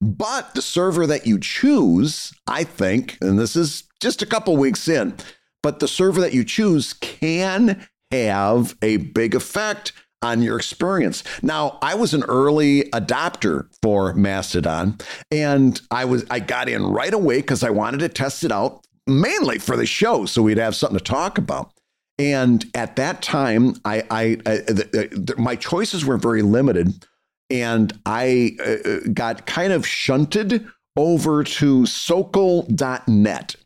But 0.00 0.54
the 0.54 0.62
server 0.62 1.06
that 1.06 1.26
you 1.26 1.38
choose, 1.38 2.32
I 2.46 2.64
think, 2.64 3.16
and 3.20 3.38
this 3.38 3.56
is 3.56 3.84
just 4.00 4.22
a 4.22 4.26
couple 4.26 4.56
weeks 4.56 4.88
in, 4.88 5.14
but 5.62 5.80
the 5.80 5.88
server 5.88 6.20
that 6.20 6.34
you 6.34 6.44
choose 6.44 6.92
can 6.92 7.86
have 8.10 8.76
a 8.82 8.98
big 8.98 9.34
effect 9.34 9.92
on 10.24 10.42
your 10.42 10.56
experience. 10.56 11.22
Now, 11.42 11.78
I 11.82 11.94
was 11.94 12.14
an 12.14 12.24
early 12.24 12.84
adopter 12.90 13.66
for 13.82 14.14
Mastodon 14.14 14.98
and 15.30 15.80
I 15.90 16.04
was 16.04 16.24
I 16.30 16.40
got 16.40 16.68
in 16.68 16.82
right 16.84 17.14
away 17.14 17.42
cuz 17.42 17.62
I 17.62 17.70
wanted 17.70 18.00
to 18.00 18.08
test 18.08 18.44
it 18.44 18.50
out 18.50 18.84
mainly 19.06 19.58
for 19.58 19.76
the 19.76 19.86
show 19.86 20.26
so 20.26 20.42
we'd 20.42 20.58
have 20.58 20.74
something 20.74 20.98
to 20.98 21.04
talk 21.04 21.38
about. 21.38 21.70
And 22.18 22.64
at 22.74 22.96
that 22.96 23.22
time, 23.22 23.74
I, 23.84 24.04
I, 24.10 24.22
I 24.46 24.56
the, 24.58 25.08
the, 25.10 25.34
my 25.36 25.56
choices 25.56 26.04
were 26.04 26.16
very 26.16 26.42
limited, 26.42 27.04
and 27.50 27.92
I 28.06 28.56
uh, 28.60 28.88
uh 28.88 28.98
got 29.12 29.46
kind 29.46 29.72
of 29.72 29.84
shunted 29.84 30.64
over 30.96 31.42
to 31.42 31.82
Socel.net, 31.82 33.56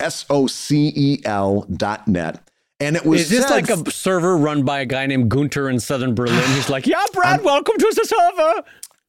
S 0.00 0.24
O 0.30 0.46
C 0.46 0.90
E 0.96 1.20
L.net 1.26 2.40
And 2.78 2.96
it 2.96 3.06
was 3.06 3.22
Is 3.22 3.30
this 3.30 3.50
like 3.50 3.70
a 3.70 3.90
server 3.90 4.36
run 4.36 4.62
by 4.62 4.80
a 4.80 4.86
guy 4.86 5.06
named 5.06 5.30
Gunter 5.30 5.70
in 5.70 5.80
southern 5.80 6.14
Berlin? 6.14 6.44
He's 6.54 6.68
like, 6.68 6.86
yeah, 6.86 7.02
Brad, 7.12 7.42
welcome 7.42 7.76
to 7.78 7.92
the 7.94 8.04
server. 8.04 8.62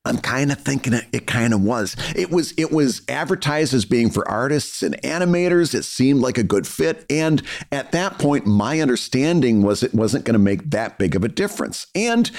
I'm 0.05 0.19
kind 0.19 0.53
of 0.53 0.59
thinking 0.59 0.93
it, 0.93 1.05
it 1.11 1.27
kind 1.27 1.53
of 1.53 1.61
was. 1.61 1.97
It 2.15 2.31
was 2.31 2.53
it 2.57 2.71
was 2.71 3.01
advertised 3.09 3.73
as 3.73 3.83
being 3.83 4.09
for 4.09 4.25
artists 4.29 4.81
and 4.81 4.95
animators. 5.01 5.75
It 5.75 5.83
seemed 5.83 6.21
like 6.21 6.37
a 6.37 6.43
good 6.43 6.65
fit, 6.65 7.05
and 7.09 7.43
at 7.73 7.91
that 7.91 8.17
point, 8.17 8.45
my 8.45 8.79
understanding 8.79 9.63
was 9.63 9.83
it 9.83 9.93
wasn't 9.93 10.23
going 10.23 10.33
to 10.33 10.39
make 10.39 10.69
that 10.69 10.97
big 10.97 11.15
of 11.17 11.25
a 11.25 11.27
difference. 11.27 11.87
And 11.93 12.31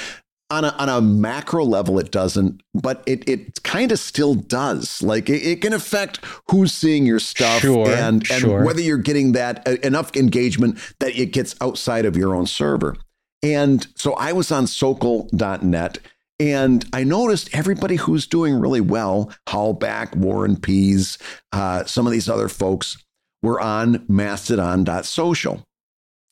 on 0.51 0.65
a, 0.65 0.69
on 0.79 0.89
a 0.89 1.01
macro 1.01 1.65
level, 1.65 1.99
it 1.99 2.11
doesn't, 2.11 2.63
but 2.75 3.03
it 3.07 3.29
it 3.29 3.63
kind 3.63 3.93
of 3.93 3.99
still 3.99 4.35
does. 4.35 5.03
Like 5.03 5.29
it, 5.29 5.43
it 5.43 5.61
can 5.61 5.73
affect 5.73 6.21
who's 6.51 6.73
seeing 6.73 7.05
your 7.07 7.21
stuff 7.21 7.61
Sure, 7.61 7.89
and 7.89 8.29
and 8.31 8.41
sure. 8.41 8.65
whether 8.65 8.81
you're 8.81 8.97
getting 8.99 9.33
that 9.33 9.67
uh, 9.69 9.77
enough 9.83 10.17
engagement 10.17 10.79
that 11.01 11.17
it 11.19 11.33
gets 11.33 11.55
outside 11.61 12.05
of 12.05 12.17
your 12.17 12.35
own 12.35 12.47
server. 12.47 12.97
And 13.43 13.87
so 13.95 14.15
I 14.15 14.33
was 14.33 14.51
on 14.51 14.65
Socel.net 14.65 15.99
and 16.41 16.85
I 16.93 17.05
noticed 17.05 17.51
everybody 17.53 17.97
who's 17.97 18.27
doing 18.27 18.59
really 18.59 18.81
well, 18.81 19.33
Hallbeck, 19.49 20.17
Warren 20.17 20.57
Pease, 20.57 21.19
uh, 21.53 21.85
some 21.85 22.07
of 22.07 22.13
these 22.13 22.29
other 22.29 22.49
folks 22.49 22.97
were 23.43 23.61
on 23.61 24.05
mastodon.social. 24.09 25.63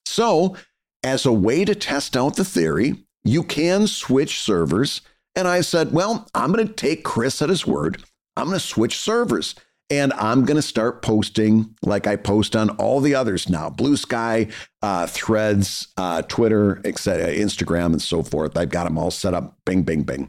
So, 0.04 0.56
as 1.02 1.26
a 1.26 1.32
way 1.32 1.64
to 1.64 1.74
test 1.74 2.16
out 2.16 2.36
the 2.36 2.44
theory, 2.44 3.05
you 3.28 3.42
can 3.42 3.86
switch 3.86 4.40
servers. 4.40 5.00
And 5.34 5.46
I 5.46 5.60
said, 5.60 5.92
well, 5.92 6.28
I'm 6.34 6.52
going 6.52 6.66
to 6.66 6.72
take 6.72 7.04
Chris 7.04 7.42
at 7.42 7.48
his 7.48 7.66
word. 7.66 8.02
I'm 8.36 8.46
going 8.46 8.58
to 8.58 8.64
switch 8.64 8.98
servers. 8.98 9.54
And 9.88 10.12
I'm 10.14 10.44
going 10.44 10.56
to 10.56 10.62
start 10.62 11.02
posting 11.02 11.74
like 11.82 12.06
I 12.08 12.16
post 12.16 12.56
on 12.56 12.70
all 12.70 13.00
the 13.00 13.14
others 13.14 13.48
now 13.48 13.70
Blue 13.70 13.96
Sky, 13.96 14.48
uh, 14.82 15.06
Threads, 15.06 15.88
uh, 15.96 16.22
Twitter, 16.22 16.80
etc., 16.84 17.28
Instagram, 17.28 17.86
and 17.86 18.02
so 18.02 18.24
forth. 18.24 18.56
I've 18.56 18.70
got 18.70 18.84
them 18.84 18.98
all 18.98 19.12
set 19.12 19.32
up. 19.32 19.58
Bing, 19.64 19.82
bing, 19.82 20.02
bing. 20.02 20.28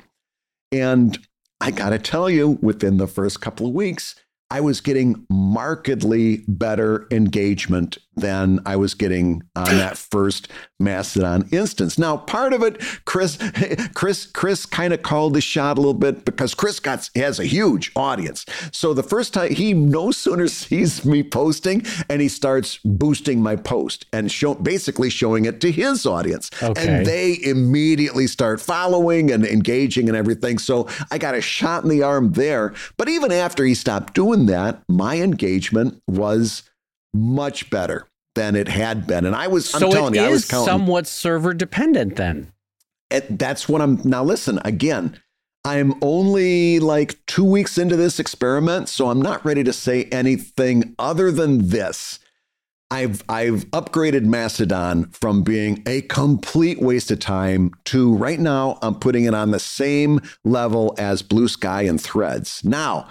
And 0.71 1.17
I 1.59 1.71
got 1.71 1.89
to 1.89 1.97
tell 1.97 2.29
you, 2.29 2.59
within 2.61 2.97
the 2.97 3.07
first 3.07 3.41
couple 3.41 3.65
of 3.65 3.73
weeks, 3.73 4.13
I 4.51 4.61
was 4.61 4.79
getting 4.79 5.25
markedly 5.29 6.43
better 6.47 7.07
engagement 7.11 7.97
than 8.17 8.59
I 8.65 8.75
was 8.75 8.93
getting 8.93 9.43
on 9.55 9.77
that 9.77 9.97
first 10.11 10.49
Mastodon 10.79 11.47
instance. 11.51 11.97
Now, 11.97 12.17
part 12.17 12.53
of 12.53 12.61
it, 12.61 12.81
Chris, 13.05 13.37
Chris, 13.93 14.25
Chris 14.25 14.65
kind 14.65 14.93
of 14.93 15.01
called 15.01 15.33
the 15.33 15.41
shot 15.41 15.77
a 15.77 15.81
little 15.81 15.93
bit 15.93 16.25
because 16.25 16.53
Chris 16.53 16.79
got 16.79 17.09
has 17.15 17.39
a 17.39 17.45
huge 17.45 17.91
audience. 17.95 18.45
So 18.71 18.93
the 18.93 19.03
first 19.03 19.33
time 19.33 19.53
he 19.53 19.73
no 19.73 20.11
sooner 20.11 20.47
sees 20.57 21.05
me 21.05 21.23
posting 21.23 21.85
and 22.09 22.21
he 22.21 22.27
starts 22.27 22.79
boosting 22.83 23.41
my 23.41 23.55
post 23.55 24.05
and 24.11 24.31
show 24.31 24.55
basically 24.55 25.09
showing 25.09 25.45
it 25.45 25.61
to 25.61 25.71
his 25.71 26.05
audience. 26.05 26.49
Okay. 26.61 26.87
And 26.87 27.05
they 27.05 27.37
immediately 27.43 28.27
start 28.27 28.59
following 28.59 29.31
and 29.31 29.45
engaging 29.45 30.07
and 30.07 30.17
everything. 30.17 30.57
So 30.57 30.87
I 31.11 31.17
got 31.17 31.35
a 31.35 31.41
shot 31.41 31.83
in 31.83 31.89
the 31.89 32.03
arm 32.03 32.33
there. 32.33 32.73
But 32.97 33.09
even 33.09 33.31
after 33.31 33.63
he 33.63 33.73
stopped 33.73 34.13
doing 34.13 34.47
that, 34.47 34.81
my 34.87 35.17
engagement 35.17 36.01
was 36.07 36.63
much 37.13 37.69
better 37.69 38.07
than 38.35 38.55
it 38.55 38.67
had 38.67 39.07
been. 39.07 39.25
And 39.25 39.35
I 39.35 39.47
was, 39.47 39.73
I'm 39.73 39.81
so 39.81 39.91
telling 39.91 40.15
it 40.15 40.19
you, 40.19 40.25
I 40.25 40.29
was 40.29 40.45
counting. 40.45 40.65
somewhat 40.65 41.07
server 41.07 41.53
dependent 41.53 42.15
then. 42.15 42.51
And 43.09 43.39
that's 43.39 43.67
what 43.67 43.81
I'm 43.81 43.99
now. 44.03 44.23
Listen 44.23 44.59
again. 44.63 45.19
I'm 45.65 45.95
only 46.01 46.79
like 46.79 47.25
two 47.25 47.43
weeks 47.43 47.77
into 47.77 47.97
this 47.97 48.19
experiment, 48.19 48.87
so 48.87 49.09
I'm 49.09 49.21
not 49.21 49.43
ready 49.43 49.63
to 49.65 49.73
say 49.73 50.05
anything 50.05 50.95
other 50.97 51.31
than 51.31 51.69
this. 51.69 52.19
I've 52.89 53.21
I've 53.27 53.65
upgraded 53.71 54.23
Mastodon 54.23 55.09
from 55.09 55.43
being 55.43 55.83
a 55.85 56.01
complete 56.03 56.81
waste 56.81 57.11
of 57.11 57.19
time 57.19 57.73
to 57.85 58.13
right 58.15 58.39
now 58.39 58.79
I'm 58.81 58.95
putting 58.95 59.25
it 59.25 59.33
on 59.33 59.51
the 59.51 59.59
same 59.59 60.21
level 60.45 60.95
as 60.97 61.21
Blue 61.21 61.49
Sky 61.49 61.81
and 61.81 61.99
Threads. 61.99 62.63
Now, 62.63 63.09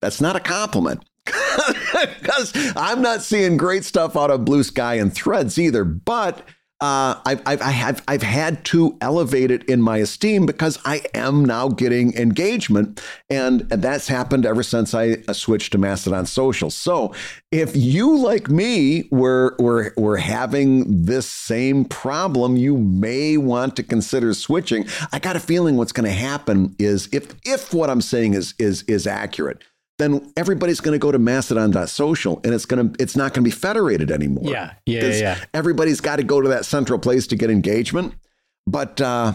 that's 0.00 0.20
not 0.20 0.36
a 0.36 0.40
compliment 0.40 1.04
because 2.20 2.52
I'm 2.76 3.02
not 3.02 3.22
seeing 3.22 3.56
great 3.56 3.84
stuff 3.84 4.16
out 4.16 4.30
of 4.30 4.44
Blue 4.44 4.62
Sky 4.62 4.94
and 4.94 5.12
Threads 5.12 5.58
either. 5.58 5.84
But 5.84 6.42
uh, 6.78 7.18
I've, 7.24 7.40
I've, 7.46 7.62
I 7.62 7.70
have, 7.70 8.04
I've 8.06 8.22
had 8.22 8.62
to 8.66 8.98
elevate 9.00 9.50
it 9.50 9.64
in 9.64 9.80
my 9.80 9.96
esteem 9.96 10.44
because 10.44 10.78
I 10.84 11.02
am 11.14 11.42
now 11.42 11.68
getting 11.68 12.12
engagement. 12.14 13.02
And 13.30 13.60
that's 13.70 14.08
happened 14.08 14.44
ever 14.44 14.62
since 14.62 14.92
I 14.92 15.16
uh, 15.26 15.32
switched 15.32 15.72
to 15.72 15.78
Mastodon 15.78 16.26
Social. 16.26 16.68
So 16.68 17.14
if 17.50 17.74
you, 17.74 18.18
like 18.18 18.50
me, 18.50 19.08
were, 19.10 19.56
were, 19.58 19.94
were 19.96 20.18
having 20.18 21.06
this 21.06 21.26
same 21.26 21.86
problem, 21.86 22.58
you 22.58 22.76
may 22.76 23.38
want 23.38 23.74
to 23.76 23.82
consider 23.82 24.34
switching. 24.34 24.86
I 25.12 25.18
got 25.18 25.34
a 25.34 25.40
feeling 25.40 25.76
what's 25.76 25.92
going 25.92 26.08
to 26.08 26.14
happen 26.14 26.76
is 26.78 27.08
if, 27.10 27.34
if 27.46 27.72
what 27.72 27.88
I'm 27.88 28.02
saying 28.02 28.34
is, 28.34 28.52
is, 28.58 28.82
is 28.82 29.06
accurate, 29.06 29.62
then 29.98 30.32
everybody's 30.36 30.80
going 30.80 30.92
to 30.92 30.98
go 30.98 31.10
to 31.10 31.18
mastodon.social 31.18 32.40
and 32.44 32.52
it's 32.54 32.66
going 32.66 32.92
to 32.92 33.02
it's 33.02 33.16
not 33.16 33.32
going 33.32 33.44
to 33.44 33.50
be 33.50 33.56
federated 33.56 34.10
anymore. 34.10 34.44
Yeah, 34.44 34.74
yeah, 34.84 35.06
yeah. 35.06 35.38
Everybody's 35.54 36.00
got 36.00 36.16
to 36.16 36.22
go 36.22 36.40
to 36.40 36.48
that 36.48 36.64
central 36.64 36.98
place 36.98 37.26
to 37.28 37.36
get 37.36 37.50
engagement. 37.50 38.14
But 38.66 39.00
uh, 39.00 39.34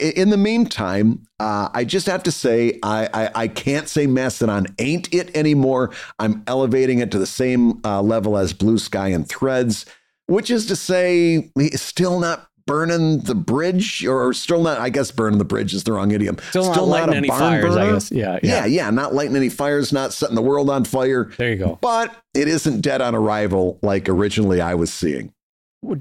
in 0.00 0.30
the 0.30 0.36
meantime, 0.36 1.26
uh, 1.38 1.68
I 1.72 1.84
just 1.84 2.06
have 2.06 2.22
to 2.24 2.32
say 2.32 2.78
I, 2.82 3.08
I 3.12 3.30
I 3.42 3.48
can't 3.48 3.88
say 3.88 4.06
Mastodon 4.06 4.66
ain't 4.78 5.12
it 5.12 5.36
anymore. 5.36 5.90
I'm 6.18 6.42
elevating 6.46 7.00
it 7.00 7.10
to 7.12 7.18
the 7.18 7.26
same 7.26 7.80
uh, 7.84 8.00
level 8.00 8.38
as 8.38 8.52
Blue 8.52 8.78
Sky 8.78 9.08
and 9.08 9.28
Threads, 9.28 9.84
which 10.26 10.50
is 10.50 10.66
to 10.66 10.76
say, 10.76 11.50
it's 11.56 11.82
still 11.82 12.18
not 12.18 12.48
burning 12.68 13.20
the 13.20 13.34
bridge, 13.34 14.06
or 14.06 14.32
still 14.34 14.62
not. 14.62 14.78
I 14.78 14.90
guess 14.90 15.10
burning 15.10 15.38
the 15.38 15.44
bridge 15.44 15.74
is 15.74 15.82
the 15.84 15.92
wrong 15.92 16.12
idiom. 16.12 16.36
Still 16.50 16.66
not 16.66 16.86
lighting 16.86 17.14
any 17.14 17.28
fires, 17.28 17.74
I 17.74 17.90
guess. 17.90 18.12
Yeah, 18.12 18.38
yeah, 18.42 18.60
yeah. 18.60 18.66
yeah, 18.66 18.90
not 18.90 19.14
lighting 19.14 19.34
any 19.34 19.48
fires, 19.48 19.92
not 19.92 20.12
setting 20.12 20.36
the 20.36 20.42
world 20.42 20.70
on 20.70 20.84
fire. 20.84 21.32
There 21.36 21.50
you 21.50 21.56
go. 21.56 21.78
But 21.80 22.14
it 22.34 22.46
isn't 22.46 22.82
dead 22.82 23.00
on 23.00 23.14
arrival 23.14 23.78
like 23.82 24.08
originally 24.08 24.60
I 24.60 24.74
was 24.74 24.92
seeing. 24.92 25.32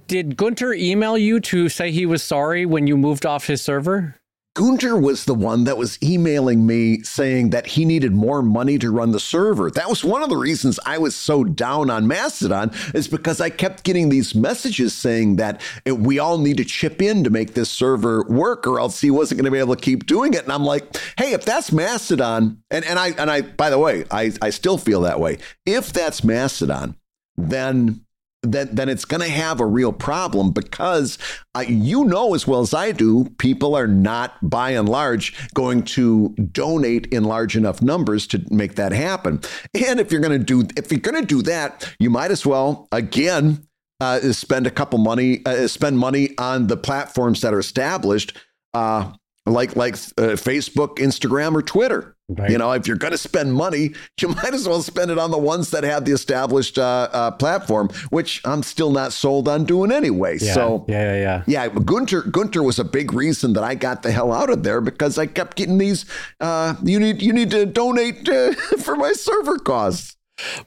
Did 0.07 0.35
Gunter 0.35 0.73
email 0.73 1.17
you 1.17 1.39
to 1.39 1.69
say 1.69 1.91
he 1.91 2.05
was 2.05 2.21
sorry 2.21 2.65
when 2.65 2.85
you 2.85 2.97
moved 2.97 3.25
off 3.25 3.47
his 3.47 3.61
server? 3.61 4.15
Gunter 4.57 4.97
was 4.97 5.25
the 5.25 5.35
one 5.35 5.65
that 5.65 5.77
was 5.77 5.99
emailing 6.01 6.65
me 6.65 7.03
saying 7.03 7.51
that 7.51 7.67
he 7.67 7.85
needed 7.85 8.15
more 8.15 8.41
money 8.41 8.79
to 8.79 8.89
run 8.89 9.11
the 9.11 9.19
server. 9.19 9.69
That 9.69 9.87
was 9.87 10.03
one 10.03 10.23
of 10.23 10.29
the 10.29 10.35
reasons 10.35 10.79
I 10.83 10.97
was 10.97 11.15
so 11.15 11.43
down 11.43 11.91
on 11.91 12.07
Mastodon, 12.07 12.71
is 12.95 13.07
because 13.07 13.39
I 13.39 13.51
kept 13.51 13.83
getting 13.83 14.09
these 14.09 14.33
messages 14.33 14.95
saying 14.95 15.35
that 15.35 15.61
eh, 15.85 15.91
we 15.91 16.17
all 16.17 16.39
need 16.39 16.57
to 16.57 16.65
chip 16.65 17.03
in 17.03 17.23
to 17.23 17.29
make 17.29 17.53
this 17.53 17.69
server 17.69 18.23
work, 18.23 18.65
or 18.65 18.79
else 18.79 18.99
he 18.99 19.11
wasn't 19.11 19.37
going 19.37 19.45
to 19.45 19.51
be 19.51 19.59
able 19.59 19.75
to 19.75 19.81
keep 19.81 20.07
doing 20.07 20.33
it. 20.33 20.41
And 20.41 20.51
I'm 20.51 20.65
like, 20.65 20.97
hey, 21.19 21.33
if 21.33 21.45
that's 21.45 21.71
Mastodon, 21.71 22.63
and, 22.71 22.83
and 22.83 22.97
I 22.97 23.09
and 23.09 23.29
I 23.29 23.41
by 23.41 23.69
the 23.69 23.77
way, 23.77 24.05
I, 24.09 24.33
I 24.41 24.49
still 24.49 24.79
feel 24.79 25.01
that 25.01 25.19
way. 25.19 25.37
If 25.67 25.93
that's 25.93 26.23
Mastodon, 26.23 26.95
then 27.37 28.06
then 28.43 28.69
then 28.71 28.89
it's 28.89 29.05
going 29.05 29.21
to 29.21 29.29
have 29.29 29.59
a 29.59 29.65
real 29.65 29.91
problem 29.91 30.51
because 30.51 31.17
uh, 31.55 31.63
you 31.67 32.05
know 32.05 32.33
as 32.33 32.47
well 32.47 32.61
as 32.61 32.73
I 32.73 32.91
do, 32.91 33.25
people 33.37 33.75
are 33.75 33.87
not 33.87 34.33
by 34.47 34.71
and 34.71 34.87
large 34.87 35.35
going 35.53 35.83
to 35.83 36.29
donate 36.51 37.07
in 37.07 37.23
large 37.23 37.57
enough 37.57 37.81
numbers 37.81 38.27
to 38.27 38.43
make 38.49 38.75
that 38.75 38.91
happen. 38.91 39.41
And 39.87 39.99
if 39.99 40.11
you're 40.11 40.21
going 40.21 40.37
to 40.37 40.43
do 40.43 40.67
if 40.77 40.91
you're 40.91 41.01
going 41.01 41.21
to 41.21 41.25
do 41.25 41.41
that, 41.43 41.93
you 41.99 42.09
might 42.09 42.31
as 42.31 42.45
well 42.45 42.87
again 42.91 43.67
uh, 43.99 44.19
spend 44.31 44.67
a 44.67 44.71
couple 44.71 44.99
money 44.99 45.45
uh, 45.45 45.67
spend 45.67 45.97
money 45.97 46.37
on 46.37 46.67
the 46.67 46.77
platforms 46.77 47.41
that 47.41 47.53
are 47.53 47.59
established. 47.59 48.37
Uh, 48.73 49.11
like 49.45 49.75
like 49.75 49.93
uh, 49.93 50.35
Facebook, 50.35 50.97
Instagram, 50.97 51.55
or 51.55 51.61
Twitter. 51.61 52.16
Right. 52.29 52.49
You 52.49 52.57
know, 52.57 52.73
if 52.73 52.87
you're 52.87 52.97
going 52.97 53.11
to 53.11 53.17
spend 53.17 53.53
money, 53.53 53.93
you 54.21 54.27
might 54.27 54.53
as 54.53 54.67
well 54.67 54.81
spend 54.81 55.11
it 55.11 55.17
on 55.17 55.31
the 55.31 55.37
ones 55.37 55.71
that 55.71 55.85
have 55.85 56.03
the 56.03 56.11
established 56.11 56.77
uh, 56.77 57.07
uh, 57.13 57.31
platform, 57.31 57.89
which 58.09 58.41
I'm 58.43 58.63
still 58.63 58.91
not 58.91 59.13
sold 59.13 59.47
on 59.47 59.63
doing 59.63 59.93
anyway. 59.93 60.37
Yeah, 60.39 60.53
So 60.53 60.85
yeah, 60.89 61.13
yeah, 61.13 61.43
yeah. 61.47 61.67
yeah, 61.67 61.69
Gunter 61.69 62.23
Gunter 62.23 62.63
was 62.63 62.79
a 62.79 62.83
big 62.83 63.13
reason 63.13 63.53
that 63.53 63.63
I 63.63 63.75
got 63.75 64.03
the 64.03 64.11
hell 64.11 64.33
out 64.33 64.49
of 64.49 64.63
there 64.63 64.81
because 64.81 65.17
I 65.17 65.25
kept 65.25 65.55
getting 65.55 65.77
these. 65.77 66.05
Uh, 66.41 66.75
you 66.83 66.99
need 66.99 67.21
you 67.21 67.31
need 67.31 67.49
to 67.51 67.65
donate 67.65 68.27
uh, 68.27 68.51
for 68.79 68.97
my 68.97 69.13
server 69.13 69.57
costs. 69.57 70.16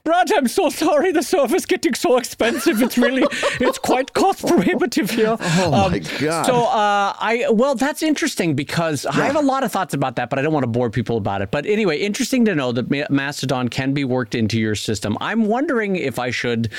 Brad, 0.04 0.32
I'm 0.32 0.48
so 0.48 0.68
sorry. 0.68 1.12
The 1.12 1.22
server's 1.22 1.66
getting 1.66 1.94
so 1.94 2.16
expensive. 2.16 2.82
It's 2.82 2.98
really, 2.98 3.24
it's 3.60 3.78
quite 3.78 4.12
cost 4.12 4.46
prohibitive 4.46 5.10
here. 5.10 5.36
Oh 5.72 5.88
my 5.90 5.98
God. 5.98 6.46
So, 6.46 6.64
uh, 6.64 7.14
I 7.18 7.46
well, 7.50 7.74
that's 7.74 8.02
interesting 8.02 8.54
because 8.54 9.04
I 9.06 9.24
have 9.26 9.36
a 9.36 9.40
lot 9.40 9.62
of 9.62 9.70
thoughts 9.70 9.94
about 9.94 10.16
that, 10.16 10.30
but 10.30 10.38
I 10.38 10.42
don't 10.42 10.52
want 10.52 10.64
to 10.64 10.70
bore 10.70 10.90
people 10.90 11.16
about 11.16 11.42
it. 11.42 11.50
But 11.50 11.66
anyway, 11.66 11.98
interesting 11.98 12.44
to 12.46 12.54
know 12.54 12.72
that 12.72 13.10
Mastodon 13.10 13.68
can 13.68 13.92
be 13.92 14.04
worked 14.04 14.34
into 14.34 14.58
your 14.58 14.74
system. 14.74 15.16
I'm 15.20 15.46
wondering 15.46 15.96
if 15.96 16.18
I 16.18 16.30
should 16.30 16.72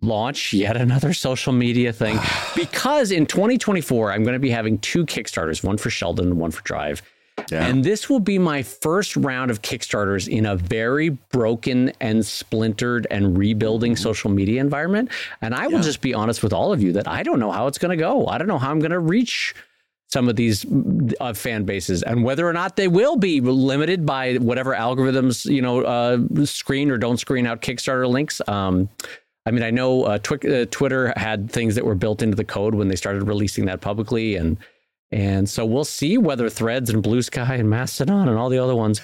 launch 0.00 0.52
yet 0.52 0.76
another 0.76 1.12
social 1.12 1.52
media 1.52 1.92
thing 1.92 2.18
because 2.56 3.10
in 3.10 3.26
2024 3.26 4.12
I'm 4.12 4.22
going 4.22 4.34
to 4.34 4.38
be 4.38 4.50
having 4.50 4.78
two 4.78 5.06
Kickstarters, 5.06 5.64
one 5.64 5.78
for 5.78 5.90
Sheldon 5.90 6.26
and 6.26 6.38
one 6.38 6.50
for 6.50 6.62
Drive. 6.62 7.02
Yeah. 7.50 7.66
And 7.66 7.84
this 7.84 8.08
will 8.10 8.20
be 8.20 8.38
my 8.38 8.62
first 8.62 9.16
round 9.16 9.50
of 9.50 9.62
Kickstarters 9.62 10.26
in 10.28 10.46
a 10.46 10.56
very 10.56 11.10
broken 11.10 11.92
and 12.00 12.24
splintered 12.24 13.06
and 13.10 13.36
rebuilding 13.38 13.94
social 13.96 14.30
media 14.30 14.60
environment. 14.60 15.10
And 15.42 15.54
I 15.54 15.66
will 15.66 15.74
Yeah. 15.74 15.82
just 15.82 16.00
be 16.00 16.14
honest 16.14 16.42
with 16.42 16.52
all 16.52 16.72
of 16.72 16.82
you 16.82 16.92
that 16.94 17.06
I 17.06 17.22
don't 17.22 17.38
know 17.38 17.52
how 17.52 17.66
it's 17.66 17.78
going 17.78 17.96
to 17.96 18.02
go. 18.02 18.26
I 18.26 18.38
don't 18.38 18.48
know 18.48 18.58
how 18.58 18.70
I'm 18.70 18.80
going 18.80 18.90
to 18.90 18.98
reach 18.98 19.54
some 20.08 20.28
of 20.28 20.36
these 20.36 20.64
uh, 21.20 21.32
fan 21.34 21.64
bases 21.64 22.02
and 22.04 22.22
whether 22.24 22.46
or 22.48 22.52
not 22.52 22.76
they 22.76 22.88
will 22.88 23.16
be 23.16 23.40
limited 23.40 24.06
by 24.06 24.34
whatever 24.36 24.72
algorithms 24.72 25.44
you 25.52 25.60
know 25.60 25.82
uh, 25.82 26.18
screen 26.44 26.90
or 26.92 26.96
don't 26.98 27.18
screen 27.18 27.44
out 27.46 27.60
Kickstarter 27.60 28.08
links. 28.08 28.40
Um, 28.48 28.88
I 29.46 29.50
mean, 29.50 29.62
I 29.62 29.70
know 29.70 30.04
uh, 30.04 30.18
Twi- 30.18 30.48
uh, 30.62 30.66
Twitter 30.70 31.12
had 31.16 31.50
things 31.50 31.74
that 31.74 31.84
were 31.84 31.94
built 31.96 32.22
into 32.22 32.34
the 32.36 32.44
code 32.44 32.74
when 32.74 32.88
they 32.88 32.96
started 32.96 33.24
releasing 33.24 33.66
that 33.66 33.80
publicly, 33.80 34.36
and 34.36 34.56
and 35.12 35.48
so 35.48 35.64
we'll 35.64 35.84
see 35.84 36.18
whether 36.18 36.48
Threads 36.50 36.90
and 36.90 37.00
Blue 37.00 37.22
Sky 37.22 37.54
and 37.54 37.70
Mastodon 37.70 38.28
and 38.28 38.36
all 38.36 38.48
the 38.48 38.58
other 38.58 38.74
ones. 38.74 39.00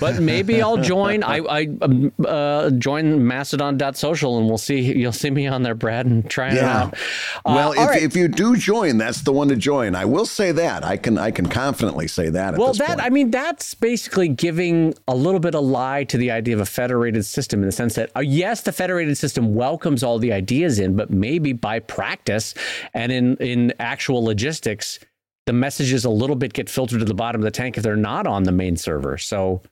But 0.00 0.18
maybe 0.18 0.62
I'll 0.62 0.76
join. 0.82 1.22
I, 1.22 1.38
I 1.40 1.68
um, 1.82 2.12
uh, 2.26 2.70
join 2.70 3.26
Mastodon.social, 3.26 4.38
and 4.38 4.48
we'll 4.48 4.56
see. 4.56 4.80
You'll 4.80 5.12
see 5.12 5.30
me 5.30 5.46
on 5.46 5.62
there, 5.62 5.74
Brad, 5.74 6.06
and 6.06 6.28
trying 6.30 6.56
it 6.56 6.64
out. 6.64 6.94
Uh, 6.94 6.98
Well, 7.44 7.72
if, 7.72 7.78
right. 7.78 8.02
if 8.02 8.16
you 8.16 8.28
do 8.28 8.56
join, 8.56 8.96
that's 8.96 9.20
the 9.20 9.32
one 9.32 9.48
to 9.48 9.56
join. 9.56 9.94
I 9.94 10.06
will 10.06 10.24
say 10.24 10.50
that. 10.52 10.82
I 10.82 10.96
can 10.96 11.18
I 11.18 11.30
can 11.30 11.46
confidently 11.46 12.08
say 12.08 12.30
that. 12.30 12.54
At 12.54 12.60
well, 12.60 12.72
that 12.72 12.88
point. 12.88 13.02
I 13.02 13.10
mean, 13.10 13.30
that's 13.30 13.74
basically 13.74 14.28
giving 14.28 14.94
a 15.06 15.14
little 15.14 15.40
bit 15.40 15.54
of 15.54 15.62
lie 15.62 16.04
to 16.04 16.16
the 16.16 16.30
idea 16.30 16.54
of 16.54 16.60
a 16.60 16.66
federated 16.66 17.26
system 17.26 17.60
in 17.60 17.66
the 17.66 17.72
sense 17.72 17.96
that 17.96 18.10
uh, 18.16 18.20
yes, 18.20 18.62
the 18.62 18.72
federated 18.72 19.18
system 19.18 19.54
welcomes 19.54 20.02
all 20.02 20.18
the 20.18 20.32
ideas 20.32 20.78
in, 20.78 20.96
but 20.96 21.10
maybe 21.10 21.52
by 21.52 21.80
practice 21.80 22.54
and 22.94 23.12
in 23.12 23.36
in 23.36 23.74
actual 23.78 24.24
logistics, 24.24 24.98
the 25.46 25.52
messages 25.52 26.04
a 26.04 26.10
little 26.10 26.36
bit 26.36 26.52
get 26.52 26.70
filtered 26.70 27.00
to 27.00 27.04
the 27.04 27.14
bottom 27.14 27.40
of 27.40 27.44
the 27.44 27.50
tank 27.50 27.76
if 27.76 27.82
they're 27.82 27.96
not 27.96 28.26
on 28.26 28.44
the 28.44 28.52
main 28.52 28.76
server. 28.76 29.18
So 29.18 29.62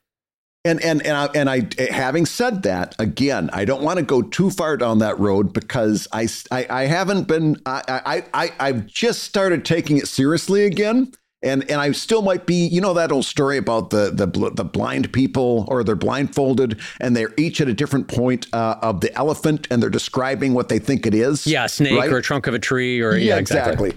And 0.65 0.81
and 0.81 1.01
and 1.05 1.17
I, 1.17 1.29
and 1.35 1.49
I 1.49 1.91
having 1.91 2.25
said 2.25 2.63
that 2.63 2.95
again, 2.99 3.49
I 3.51 3.65
don't 3.65 3.83
want 3.83 3.99
to 3.99 4.05
go 4.05 4.21
too 4.21 4.49
far 4.49 4.77
down 4.77 4.99
that 4.99 5.19
road 5.19 5.51
because 5.51 6.07
I 6.13 6.27
I, 6.51 6.67
I 6.69 6.85
haven't 6.85 7.27
been 7.27 7.57
I, 7.65 7.83
I 8.05 8.23
I 8.33 8.51
I've 8.59 8.85
just 8.85 9.23
started 9.23 9.65
taking 9.65 9.97
it 9.97 10.07
seriously 10.07 10.65
again. 10.65 11.11
And, 11.45 11.69
and 11.69 11.81
I 11.81 11.91
still 11.91 12.21
might 12.21 12.45
be, 12.45 12.65
you 12.67 12.79
know, 12.79 12.93
that 12.93 13.11
old 13.11 13.25
story 13.25 13.57
about 13.57 13.89
the 13.89 14.11
the 14.13 14.27
bl- 14.27 14.51
the 14.51 14.63
blind 14.63 15.11
people, 15.11 15.65
or 15.67 15.83
they're 15.83 15.93
blindfolded, 15.93 16.79
and 17.01 17.17
they're 17.17 17.33
each 17.37 17.59
at 17.59 17.67
a 17.67 17.73
different 17.73 18.07
point 18.07 18.47
uh, 18.53 18.77
of 18.81 19.01
the 19.01 19.13
elephant, 19.15 19.67
and 19.69 19.83
they're 19.83 19.89
describing 19.89 20.53
what 20.53 20.69
they 20.69 20.79
think 20.79 21.05
it 21.05 21.13
is. 21.13 21.45
yeah, 21.45 21.65
a 21.65 21.69
snake 21.69 21.99
right? 21.99 22.09
or 22.09 22.19
a 22.19 22.21
trunk 22.21 22.47
of 22.47 22.53
a 22.53 22.59
tree 22.59 23.01
or 23.01 23.17
yeah, 23.17 23.35
exactly. 23.35 23.91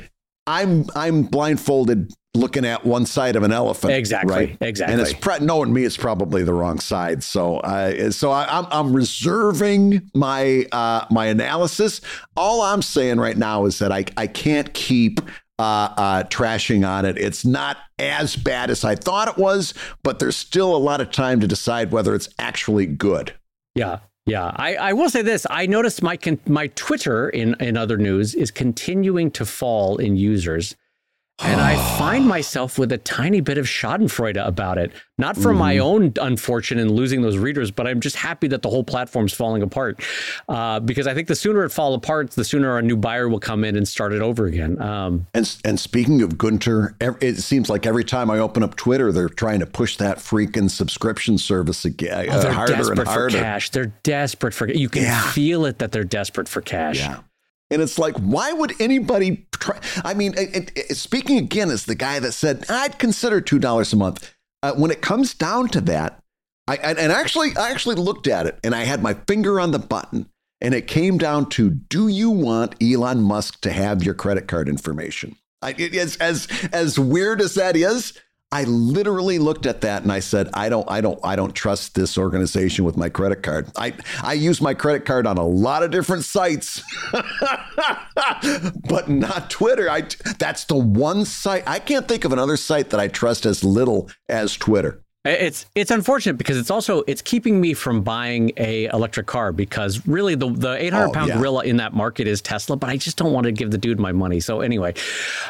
I'm 0.46 0.86
I'm 0.94 1.22
blindfolded 1.24 2.12
looking 2.34 2.66
at 2.66 2.84
one 2.84 3.06
side 3.06 3.34
of 3.34 3.42
an 3.42 3.52
elephant. 3.52 3.94
Exactly, 3.94 4.34
Right? 4.34 4.58
exactly. 4.60 4.92
And 4.92 5.00
it's 5.00 5.14
pro- 5.14 5.38
knowing 5.38 5.72
me, 5.72 5.84
it's 5.84 5.96
probably 5.96 6.42
the 6.42 6.52
wrong 6.52 6.78
side. 6.78 7.22
So 7.22 7.60
I 7.64 8.10
so 8.10 8.30
I, 8.30 8.46
I'm 8.58 8.66
I'm 8.70 8.92
reserving 8.94 10.10
my 10.14 10.66
uh, 10.72 11.06
my 11.10 11.26
analysis. 11.26 12.00
All 12.36 12.60
I'm 12.62 12.82
saying 12.82 13.18
right 13.18 13.36
now 13.36 13.64
is 13.64 13.78
that 13.78 13.92
I 13.92 14.04
I 14.16 14.26
can't 14.26 14.72
keep. 14.74 15.20
Uh, 15.58 15.88
uh, 15.96 16.22
trashing 16.24 16.86
on 16.86 17.06
it. 17.06 17.16
It's 17.16 17.42
not 17.42 17.78
as 17.98 18.36
bad 18.36 18.68
as 18.68 18.84
I 18.84 18.94
thought 18.94 19.26
it 19.26 19.38
was, 19.38 19.72
but 20.02 20.18
there's 20.18 20.36
still 20.36 20.76
a 20.76 20.76
lot 20.76 21.00
of 21.00 21.10
time 21.10 21.40
to 21.40 21.46
decide 21.46 21.92
whether 21.92 22.14
it's 22.14 22.28
actually 22.38 22.84
good. 22.84 23.32
Yeah. 23.74 24.00
Yeah, 24.26 24.50
I, 24.56 24.74
I 24.74 24.92
will 24.92 25.08
say 25.08 25.22
this. 25.22 25.46
I 25.48 25.66
noticed 25.66 26.02
my 26.02 26.18
my 26.46 26.66
Twitter 26.68 27.28
in, 27.28 27.54
in 27.60 27.76
other 27.76 27.96
news 27.96 28.34
is 28.34 28.50
continuing 28.50 29.30
to 29.32 29.46
fall 29.46 29.98
in 29.98 30.16
users. 30.16 30.74
And 31.38 31.60
I 31.60 31.76
find 31.98 32.26
myself 32.26 32.78
with 32.78 32.92
a 32.92 32.98
tiny 32.98 33.40
bit 33.40 33.58
of 33.58 33.66
Schadenfreude 33.66 34.44
about 34.44 34.78
it. 34.78 34.92
Not 35.18 35.36
from 35.36 35.56
my 35.56 35.78
own 35.78 36.12
unfortune 36.20 36.78
in 36.78 36.92
losing 36.92 37.22
those 37.22 37.38
readers, 37.38 37.70
but 37.70 37.86
I'm 37.86 38.00
just 38.00 38.16
happy 38.16 38.48
that 38.48 38.60
the 38.60 38.68
whole 38.68 38.84
platform's 38.84 39.32
falling 39.32 39.62
apart. 39.62 40.02
Uh, 40.46 40.78
because 40.80 41.06
I 41.06 41.14
think 41.14 41.28
the 41.28 41.34
sooner 41.34 41.64
it 41.64 41.70
fall 41.70 41.94
apart, 41.94 42.32
the 42.32 42.44
sooner 42.44 42.76
a 42.76 42.82
new 42.82 42.96
buyer 42.96 43.26
will 43.28 43.40
come 43.40 43.64
in 43.64 43.76
and 43.76 43.88
start 43.88 44.12
it 44.12 44.20
over 44.20 44.44
again. 44.44 44.80
Um, 44.80 45.26
And 45.32 45.56
and 45.64 45.80
speaking 45.80 46.20
of 46.20 46.36
Gunter, 46.36 46.96
it 47.00 47.36
seems 47.38 47.70
like 47.70 47.86
every 47.86 48.04
time 48.04 48.30
I 48.30 48.38
open 48.40 48.62
up 48.62 48.76
Twitter, 48.76 49.10
they're 49.10 49.30
trying 49.30 49.60
to 49.60 49.66
push 49.66 49.96
that 49.96 50.18
freaking 50.18 50.70
subscription 50.70 51.38
service 51.38 51.84
again, 51.86 52.26
oh, 52.30 52.32
uh, 52.34 52.42
they're 52.42 52.52
harder 52.52 52.74
and 52.74 52.96
desperate 52.96 53.08
for 53.08 53.30
cash. 53.30 53.70
They're 53.70 53.92
desperate 54.02 54.52
for. 54.52 54.68
You 54.68 54.90
can 54.90 55.02
Yeah. 55.04 55.22
feel 55.30 55.64
it 55.64 55.78
that 55.78 55.92
they're 55.92 56.04
desperate 56.04 56.48
for 56.48 56.60
cash. 56.60 56.98
Yeah. 56.98 57.20
And 57.70 57.82
it's 57.82 57.98
like, 57.98 58.16
why 58.18 58.52
would 58.52 58.80
anybody 58.80 59.46
try? 59.52 59.80
I 60.04 60.14
mean, 60.14 60.34
it, 60.36 60.72
it, 60.76 60.96
speaking 60.96 61.38
again 61.38 61.70
as 61.70 61.84
the 61.84 61.94
guy 61.94 62.18
that 62.20 62.32
said, 62.32 62.64
I'd 62.68 62.98
consider 62.98 63.40
$2 63.40 63.92
a 63.92 63.96
month. 63.96 64.34
Uh, 64.62 64.72
when 64.74 64.90
it 64.90 65.02
comes 65.02 65.34
down 65.34 65.68
to 65.68 65.80
that, 65.82 66.22
I, 66.68 66.76
and 66.76 67.12
actually, 67.12 67.56
I 67.56 67.70
actually 67.70 67.96
looked 67.96 68.26
at 68.26 68.46
it 68.46 68.58
and 68.64 68.74
I 68.74 68.84
had 68.84 69.02
my 69.02 69.14
finger 69.28 69.60
on 69.60 69.70
the 69.70 69.78
button 69.78 70.28
and 70.60 70.74
it 70.74 70.86
came 70.86 71.18
down 71.18 71.48
to, 71.50 71.70
do 71.70 72.08
you 72.08 72.30
want 72.30 72.74
Elon 72.82 73.22
Musk 73.22 73.60
to 73.62 73.72
have 73.72 74.02
your 74.02 74.14
credit 74.14 74.48
card 74.48 74.68
information? 74.68 75.36
I, 75.62 75.74
it, 75.76 75.94
as, 75.94 76.16
as, 76.16 76.48
as 76.72 76.98
weird 76.98 77.40
as 77.40 77.54
that 77.54 77.76
is, 77.76 78.18
I 78.52 78.62
literally 78.64 79.38
looked 79.40 79.66
at 79.66 79.80
that 79.80 80.04
and 80.04 80.12
I 80.12 80.20
said, 80.20 80.48
I 80.54 80.68
don't, 80.68 80.88
I 80.88 81.00
don't, 81.00 81.18
I 81.24 81.34
don't 81.34 81.52
trust 81.52 81.96
this 81.96 82.16
organization 82.16 82.84
with 82.84 82.96
my 82.96 83.08
credit 83.08 83.42
card. 83.42 83.68
I, 83.76 83.92
I 84.22 84.34
use 84.34 84.60
my 84.60 84.72
credit 84.72 85.04
card 85.04 85.26
on 85.26 85.36
a 85.36 85.44
lot 85.44 85.82
of 85.82 85.90
different 85.90 86.24
sites, 86.24 86.80
but 88.88 89.08
not 89.08 89.50
Twitter. 89.50 89.90
I, 89.90 90.02
that's 90.38 90.64
the 90.64 90.76
one 90.76 91.24
site 91.24 91.64
I 91.66 91.78
can't 91.80 92.06
think 92.06 92.24
of 92.24 92.32
another 92.32 92.56
site 92.56 92.90
that 92.90 93.00
I 93.00 93.08
trust 93.08 93.46
as 93.46 93.64
little 93.64 94.08
as 94.28 94.56
Twitter. 94.56 95.02
It's 95.24 95.66
it's 95.74 95.90
unfortunate 95.90 96.38
because 96.38 96.56
it's 96.56 96.70
also 96.70 97.02
it's 97.08 97.20
keeping 97.20 97.60
me 97.60 97.74
from 97.74 98.02
buying 98.02 98.52
a 98.58 98.84
electric 98.86 99.26
car 99.26 99.50
because 99.50 100.06
really 100.06 100.36
the 100.36 100.48
the 100.48 100.76
800 100.80 101.04
Oh, 101.08 101.12
pound 101.12 101.28
yeah. 101.30 101.38
gorilla 101.38 101.64
in 101.64 101.78
that 101.78 101.94
market 101.94 102.28
is 102.28 102.40
Tesla, 102.40 102.76
but 102.76 102.90
I 102.90 102.96
just 102.96 103.16
don't 103.16 103.32
want 103.32 103.44
to 103.46 103.50
give 103.52 103.72
the 103.72 103.78
dude 103.78 103.98
my 103.98 104.12
money. 104.12 104.38
So 104.38 104.60
anyway, 104.60 104.94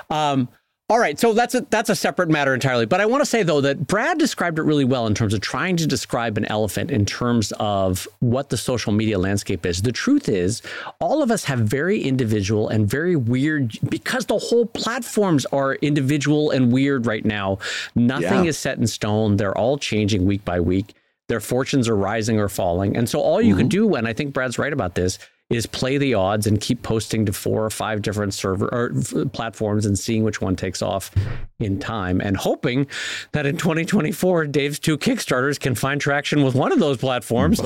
um, 0.09 0.49
all 0.89 1.01
right, 1.01 1.19
so 1.19 1.33
that's 1.33 1.57
a 1.57 1.63
that's 1.63 1.91
a 1.91 1.97
separate 1.97 2.31
matter 2.31 2.55
entirely. 2.55 2.87
But 2.87 3.01
I 3.01 3.07
want 3.07 3.21
to 3.21 3.27
say 3.27 3.43
though 3.43 3.61
that 3.61 3.89
Brad 3.89 4.19
described 4.19 4.61
it 4.61 4.63
really 4.63 4.85
well 4.85 5.09
in 5.09 5.15
terms 5.15 5.35
of 5.35 5.41
trying 5.41 5.77
to 5.79 5.87
describe 5.87 6.39
an 6.39 6.45
elephant 6.45 6.93
in 6.93 7.05
terms 7.05 7.53
of 7.59 8.07
what 8.21 8.51
the 8.51 8.57
social 8.57 8.93
media 8.93 9.19
landscape 9.19 9.67
is. 9.67 9.83
The 9.83 9.91
truth 9.91 10.29
is, 10.29 10.63
all 11.01 11.25
of 11.25 11.33
us 11.33 11.43
have 11.45 11.59
very 11.59 12.03
individual 12.03 12.69
and 12.69 12.89
very 12.89 13.17
weird 13.17 13.77
because 13.91 14.27
the 14.27 14.39
whole 14.39 14.65
platforms 14.65 15.45
are 15.47 15.75
individual 15.77 16.53
and 16.53 16.71
weird 16.71 17.05
right 17.07 17.25
now. 17.25 17.59
Nothing 17.97 18.45
Yeah. 18.45 18.51
is 18.51 18.57
set 18.57 18.79
in 18.79 18.87
stone. 18.87 19.39
They're 19.39 19.59
all 19.59 19.79
changing 19.79 20.25
week 20.25 20.45
by 20.45 20.61
week. 20.61 20.95
Their 21.29 21.41
fortunes 21.41 21.89
are 21.89 21.97
rising 21.97 22.39
or 22.39 22.49
falling. 22.49 22.97
And 22.97 23.09
so 23.09 23.19
all 23.19 23.43
you 23.43 23.57
can 23.57 23.65
mm-hmm. 23.65 23.91
do, 23.91 23.95
and 23.97 24.07
I 24.07 24.13
think 24.13 24.33
Brad's 24.33 24.57
right 24.57 24.73
about 24.73 24.95
this, 24.95 25.19
is 25.49 25.65
play 25.65 25.97
the 25.97 26.15
odds 26.15 26.47
and 26.47 26.61
keep 26.61 26.83
posting 26.83 27.25
to 27.25 27.33
four 27.33 27.65
or 27.65 27.71
five 27.71 28.03
different 28.03 28.35
server 28.35 28.67
or 28.73 28.93
platforms 29.33 29.87
and 29.87 29.97
seeing 29.97 30.25
which 30.25 30.41
one 30.41 30.57
takes 30.57 30.83
off 30.83 31.13
in 31.61 31.79
time 31.79 32.21
and 32.21 32.37
hoping 32.37 32.87
that 33.33 33.47
in 33.47 33.57
2024 33.57 34.47
Dave's 34.47 34.79
two 34.81 34.99
Kickstarters 34.99 35.59
can 35.61 35.77
find 35.77 36.01
traction 36.01 36.43
with 36.43 36.57
one 36.57 36.73
of 36.73 36.81
those 36.81 36.97
platforms 36.97 37.61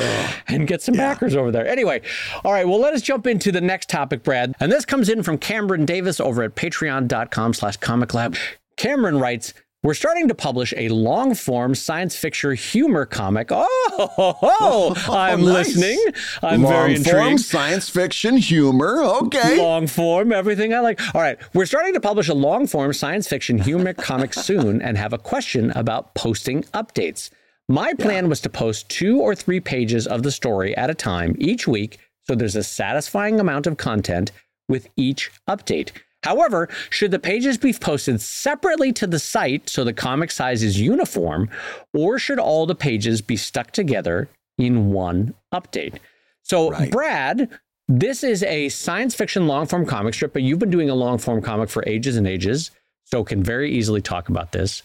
and 0.48 0.66
get 0.66 0.82
some 0.82 0.94
backers 0.94 1.34
over 1.34 1.50
there. 1.50 1.66
Anyway, 1.66 2.02
all 2.44 2.52
right, 2.52 2.68
well 2.68 2.80
let 2.80 2.92
us 2.92 3.00
jump 3.00 3.26
into 3.26 3.50
the 3.50 3.62
next 3.62 3.88
topic, 3.88 4.22
Brad. 4.22 4.54
And 4.60 4.70
this 4.70 4.84
comes 4.84 5.08
in 5.08 5.22
from 5.22 5.38
Cameron 5.38 5.86
Davis 5.86 6.20
over 6.20 6.42
at 6.42 6.54
patreon.com 6.54 7.54
slash 7.54 7.78
comic 7.78 8.12
lab. 8.12 8.36
Cameron 8.76 9.18
writes, 9.18 9.54
we're 9.82 9.94
starting 9.94 10.28
to 10.28 10.34
publish 10.34 10.74
a 10.76 10.88
long 10.88 11.34
form 11.34 11.74
science 11.74 12.14
fiction 12.16 12.54
humor 12.54 13.06
comic. 13.06 13.48
Oh, 13.50 13.66
ho, 13.92 14.06
ho, 14.06 14.32
ho. 14.40 14.48
Oh, 14.60 14.94
I'm 15.14 15.40
nice. 15.40 15.74
listening. 15.76 15.98
I'm 16.42 16.60
very 16.62 16.96
Long 16.96 17.04
form 17.04 17.16
intrigued. 17.26 17.40
science 17.40 17.88
fiction 17.88 18.36
humor. 18.36 19.02
Okay. 19.02 19.58
Long 19.58 19.86
form, 19.86 20.32
everything 20.32 20.74
I 20.74 20.80
like. 20.80 21.00
All 21.14 21.20
right, 21.20 21.38
we're 21.54 21.66
starting 21.66 21.94
to 21.94 22.00
publish 22.00 22.28
a 22.28 22.34
long 22.34 22.66
form 22.66 22.92
science 22.92 23.26
fiction 23.26 23.58
humor 23.58 23.94
comic 23.94 24.34
soon 24.48 24.82
and 24.82 24.96
have 24.98 25.12
a 25.12 25.18
question 25.18 25.70
about 25.72 26.14
posting 26.14 26.62
updates. 26.74 27.30
My 27.68 27.94
plan 27.94 28.28
was 28.28 28.40
to 28.42 28.50
post 28.50 28.88
two 28.88 29.20
or 29.20 29.34
three 29.34 29.60
pages 29.60 30.06
of 30.06 30.22
the 30.24 30.32
story 30.32 30.76
at 30.76 30.90
a 30.90 30.94
time 30.94 31.36
each 31.38 31.66
week 31.68 31.98
so 32.22 32.34
there's 32.36 32.54
a 32.54 32.62
satisfying 32.62 33.40
amount 33.40 33.66
of 33.66 33.76
content 33.76 34.30
with 34.68 34.88
each 34.96 35.32
update. 35.48 35.90
However, 36.22 36.68
should 36.90 37.10
the 37.10 37.18
pages 37.18 37.56
be 37.56 37.72
posted 37.72 38.20
separately 38.20 38.92
to 38.92 39.06
the 39.06 39.18
site 39.18 39.68
so 39.70 39.84
the 39.84 39.92
comic 39.92 40.30
size 40.30 40.62
is 40.62 40.80
uniform, 40.80 41.48
or 41.94 42.18
should 42.18 42.38
all 42.38 42.66
the 42.66 42.74
pages 42.74 43.22
be 43.22 43.36
stuck 43.36 43.70
together 43.70 44.28
in 44.58 44.90
one 44.92 45.34
update? 45.52 45.98
So, 46.42 46.70
Right. 46.70 46.90
Brad, 46.90 47.48
this 47.88 48.22
is 48.22 48.42
a 48.42 48.68
science 48.68 49.14
fiction 49.14 49.46
long 49.46 49.66
form 49.66 49.86
comic 49.86 50.14
strip, 50.14 50.32
but 50.32 50.42
you've 50.42 50.58
been 50.58 50.70
doing 50.70 50.90
a 50.90 50.94
long 50.94 51.18
form 51.18 51.40
comic 51.40 51.70
for 51.70 51.82
ages 51.86 52.16
and 52.16 52.26
ages, 52.26 52.70
so 53.04 53.24
can 53.24 53.42
very 53.42 53.70
easily 53.72 54.02
talk 54.02 54.28
about 54.28 54.52
this. 54.52 54.82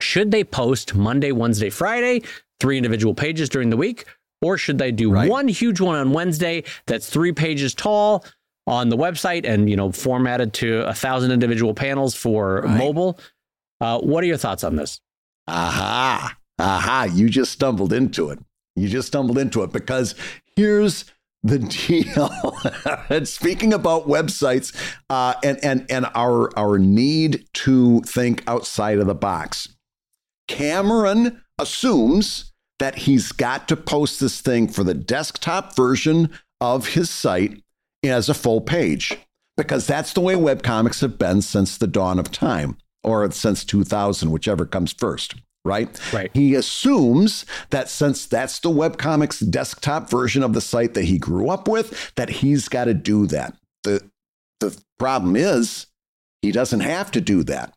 Should 0.00 0.30
they 0.32 0.44
post 0.44 0.94
Monday, 0.94 1.32
Wednesday, 1.32 1.70
Friday, 1.70 2.22
three 2.60 2.76
individual 2.76 3.14
pages 3.14 3.48
during 3.48 3.70
the 3.70 3.76
week? 3.76 4.04
Or 4.42 4.58
should 4.58 4.78
they 4.78 4.90
do 4.90 5.12
Right. 5.12 5.30
one 5.30 5.46
huge 5.46 5.80
one 5.80 5.94
on 5.94 6.12
Wednesday 6.12 6.64
that's 6.86 7.08
three 7.08 7.32
pages 7.32 7.74
tall 7.74 8.24
on 8.66 8.88
the 8.88 8.96
website 8.96 9.44
and 9.44 9.68
you 9.68 9.76
know 9.76 9.90
formatted 9.92 10.52
to 10.54 10.86
a 10.88 10.94
thousand 10.94 11.30
individual 11.32 11.74
panels 11.74 12.14
for 12.14 12.62
Right. 12.62 12.78
mobile? 12.78 13.18
Uh, 13.80 13.98
what 14.00 14.22
are 14.22 14.26
your 14.28 14.36
thoughts 14.36 14.62
on 14.64 14.76
this? 14.76 15.00
Aha. 15.48 16.36
Aha. 16.58 17.08
You 17.12 17.28
just 17.28 17.50
stumbled 17.52 17.92
into 17.92 18.30
it. 18.30 18.38
You 18.76 18.88
just 18.88 19.08
stumbled 19.08 19.38
into 19.38 19.62
it 19.64 19.72
because 19.72 20.14
here's 20.56 21.04
the 21.42 21.58
deal. 21.58 22.30
and 23.10 23.26
speaking 23.26 23.72
about 23.74 24.06
websites 24.06 24.72
uh, 25.10 25.34
and, 25.42 25.58
and, 25.64 25.84
and 25.90 26.06
our, 26.14 26.56
our 26.56 26.78
need 26.78 27.44
to 27.54 28.00
think 28.02 28.44
outside 28.46 28.98
of 28.98 29.08
the 29.08 29.14
box, 29.16 29.68
Cameron 30.48 31.42
assumes 31.58 32.52
that 32.78 32.96
he's 32.96 33.32
got 33.32 33.68
to 33.68 33.76
post 33.76 34.20
this 34.20 34.40
thing 34.40 34.68
for 34.68 34.84
the 34.84 34.94
desktop 34.94 35.74
version 35.76 36.30
of 36.60 36.88
his 36.88 37.10
site 37.10 37.61
as 38.04 38.28
a 38.28 38.34
full 38.34 38.60
page 38.60 39.18
because 39.56 39.86
that's 39.86 40.12
the 40.12 40.20
way 40.20 40.34
webcomics 40.34 41.00
have 41.00 41.18
been 41.18 41.42
since 41.42 41.76
the 41.78 41.86
dawn 41.86 42.18
of 42.18 42.30
time 42.30 42.76
or 43.04 43.30
since 43.30 43.64
2000, 43.64 44.30
whichever 44.30 44.66
comes 44.66 44.92
first 44.92 45.34
right? 45.64 46.00
Right. 46.12 46.30
He 46.34 46.54
assumes 46.54 47.46
that 47.70 47.88
since 47.88 48.26
that's 48.26 48.58
the 48.58 48.70
webcomics 48.70 49.48
desktop 49.48 50.10
version 50.10 50.42
of 50.42 50.54
the 50.54 50.60
site 50.60 50.94
that 50.94 51.04
he 51.04 51.18
grew 51.18 51.50
up 51.50 51.68
with, 51.68 52.12
that 52.16 52.28
he's 52.28 52.68
got 52.68 52.84
to 52.84 52.94
do 52.94 53.26
that. 53.28 53.56
The 53.84 54.08
the 54.60 54.80
problem 54.98 55.36
is 55.36 55.86
he 56.40 56.52
doesn't 56.52 56.80
have 56.80 57.10
to 57.12 57.20
do 57.20 57.42
that. 57.44 57.74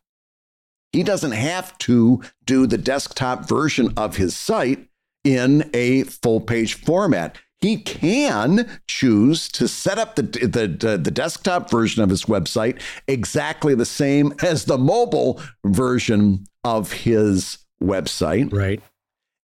He 0.92 1.02
doesn't 1.02 1.32
have 1.32 1.76
to 1.78 2.22
do 2.44 2.66
the 2.66 2.78
desktop 2.78 3.48
version 3.48 3.92
of 3.96 4.16
his 4.16 4.36
site 4.36 4.88
in 5.24 5.68
a 5.74 6.04
full 6.04 6.40
page 6.40 6.74
format. 6.74 7.38
He 7.60 7.78
can 7.78 8.68
choose 8.86 9.48
to 9.50 9.66
set 9.66 9.98
up 9.98 10.16
the, 10.16 10.22
the, 10.22 10.66
the, 10.66 10.98
the, 10.98 11.10
desktop 11.10 11.70
version 11.70 12.02
of 12.02 12.10
his 12.10 12.26
website 12.26 12.80
exactly 13.08 13.74
the 13.74 13.86
same 13.86 14.34
as 14.42 14.66
the 14.66 14.76
mobile 14.76 15.40
version 15.64 16.46
of 16.64 16.92
his 16.92 17.58
website. 17.82 18.52
Right. 18.52 18.82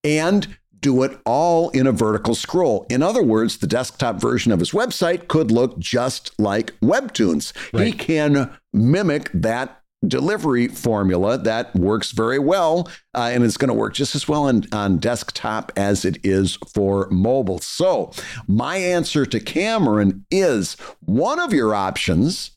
And 0.04 0.56
do 0.82 1.02
it 1.04 1.18
all 1.24 1.70
in 1.70 1.86
a 1.86 1.92
vertical 1.92 2.34
scroll. 2.34 2.84
In 2.90 3.02
other 3.02 3.22
words, 3.22 3.58
the 3.58 3.66
desktop 3.66 4.20
version 4.20 4.52
of 4.52 4.58
his 4.58 4.72
website 4.72 5.28
could 5.28 5.50
look 5.50 5.78
just 5.78 6.38
like 6.38 6.78
Webtoons. 6.80 7.52
Right. 7.72 7.86
He 7.86 7.92
can 7.92 8.50
mimic 8.72 9.30
that 9.32 9.81
delivery 10.06 10.68
formula 10.68 11.38
that 11.38 11.74
works 11.76 12.10
very 12.10 12.38
well 12.38 12.88
uh, 13.14 13.30
and 13.32 13.44
it's 13.44 13.56
going 13.56 13.68
to 13.68 13.74
work 13.74 13.94
just 13.94 14.14
as 14.14 14.26
well 14.26 14.44
on, 14.44 14.64
on 14.72 14.98
desktop 14.98 15.70
as 15.76 16.04
it 16.04 16.18
is 16.24 16.56
for 16.74 17.08
mobile. 17.10 17.58
So, 17.58 18.12
my 18.46 18.76
answer 18.76 19.24
to 19.26 19.40
Cameron 19.40 20.24
is 20.30 20.74
one 21.00 21.38
of 21.38 21.52
your 21.52 21.74
options 21.74 22.52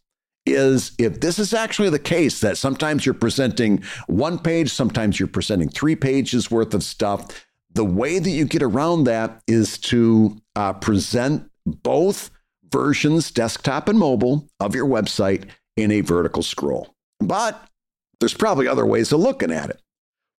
is 0.46 0.91
if 1.00 1.22
this 1.22 1.39
is 1.39 1.54
actually 1.54 1.89
the 1.89 2.00
case 2.00 2.39
that 2.41 2.58
sometimes 2.58 3.06
you're 3.06 3.16
presenting 3.16 3.84
one 4.08 4.38
page, 4.38 4.72
sometimes 4.72 5.20
you're 5.20 5.28
presenting 5.28 5.70
three 5.70 5.96
pages 5.96 6.52
worth 6.52 6.74
of 6.74 6.84
stuff, 6.84 7.46
the 7.74 7.86
way 7.86 8.20
that 8.20 8.30
you 8.30 8.46
get 8.46 8.62
around 8.62 9.06
that 9.06 9.41
is 9.48 9.78
to 9.78 10.38
uh, 10.56 10.74
present 10.74 11.50
both 11.66 12.30
versions, 12.72 13.32
desktop 13.32 13.89
and 13.89 14.00
mobile, 14.00 14.48
of 14.60 14.76
your 14.76 14.88
website 14.88 15.46
in 15.76 15.91
a 15.91 16.02
vertical 16.02 16.43
scroll. 16.43 16.95
But 17.28 17.61
there's 18.19 18.34
probably 18.34 18.67
other 18.67 18.86
ways 18.86 19.11
of 19.11 19.19
looking 19.19 19.51
at 19.51 19.69
it. 19.69 19.82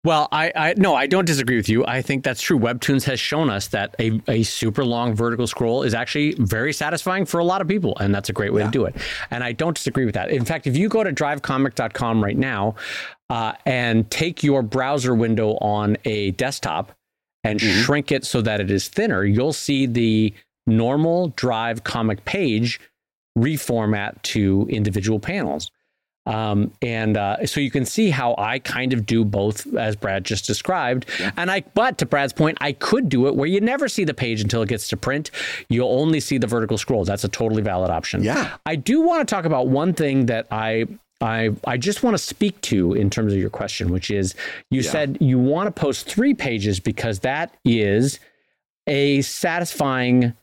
Well, 0.06 0.28
I, 0.30 0.52
I 0.54 0.74
no, 0.76 0.94
I 0.94 1.08
don't 1.08 1.24
disagree 1.24 1.56
with 1.56 1.68
you. 1.68 1.84
I 1.84 2.00
think 2.00 2.22
that's 2.22 2.40
true. 2.40 2.56
Webtoons 2.56 3.02
has 3.04 3.18
shown 3.18 3.50
us 3.50 3.66
that 3.68 3.96
a, 3.98 4.20
a 4.28 4.44
super 4.44 4.84
long 4.84 5.16
vertical 5.16 5.48
scroll 5.48 5.82
is 5.82 5.94
actually 5.94 6.34
very 6.34 6.72
satisfying 6.72 7.26
for 7.26 7.40
a 7.40 7.44
lot 7.44 7.60
of 7.60 7.66
people, 7.66 7.96
and 7.98 8.14
that's 8.14 8.28
a 8.28 8.32
great 8.32 8.52
way 8.52 8.60
yeah. 8.60 8.66
to 8.66 8.70
do 8.70 8.84
it. 8.84 8.94
And 9.32 9.42
I 9.42 9.50
don't 9.50 9.74
disagree 9.74 10.04
with 10.04 10.14
that. 10.14 10.30
In 10.30 10.44
fact, 10.44 10.68
if 10.68 10.76
you 10.76 10.88
go 10.88 11.02
to 11.02 11.12
drivecomic.com 11.12 12.22
right 12.22 12.38
now 12.38 12.76
uh, 13.30 13.54
and 13.66 14.08
take 14.08 14.44
your 14.44 14.62
browser 14.62 15.12
window 15.12 15.56
on 15.56 15.96
a 16.04 16.30
desktop 16.32 16.92
and 17.42 17.58
mm-hmm. 17.58 17.82
shrink 17.82 18.12
it 18.12 18.24
so 18.24 18.40
that 18.42 18.60
it 18.60 18.70
is 18.70 18.86
thinner, 18.86 19.24
you'll 19.24 19.52
see 19.52 19.86
the 19.86 20.32
normal 20.68 21.28
Drive 21.34 21.82
comic 21.82 22.24
page 22.24 22.80
reformat 23.36 24.22
to 24.22 24.68
individual 24.70 25.18
panels. 25.18 25.72
Um, 26.26 26.72
and 26.82 27.16
uh, 27.16 27.46
so 27.46 27.60
you 27.60 27.70
can 27.70 27.84
see 27.84 28.10
how 28.10 28.34
I 28.36 28.58
kind 28.58 28.92
of 28.92 29.06
do 29.06 29.24
both, 29.24 29.72
as 29.76 29.96
Brad 29.96 30.24
just 30.24 30.46
described. 30.46 31.06
Yeah. 31.20 31.30
And 31.36 31.50
I, 31.50 31.62
but 31.74 31.98
to 31.98 32.06
Brad's 32.06 32.32
point, 32.32 32.58
I 32.60 32.72
could 32.72 33.08
do 33.08 33.28
it 33.28 33.36
where 33.36 33.48
you 33.48 33.60
never 33.60 33.88
see 33.88 34.04
the 34.04 34.14
page 34.14 34.40
until 34.40 34.62
it 34.62 34.68
gets 34.68 34.88
to 34.88 34.96
print. 34.96 35.30
You'll 35.68 35.92
only 35.92 36.20
see 36.20 36.38
the 36.38 36.46
vertical 36.46 36.78
scrolls. 36.78 37.06
That's 37.06 37.24
a 37.24 37.28
totally 37.28 37.62
valid 37.62 37.90
option. 37.90 38.24
Yeah. 38.24 38.56
I 38.66 38.76
do 38.76 39.00
want 39.00 39.26
to 39.26 39.34
talk 39.34 39.44
about 39.44 39.68
one 39.68 39.94
thing 39.94 40.26
that 40.26 40.46
I 40.50 40.86
I 41.20 41.50
I 41.66 41.76
just 41.76 42.02
want 42.02 42.14
to 42.14 42.22
speak 42.22 42.60
to 42.62 42.92
in 42.92 43.08
terms 43.08 43.32
of 43.32 43.38
your 43.38 43.50
question, 43.50 43.90
which 43.90 44.10
is 44.10 44.34
you 44.70 44.82
yeah. 44.82 44.90
said 44.90 45.18
you 45.20 45.38
want 45.38 45.66
to 45.66 45.70
post 45.70 46.06
three 46.06 46.34
pages 46.34 46.80
because 46.80 47.20
that 47.20 47.54
is 47.64 48.20
a 48.86 49.22
satisfying 49.22 50.34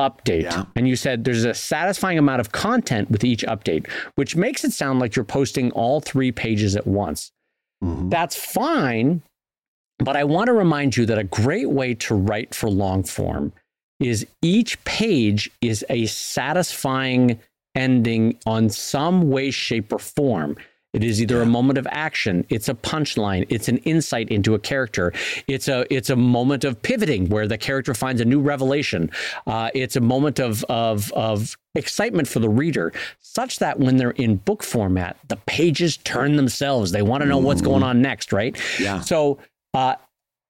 update. 0.00 0.42
Yeah. 0.42 0.64
And 0.74 0.88
you 0.88 0.96
said 0.96 1.24
there's 1.24 1.44
a 1.44 1.54
satisfying 1.54 2.18
amount 2.18 2.40
of 2.40 2.52
content 2.52 3.10
with 3.10 3.22
each 3.22 3.44
update, 3.44 3.88
which 4.14 4.34
makes 4.34 4.64
it 4.64 4.72
sound 4.72 4.98
like 4.98 5.14
you're 5.14 5.24
posting 5.24 5.70
all 5.72 6.00
three 6.00 6.32
pages 6.32 6.74
at 6.74 6.86
once. 6.86 7.30
Mm-hmm. 7.84 8.08
That's 8.08 8.34
fine. 8.34 9.22
But 9.98 10.16
I 10.16 10.24
want 10.24 10.46
to 10.46 10.54
remind 10.54 10.96
you 10.96 11.04
that 11.06 11.18
a 11.18 11.24
great 11.24 11.70
way 11.70 11.94
to 11.94 12.14
write 12.14 12.54
for 12.54 12.70
long 12.70 13.04
form 13.04 13.52
is 14.00 14.26
each 14.40 14.82
page 14.84 15.50
is 15.60 15.84
a 15.90 16.06
satisfying 16.06 17.38
ending 17.74 18.38
on 18.46 18.70
some 18.70 19.30
way, 19.30 19.50
shape, 19.50 19.92
or 19.92 19.98
form. 19.98 20.56
It 20.92 21.04
is 21.04 21.22
either 21.22 21.40
a 21.40 21.46
moment 21.46 21.78
of 21.78 21.86
action, 21.90 22.44
it's 22.48 22.68
a 22.68 22.74
punchline, 22.74 23.46
it's 23.48 23.68
an 23.68 23.78
insight 23.78 24.28
into 24.28 24.54
a 24.54 24.58
character, 24.58 25.12
it's 25.46 25.68
a 25.68 25.86
it's 25.94 26.10
a 26.10 26.16
moment 26.16 26.64
of 26.64 26.82
pivoting 26.82 27.28
where 27.28 27.46
the 27.46 27.56
character 27.58 27.94
finds 27.94 28.20
a 28.20 28.24
new 28.24 28.40
revelation. 28.40 29.10
Uh, 29.46 29.70
it's 29.72 29.94
a 29.94 30.00
moment 30.00 30.40
of 30.40 30.64
of 30.64 31.12
of 31.12 31.56
excitement 31.76 32.26
for 32.26 32.40
the 32.40 32.48
reader, 32.48 32.92
such 33.20 33.60
that 33.60 33.78
when 33.78 33.98
they're 33.98 34.10
in 34.10 34.36
book 34.36 34.64
format, 34.64 35.16
the 35.28 35.36
pages 35.36 35.96
turn 35.98 36.34
themselves. 36.36 36.90
They 36.90 37.02
want 37.02 37.22
to 37.22 37.28
know 37.28 37.38
what's 37.38 37.62
going 37.62 37.84
on 37.84 38.02
next, 38.02 38.32
right? 38.32 38.58
Yeah. 38.80 39.00
So 39.00 39.38
uh, 39.74 39.94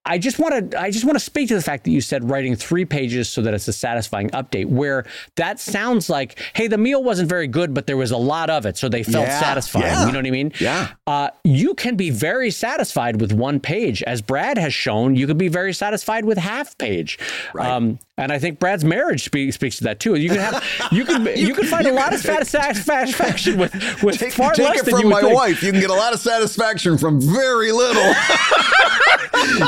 I 0.07 0.17
just 0.17 0.39
want 0.39 0.71
to 0.71 0.81
I 0.81 0.91
just 0.91 1.05
want 1.05 1.17
to 1.17 1.25
speak 1.25 1.49
to 1.49 1.55
the 1.55 1.63
fact 1.63 1.85
that 1.85 1.91
you 1.91 2.01
said 2.01 2.29
writing 2.29 2.57
three 2.57 2.87
pages 2.87 3.29
so 3.29 3.43
that 3.43 3.53
it's 3.53 3.69
a 3.69 3.73
satisfying 3.73 4.31
update. 4.31 4.67
Where 4.67 5.05
that 5.37 5.61
sounds 5.61 6.09
like, 6.09 6.39
hey, 6.55 6.69
the 6.69 6.79
meal 6.79 7.03
wasn't 7.03 7.29
very 7.29 7.47
good, 7.47 7.75
but 7.75 7.87
there 7.87 7.99
was 7.99 8.11
a 8.11 8.17
lot 8.17 8.49
of 8.49 8.65
it, 8.65 8.79
so 8.79 8.89
they 8.89 9.03
felt 9.03 9.27
yeah, 9.27 9.41
satisfied. 9.41 9.83
Yeah. 9.83 10.07
You 10.07 10.13
know 10.13 10.19
what 10.19 10.27
I 10.27 10.31
mean? 10.31 10.53
Yeah. 10.59 10.89
Uh, 11.07 11.29
you 11.45 11.75
can 11.75 11.97
be 11.97 12.09
very 12.09 12.51
satisfied 12.51 13.21
with 13.21 13.33
one 13.33 13.61
page, 13.61 14.03
as 14.05 14.23
Brad 14.23 14.57
has 14.57 14.73
shown. 14.73 15.17
You 15.17 15.27
can 15.27 15.37
be 15.37 15.49
very 15.49 15.75
satisfied 15.75 16.25
with 16.25 16.39
half 16.39 16.79
page. 16.79 17.19
Right. 17.53 17.71
Um, 17.71 17.99
and 18.17 18.33
I 18.33 18.39
think 18.39 18.59
Brad's 18.59 18.85
marriage 18.85 19.25
speaks 19.25 19.55
speaks 19.55 19.77
to 19.79 19.85
that 19.85 20.01
too. 20.01 20.15
You 20.15 20.31
can 20.31 20.39
have 20.39 20.65
you 20.93 21.05
can 21.05 21.27
you, 21.27 21.49
you 21.49 21.55
can 21.55 21.67
find 21.67 21.87
you 21.87 21.93
a 21.93 21.95
lot 21.95 22.15
of 22.15 22.21
satisfaction 22.21 23.59
with 23.59 24.03
with 24.03 24.19
take, 24.19 24.33
far 24.33 24.53
take 24.53 24.67
less 24.67 24.87
it 24.87 24.91
from 24.91 25.09
my 25.09 25.21
think. 25.21 25.35
wife. 25.35 25.63
You 25.63 25.73
can 25.73 25.81
get 25.81 25.91
a 25.91 25.95
lot 25.95 26.15
of 26.15 26.21
satisfaction 26.21 26.97
from 26.97 27.21
very 27.21 27.73
little. 27.73 28.15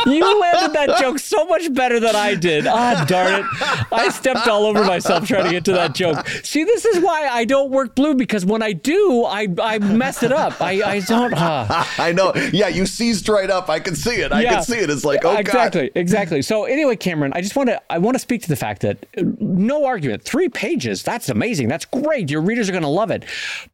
you 0.06 0.40
landed 0.40 0.72
that 0.74 0.96
joke 0.98 1.18
so 1.18 1.44
much 1.46 1.72
better 1.72 2.00
than 2.00 2.16
I 2.16 2.34
did. 2.34 2.66
Ah, 2.66 3.04
darn 3.06 3.40
it! 3.40 3.46
I 3.92 4.08
stepped 4.10 4.48
all 4.48 4.64
over 4.64 4.84
myself 4.84 5.26
trying 5.26 5.44
to 5.44 5.50
get 5.50 5.64
to 5.66 5.72
that 5.72 5.94
joke. 5.94 6.26
See, 6.42 6.64
this 6.64 6.84
is 6.84 7.02
why 7.02 7.28
I 7.28 7.44
don't 7.44 7.70
work 7.70 7.94
blue 7.94 8.14
because 8.14 8.44
when 8.44 8.62
I 8.62 8.72
do, 8.72 9.24
I 9.24 9.48
I 9.62 9.78
mess 9.78 10.22
it 10.22 10.32
up. 10.32 10.60
I 10.60 10.82
I 10.82 11.00
don't. 11.00 11.34
Uh. 11.34 11.66
I 11.98 12.12
know. 12.12 12.32
Yeah, 12.52 12.68
you 12.68 12.86
seized 12.86 13.28
right 13.28 13.50
up. 13.50 13.68
I 13.68 13.80
can 13.80 13.94
see 13.94 14.16
it. 14.16 14.32
I 14.32 14.42
yeah. 14.42 14.54
can 14.54 14.62
see 14.64 14.78
it. 14.78 14.90
It's 14.90 15.04
like 15.04 15.24
oh 15.24 15.36
exactly, 15.36 15.88
God. 15.88 16.00
exactly. 16.00 16.42
So 16.42 16.64
anyway, 16.64 16.96
Cameron, 16.96 17.32
I 17.34 17.40
just 17.40 17.56
want 17.56 17.68
to 17.68 17.80
I 17.90 17.98
want 17.98 18.14
to 18.14 18.18
speak 18.18 18.42
to 18.42 18.48
the 18.48 18.56
fact 18.56 18.82
that 18.82 19.06
uh, 19.16 19.22
no 19.38 19.84
argument, 19.84 20.22
three 20.22 20.48
pages. 20.48 21.02
That's 21.02 21.28
amazing. 21.28 21.68
That's 21.68 21.84
great. 21.84 22.30
Your 22.30 22.40
readers 22.42 22.68
are 22.68 22.72
going 22.72 22.82
to 22.82 22.88
love 22.88 23.10
it. 23.10 23.24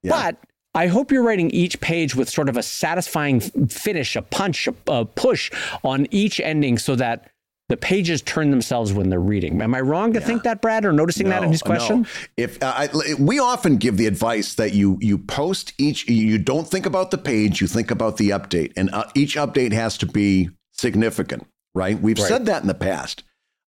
Yeah. 0.03 0.11
But 0.11 0.37
I 0.79 0.87
hope 0.87 1.11
you're 1.11 1.25
writing 1.25 1.51
each 1.51 1.81
page 1.81 2.15
with 2.15 2.31
sort 2.31 2.49
of 2.49 2.57
a 2.57 2.63
satisfying 2.63 3.41
finish, 3.41 4.15
a 4.15 4.23
punch, 4.23 4.69
a 4.87 5.05
push 5.05 5.51
on 5.83 6.07
each 6.13 6.39
ending 6.39 6.79
so 6.79 6.95
that 6.95 7.33
the 7.69 7.77
pages 7.77 8.23
turn 8.23 8.53
themselves 8.53 8.93
when 8.93 9.11
they're 9.11 9.19
reading. 9.19 9.61
Am 9.61 9.75
I 9.75 9.81
wrong 9.81 10.13
to 10.13 10.21
yeah. 10.21 10.27
think 10.27 10.45
that, 10.45 10.63
Brad, 10.63 10.85
or 10.85 10.93
noticing 10.93 11.25
no, 11.25 11.31
that 11.31 11.43
in 11.43 11.51
his 11.51 11.63
question? 11.63 12.03
No. 12.03 12.09
If 12.37 12.63
uh, 12.63 12.73
I, 12.77 13.15
we 13.19 13.41
often 13.41 13.79
give 13.79 13.97
the 13.97 14.07
advice 14.07 14.55
that 14.55 14.73
you 14.73 14.99
you 15.01 15.19
post 15.19 15.73
each, 15.79 16.09
you 16.09 16.39
don't 16.39 16.69
think 16.69 16.87
about 16.87 17.11
the 17.11 17.19
page, 17.19 17.61
you 17.61 17.67
think 17.67 17.91
about 17.91 18.17
the 18.17 18.31
update, 18.31 18.73
and 18.77 18.89
uh, 18.93 19.03
each 19.17 19.35
update 19.35 19.73
has 19.73 19.99
to 19.99 20.07
be 20.07 20.49
significant, 20.71 21.45
right? 21.75 22.01
We've 22.01 22.17
right. 22.21 22.29
said 22.29 22.47
that 22.47 22.63
in 22.63 22.69
the 22.69 22.75
past. 22.75 23.25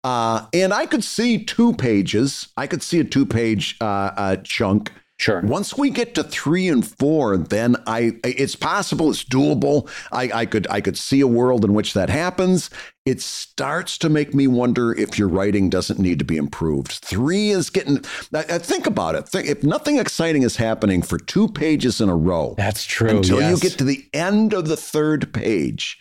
Uh, 0.04 0.46
and 0.52 0.74
I 0.74 0.84
could 0.84 1.02
see 1.02 1.42
two 1.42 1.72
pages. 1.72 2.48
I 2.58 2.66
could 2.66 2.82
see 2.82 3.00
a 3.00 3.04
two 3.04 3.24
page 3.24 3.78
uh, 3.80 4.10
uh, 4.14 4.36
chunk 4.44 4.92
Sure. 5.18 5.40
Once 5.40 5.76
we 5.76 5.90
get 5.90 6.14
to 6.14 6.22
three 6.22 6.68
and 6.68 6.86
four, 6.86 7.36
then 7.36 7.74
I 7.88 8.16
it's 8.22 8.54
possible, 8.54 9.10
it's 9.10 9.24
doable. 9.24 9.90
I, 10.12 10.30
I 10.32 10.46
could 10.46 10.68
I 10.70 10.80
could 10.80 10.96
see 10.96 11.20
a 11.20 11.26
world 11.26 11.64
in 11.64 11.74
which 11.74 11.92
that 11.94 12.08
happens. 12.08 12.70
It 13.04 13.20
starts 13.20 13.98
to 13.98 14.08
make 14.08 14.32
me 14.32 14.46
wonder 14.46 14.94
if 14.94 15.18
your 15.18 15.26
writing 15.26 15.70
doesn't 15.70 15.98
need 15.98 16.20
to 16.20 16.24
be 16.24 16.36
improved. 16.36 16.92
Three 16.92 17.50
is 17.50 17.68
getting. 17.68 18.04
I, 18.32 18.58
think 18.58 18.86
about 18.86 19.16
it. 19.16 19.28
Think, 19.28 19.48
if 19.48 19.64
nothing 19.64 19.98
exciting 19.98 20.42
is 20.42 20.54
happening 20.54 21.02
for 21.02 21.18
two 21.18 21.48
pages 21.48 22.00
in 22.00 22.08
a 22.08 22.16
row, 22.16 22.54
that's 22.56 22.84
true. 22.84 23.08
Until 23.08 23.40
yes. 23.40 23.50
you 23.50 23.68
get 23.68 23.78
to 23.78 23.84
the 23.84 24.06
end 24.12 24.52
of 24.52 24.68
the 24.68 24.76
third 24.76 25.34
page, 25.34 26.00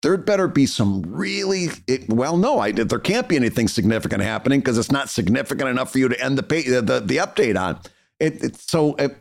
there'd 0.00 0.24
better 0.24 0.48
be 0.48 0.64
some 0.64 1.02
really 1.02 1.68
it, 1.86 2.08
well 2.08 2.36
no 2.36 2.58
i 2.58 2.70
there 2.70 2.98
can't 2.98 3.26
be 3.26 3.36
anything 3.36 3.66
significant 3.66 4.22
happening 4.22 4.60
because 4.60 4.76
it's 4.76 4.92
not 4.92 5.08
significant 5.08 5.68
enough 5.68 5.90
for 5.90 5.98
you 5.98 6.08
to 6.08 6.20
end 6.22 6.36
the 6.36 6.42
pay, 6.42 6.62
the, 6.62 6.82
the, 6.82 7.00
the 7.00 7.16
update 7.16 7.58
on 7.58 7.78
it, 8.26 8.42
it 8.44 8.56
so 8.56 8.94
it, 8.96 9.16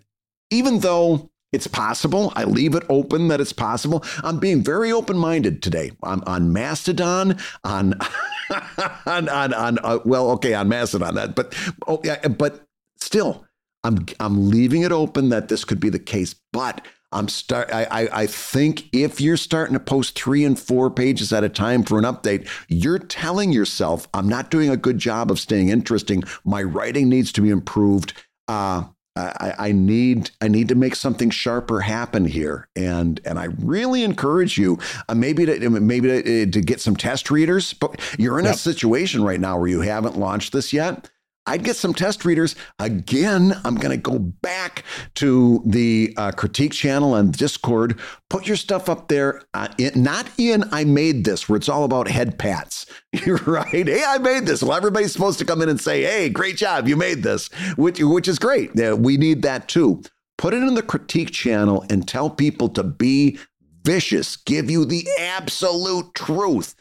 even 0.50 0.80
though 0.80 1.30
it's 1.54 1.68
possible. 1.68 2.34
I 2.36 2.44
leave 2.44 2.76
it 2.76 2.84
open 2.90 3.30
that 3.30 3.40
it's 3.40 3.54
possible. 3.54 4.04
I'm 4.24 4.40
being 4.40 4.64
very 4.64 4.92
open 4.92 5.18
minded 5.18 5.62
today 5.62 5.92
I'm 6.02 6.24
on 6.26 6.52
Mastodon, 6.52 7.38
on, 7.64 7.94
on, 9.06 9.30
on, 9.30 9.54
on 9.54 9.80
uh, 9.84 10.00
well, 10.04 10.32
okay, 10.32 10.56
on 10.56 10.68
Mastodon, 10.68 11.16
that, 11.16 11.36
but, 11.36 11.56
oh, 11.88 12.02
yeah, 12.04 12.28
but 12.28 12.66
still, 12.98 13.46
I'm, 13.84 14.06
I'm 14.20 14.50
leaving 14.50 14.82
it 14.82 14.92
open 14.92 15.30
that 15.30 15.48
this 15.48 15.64
could 15.64 15.80
be 15.80 15.90
the 15.90 16.00
case. 16.00 16.34
But 16.52 16.86
I'm 17.12 17.28
start. 17.28 17.72
I, 17.72 17.84
I, 17.84 18.22
I 18.22 18.26
think 18.26 18.86
if 18.92 19.22
you're 19.22 19.38
starting 19.38 19.76
to 19.76 19.80
post 19.80 20.18
three 20.18 20.44
and 20.44 20.58
four 20.58 20.90
pages 20.90 21.32
at 21.32 21.44
a 21.44 21.50
time 21.50 21.84
for 21.84 22.00
an 22.00 22.06
update, 22.06 22.50
you're 22.68 22.98
telling 22.98 23.52
yourself, 23.54 24.08
"I'm 24.16 24.28
not 24.28 24.50
doing 24.50 24.72
a 24.72 24.78
good 24.78 24.98
job 24.98 25.30
of 25.30 25.40
staying 25.40 25.70
interesting. 25.70 26.24
My 26.44 26.64
writing 26.64 27.10
needs 27.10 27.32
to 27.34 27.42
be 27.42 27.52
improved." 27.52 28.14
Uh, 28.48 28.84
I, 29.16 29.54
I, 29.60 29.72
need 29.72 30.32
I 30.42 30.48
need 30.48 30.70
to 30.70 30.76
make 30.76 30.96
something 30.96 31.30
sharper 31.30 31.82
happen 31.82 32.26
here, 32.26 32.68
and 32.76 33.22
and 33.26 33.38
I 33.38 33.46
really 33.60 34.04
encourage 34.04 34.58
you 34.58 34.80
uh, 35.08 35.14
maybe 35.14 35.46
to 35.46 35.70
maybe 35.70 36.08
to, 36.08 36.46
to, 36.48 36.62
get 36.62 36.82
some 36.82 36.96
test 36.96 37.30
readers. 37.30 37.74
But 37.74 38.00
you're 38.18 38.40
in 38.40 38.46
yep. 38.46 38.56
a 38.56 38.58
situation 38.58 39.24
right 39.24 39.40
now 39.40 39.60
where 39.60 39.68
you 39.68 39.82
haven't 39.82 40.18
launched 40.18 40.52
this 40.52 40.74
yet. 40.74 41.12
I'd 41.46 41.64
get 41.64 41.76
some 41.76 41.94
test 41.94 42.24
readers. 42.24 42.56
Again, 42.80 43.60
I'm 43.66 43.76
going 43.76 43.92
to 43.92 43.98
go 43.98 44.18
back 44.18 44.84
to 45.16 45.62
the 45.66 46.14
uh, 46.16 46.32
critique 46.32 46.72
channel 46.72 47.16
and 47.16 47.34
Discord. 47.34 48.00
Put 48.30 48.48
your 48.48 48.56
stuff 48.56 48.88
up 48.88 49.10
there, 49.10 49.42
uh, 49.54 49.68
in, 49.78 50.02
not 50.02 50.30
in 50.38 50.64
I 50.72 50.86
made 50.86 51.26
this, 51.26 51.50
where 51.50 51.58
it's 51.58 51.68
all 51.68 51.84
about 51.84 52.08
head 52.08 52.40
pats. 52.40 52.86
You're 53.26 53.38
right. 53.38 53.88
Hey, 53.88 54.04
I 54.06 54.20
made 54.20 54.46
this. 54.46 54.64
Well, 54.64 54.78
everybody's 54.78 55.12
supposed 55.12 55.40
to 55.40 55.46
come 55.46 55.62
in 55.62 55.70
and 55.70 55.82
say, 55.82 56.04
hey, 56.04 56.30
great 56.30 56.56
job, 56.56 56.88
you 56.88 56.96
made 56.96 57.24
this, 57.24 57.50
which, 57.76 58.02
which 58.02 58.28
is 58.28 58.40
great. 58.40 58.72
Yeah, 58.74 58.94
we 58.94 59.18
need 59.18 59.42
that 59.42 59.68
too. 59.68 60.02
Put 60.38 60.54
it 60.54 60.64
in 60.64 60.76
the 60.76 60.82
critique 60.82 61.32
channel 61.32 61.86
and 61.90 62.08
tell 62.08 62.30
people 62.30 62.70
to 62.70 62.84
be 62.84 63.38
vicious, 63.84 64.38
give 64.38 64.72
you 64.72 64.86
the 64.86 65.06
absolute 65.20 66.14
truth 66.16 66.76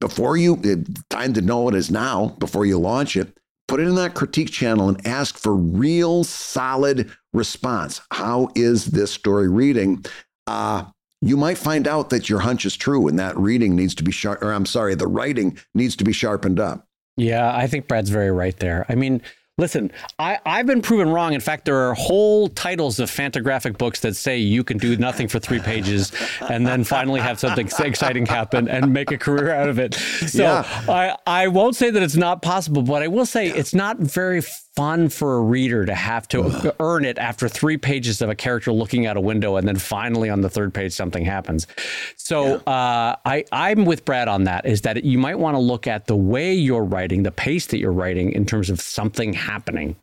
before 0.00 0.36
you 0.36 0.60
eh, 0.64 0.76
time 1.10 1.32
to 1.34 1.40
know 1.40 1.68
it 1.68 1.74
is 1.74 1.90
now 1.90 2.36
before 2.38 2.64
you 2.64 2.78
launch 2.78 3.16
it 3.16 3.36
put 3.68 3.80
it 3.80 3.86
in 3.86 3.94
that 3.94 4.14
critique 4.14 4.50
channel 4.50 4.88
and 4.88 5.06
ask 5.06 5.38
for 5.38 5.54
real 5.54 6.24
solid 6.24 7.10
response. 7.32 8.00
How 8.10 8.48
is 8.56 8.86
this 8.86 9.12
story 9.12 9.48
reading? 9.48 10.04
Uh, 10.46 10.86
you 11.20 11.36
might 11.36 11.58
find 11.58 11.86
out 11.86 12.10
that 12.10 12.28
your 12.28 12.40
hunch 12.40 12.64
is 12.64 12.76
true 12.76 13.06
and 13.08 13.18
that 13.18 13.36
reading 13.36 13.76
needs 13.76 13.94
to 13.96 14.02
be 14.02 14.12
sharp, 14.12 14.42
or 14.42 14.52
I'm 14.52 14.66
sorry, 14.66 14.94
the 14.94 15.06
writing 15.06 15.58
needs 15.74 15.94
to 15.96 16.04
be 16.04 16.12
sharpened 16.12 16.58
up. 16.58 16.86
Yeah, 17.16 17.54
I 17.54 17.66
think 17.66 17.88
Brad's 17.88 18.10
very 18.10 18.30
right 18.30 18.56
there. 18.56 18.86
I 18.88 18.94
mean, 18.94 19.20
Listen, 19.58 19.90
I, 20.20 20.38
I've 20.46 20.66
been 20.66 20.80
proven 20.80 21.08
wrong. 21.08 21.34
In 21.34 21.40
fact, 21.40 21.64
there 21.64 21.76
are 21.76 21.94
whole 21.94 22.48
titles 22.48 23.00
of 23.00 23.10
Fantagraphic 23.10 23.76
books 23.76 23.98
that 24.00 24.14
say 24.14 24.38
you 24.38 24.62
can 24.62 24.78
do 24.78 24.96
nothing 24.96 25.26
for 25.26 25.40
three 25.40 25.58
pages 25.58 26.12
and 26.48 26.64
then 26.64 26.84
finally 26.84 27.20
have 27.20 27.40
something 27.40 27.66
exciting 27.80 28.24
happen 28.24 28.68
and 28.68 28.92
make 28.92 29.10
a 29.10 29.18
career 29.18 29.50
out 29.50 29.68
of 29.68 29.80
it. 29.80 29.94
So 29.94 30.44
yeah. 30.44 30.84
I, 30.88 31.16
I 31.26 31.48
won't 31.48 31.74
say 31.74 31.90
that 31.90 32.02
it's 32.02 32.16
not 32.16 32.40
possible, 32.40 32.82
but 32.82 33.02
I 33.02 33.08
will 33.08 33.26
say 33.26 33.48
it's 33.48 33.74
not 33.74 33.98
very 33.98 34.42
fun 34.78 35.08
for 35.08 35.38
a 35.38 35.40
reader 35.40 35.84
to 35.84 35.92
have 35.92 36.28
to 36.28 36.40
Ugh. 36.40 36.76
earn 36.78 37.04
it 37.04 37.18
after 37.18 37.48
three 37.48 37.76
pages 37.76 38.22
of 38.22 38.30
a 38.30 38.34
character 38.36 38.70
looking 38.70 39.06
out 39.06 39.16
a 39.16 39.20
window 39.20 39.56
and 39.56 39.66
then 39.66 39.74
finally 39.74 40.30
on 40.30 40.40
the 40.40 40.48
third 40.48 40.72
page 40.72 40.92
something 40.92 41.24
happens. 41.24 41.66
So 42.14 42.46
yeah. 42.46 42.54
uh, 42.72 43.16
I, 43.24 43.44
I'm 43.50 43.86
with 43.86 44.04
Brad 44.04 44.28
on 44.28 44.44
that 44.44 44.66
is 44.66 44.82
that 44.82 45.02
you 45.02 45.18
might 45.18 45.40
want 45.40 45.56
to 45.56 45.58
look 45.58 45.88
at 45.88 46.06
the 46.06 46.14
way 46.14 46.54
you're 46.54 46.84
writing, 46.84 47.24
the 47.24 47.32
pace 47.32 47.66
that 47.66 47.78
you're 47.78 47.90
writing 47.90 48.30
in 48.30 48.46
terms 48.46 48.70
of 48.70 48.80
something 48.80 49.32
happening. 49.32 49.96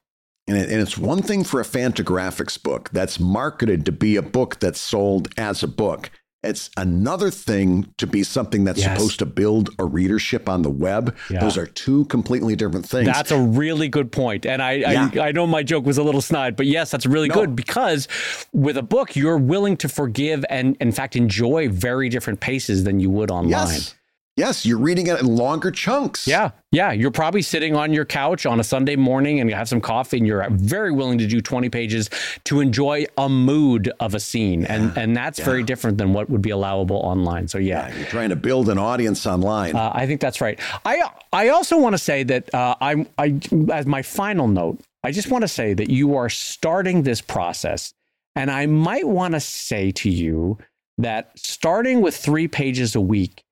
And, 0.45 0.57
it, 0.57 0.69
and 0.69 0.82
it's 0.82 0.97
one 0.97 1.21
thing 1.21 1.45
for 1.45 1.61
a 1.61 1.63
Fantagraphics 1.63 2.61
book 2.61 2.89
that's 2.91 3.17
marketed 3.17 3.86
to 3.86 3.93
be 3.93 4.17
a 4.17 4.21
book 4.21 4.59
that's 4.59 4.82
sold 4.82 5.30
as 5.38 5.63
a 5.63 5.69
book. 5.69 6.11
It's 6.46 6.70
another 6.78 7.30
thing 7.30 7.93
to 7.98 8.08
be 8.08 8.24
something 8.24 8.64
that's 8.64 8.80
yes. 8.80 8.96
supposed 8.96 9.20
to 9.20 9.26
build 9.26 9.70
a 9.80 9.86
readership 9.86 10.48
on 10.48 10.62
the 10.62 10.70
web. 10.70 11.16
Yeah. 11.30 11.39
Those 11.39 11.58
are 11.58 11.66
two 11.66 12.06
completely 12.06 12.56
different 12.56 12.86
things. 12.86 13.08
That's 13.08 13.32
a 13.32 13.39
really 13.39 13.88
good 13.88 14.12
point. 14.12 14.46
And 14.46 14.62
I, 14.62 14.72
yeah. 14.74 15.10
I, 15.16 15.28
I, 15.28 15.32
know 15.32 15.48
my 15.48 15.64
joke 15.64 15.86
was 15.86 15.98
a 15.98 16.04
little 16.04 16.22
snide, 16.22 16.56
but 16.56 16.66
yes, 16.66 16.91
that's 16.91 17.06
really 17.06 17.30
no. 17.30 17.36
good 17.36 17.56
because 17.56 18.08
with 18.54 18.78
a 18.78 18.84
book, 18.84 19.16
you're 19.16 19.38
willing 19.38 19.78
to 19.78 19.89
forgive 19.89 20.46
and, 20.50 20.78
in 20.80 20.91
fact, 20.91 21.16
enjoy 21.16 21.70
very 21.70 22.10
different 22.10 22.39
paces 22.39 22.84
than 22.84 23.00
you 23.00 23.10
would 23.10 23.32
online. 23.32 23.50
Yes. 23.50 23.96
Yes, 24.38 24.66
you're 24.66 24.78
reading 24.78 25.08
it 25.08 25.18
in 25.22 25.28
longer 25.28 25.72
chunks. 25.72 26.28
Yeah. 26.28 26.52
Yeah. 26.72 26.92
You're 26.92 27.12
probably 27.12 27.42
sitting 27.42 27.74
on 27.74 27.94
your 27.94 28.04
couch 28.04 28.46
on 28.46 28.60
a 28.60 28.66
Sunday 28.66 28.98
morning 28.98 29.40
and 29.40 29.50
you 29.50 29.56
have 29.56 29.70
some 29.70 29.80
coffee 29.80 30.18
and 30.18 30.28
you're 30.28 30.46
very 30.50 30.92
willing 30.92 31.18
to 31.20 31.28
do 31.28 31.40
20 31.40 31.70
pages 31.70 32.10
to 32.44 32.60
enjoy 32.60 33.06
a 33.18 33.30
mood 33.30 33.94
of 34.02 34.14
a 34.14 34.20
scene. 34.20 34.62
Yeah. 34.64 34.74
And 34.74 34.98
and 34.98 35.16
that's 35.16 35.40
yeah. 35.40 35.46
very 35.46 35.64
different 35.64 35.98
than 35.98 36.12
what 36.12 36.30
would 36.30 36.42
be 36.42 36.50
allowable 36.50 36.98
online. 36.98 37.48
So 37.48 37.58
yeah. 37.60 37.88
yeah 37.88 37.98
you're 37.98 38.08
trying 38.08 38.30
to 38.30 38.36
build 38.36 38.68
an 38.68 38.78
audience 38.78 39.26
online. 39.26 39.74
Uh, 39.74 39.92
I 39.94 40.06
think 40.06 40.20
that's 40.20 40.42
right. 40.42 40.60
I 40.84 41.10
I 41.32 41.50
also 41.50 41.78
want 41.78 41.94
to 41.94 42.00
say 42.00 42.24
that 42.24 42.54
uh, 42.54 42.76
I'm 42.82 43.08
I 43.18 43.40
as 43.72 43.86
my 43.86 44.02
final 44.02 44.50
note, 44.50 44.82
I 45.06 45.12
just 45.12 45.32
want 45.32 45.44
to 45.44 45.48
say 45.48 45.74
that 45.74 45.90
you 45.90 46.18
are 46.18 46.28
starting 46.28 47.04
this 47.04 47.22
process. 47.22 47.94
And 48.36 48.52
I 48.52 48.66
might 48.66 49.08
want 49.08 49.34
to 49.34 49.40
say 49.40 49.92
to 49.92 50.10
you 50.10 50.58
that 50.98 51.32
starting 51.40 52.02
with 52.02 52.18
three 52.18 52.50
pages 52.50 52.96
a 52.96 53.02
week 53.02 53.45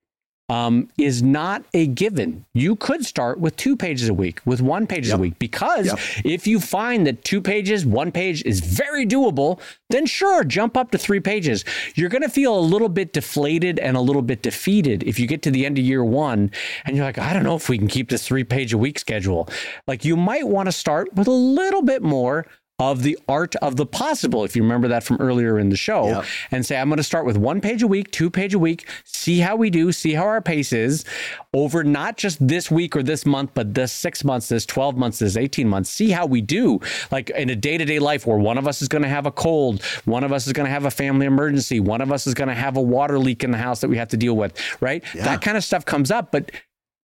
um, 0.50 0.89
is 0.98 1.24
not 1.24 1.64
a 1.74 1.88
given. 1.88 2.46
You 2.54 2.76
could 2.76 3.06
start 3.06 3.39
with 3.39 3.56
two 3.56 3.76
pages 3.76 4.10
a 4.10 4.14
week, 4.14 4.41
with 4.46 4.62
one 4.62 4.88
page 4.88 5.08
yep. 5.08 5.18
a 5.18 5.22
week, 5.22 5.39
because 5.39 5.88
yep. 5.88 6.00
if 6.26 6.46
you 6.46 6.60
find 6.60 7.08
that 7.08 7.24
two 7.24 7.41
pages, 7.41 7.86
one 7.86 8.12
page 8.12 8.44
is 8.44 8.60
very 8.60 9.06
doable, 9.06 9.60
then 9.89 10.06
sure, 10.06 10.44
jump 10.44 10.76
up 10.76 10.91
to 10.91 10.98
three 10.98 11.20
pages. 11.20 11.64
You're 11.96 12.10
going 12.10 12.24
to 12.24 12.30
feel 12.30 12.58
a 12.58 12.60
little 12.60 12.89
bit 12.89 13.14
deflated 13.14 13.80
and 13.80 13.96
a 13.96 14.02
little 14.02 14.22
bit 14.22 14.41
defeated 14.41 15.04
if 15.04 15.20
you 15.20 15.28
get 15.28 15.41
to 15.44 15.52
the 15.52 15.66
end 15.66 15.78
of 15.78 15.86
year 15.86 16.04
one 16.04 16.52
and 16.86 16.96
you're 16.96 17.06
like, 17.06 17.20
I 17.20 17.34
don't 17.34 17.44
know 17.44 17.56
if 17.56 17.70
we 17.70 17.78
can 17.78 17.88
keep 17.88 18.10
this 18.10 18.28
three 18.28 18.44
page 18.44 18.74
a 18.74 18.78
week 18.78 19.00
schedule. 19.00 19.48
Like 19.88 20.04
you 20.04 20.18
might 20.18 20.48
want 20.48 20.68
to 20.68 20.72
start 20.72 21.14
with 21.14 21.28
a 21.28 21.32
little 21.32 21.82
bit 21.82 22.02
more 22.02 22.46
of 22.80 23.03
the 23.03 23.17
art 23.28 23.55
of 23.57 23.76
the 23.76 23.86
possible, 23.86 24.43
if 24.43 24.55
you 24.55 24.63
remember 24.63 24.88
that 24.88 25.03
from 25.03 25.17
earlier 25.17 25.59
in 25.59 25.69
the 25.69 25.78
show, 25.78 26.07
yep. 26.07 26.26
and 26.49 26.65
say, 26.65 26.76
I'm 26.76 26.89
going 26.89 26.97
to 26.97 27.03
start 27.03 27.26
with 27.26 27.38
one 27.38 27.61
page 27.61 27.84
a 27.84 27.88
week, 27.88 28.09
two 28.09 28.32
page 28.32 28.55
a 28.55 28.59
week, 28.59 28.89
see 29.03 29.39
how 29.39 29.55
we 29.55 29.69
do, 29.69 29.91
see 29.91 30.13
how 30.13 30.24
our 30.24 30.41
pace 30.41 30.74
is 30.74 31.05
over 31.53 31.84
not 31.84 32.17
just 32.17 32.45
this 32.45 32.71
week 32.71 32.95
or 32.95 33.03
this 33.03 33.28
month, 33.28 33.51
but 33.53 33.76
this 33.76 33.91
six 33.91 34.24
months, 34.24 34.49
this 34.49 34.65
12 34.65 34.97
months, 34.97 35.19
this 35.19 35.38
18 35.38 35.67
months, 35.69 35.89
see 35.89 36.09
how 36.09 36.26
we 36.26 36.41
do. 36.41 36.80
Like 37.11 37.30
in 37.30 37.51
a 37.51 37.55
day 37.55 37.78
to 37.78 37.86
day 37.86 37.99
life 37.99 38.26
where 38.26 38.38
one 38.38 38.57
of 38.57 38.67
us 38.67 38.82
is 38.82 38.88
going 38.88 39.03
to 39.03 39.09
have 39.09 39.28
a 39.28 39.32
cold, 39.32 39.84
one 40.05 40.24
of 40.24 40.34
us 40.34 40.47
is 40.47 40.53
going 40.53 40.65
to 40.65 40.71
have 40.71 40.86
a 40.86 40.91
family 40.91 41.28
emergency, 41.28 41.80
one 41.80 42.01
of 42.01 42.11
us 42.11 42.26
is 42.26 42.34
going 42.34 42.49
to 42.49 42.55
have 42.55 42.76
a 42.76 42.82
water 42.82 43.19
leak 43.19 43.43
in 43.43 43.51
the 43.51 43.57
house 43.57 43.82
that 43.82 43.88
we 43.88 43.97
have 43.97 44.09
to 44.09 44.17
deal 44.17 44.36
with, 44.36 44.59
right? 44.82 45.03
Yeah. 45.13 45.26
That 45.26 45.41
kind 45.41 45.57
of 45.57 45.63
stuff 45.63 45.86
comes 45.86 46.09
up, 46.09 46.32
but 46.32 46.49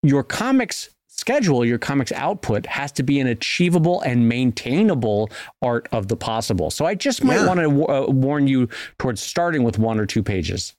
your 0.02 0.24
comics 0.24 0.90
schedule, 1.20 1.66
your 1.66 1.78
comics 1.78 2.12
output 2.14 2.66
has 2.66 2.92
to 2.94 3.04
be 3.04 3.20
an 3.20 3.28
achievable 3.28 4.02
and 4.02 4.28
maintainable 4.28 5.30
art 5.62 5.88
of 5.92 6.08
the 6.08 6.18
possible. 6.18 6.72
So 6.72 6.86
I 6.86 6.96
just 6.96 7.24
might 7.24 7.36
yeah. 7.36 7.48
want 7.48 7.60
to 7.60 7.88
uh, 7.88 8.08
warn 8.08 8.48
you 8.48 8.70
towards 8.98 9.22
starting 9.22 9.64
with 9.64 9.78
one 9.78 10.00
or 10.00 10.06
two 10.06 10.24
pages. 10.24 10.74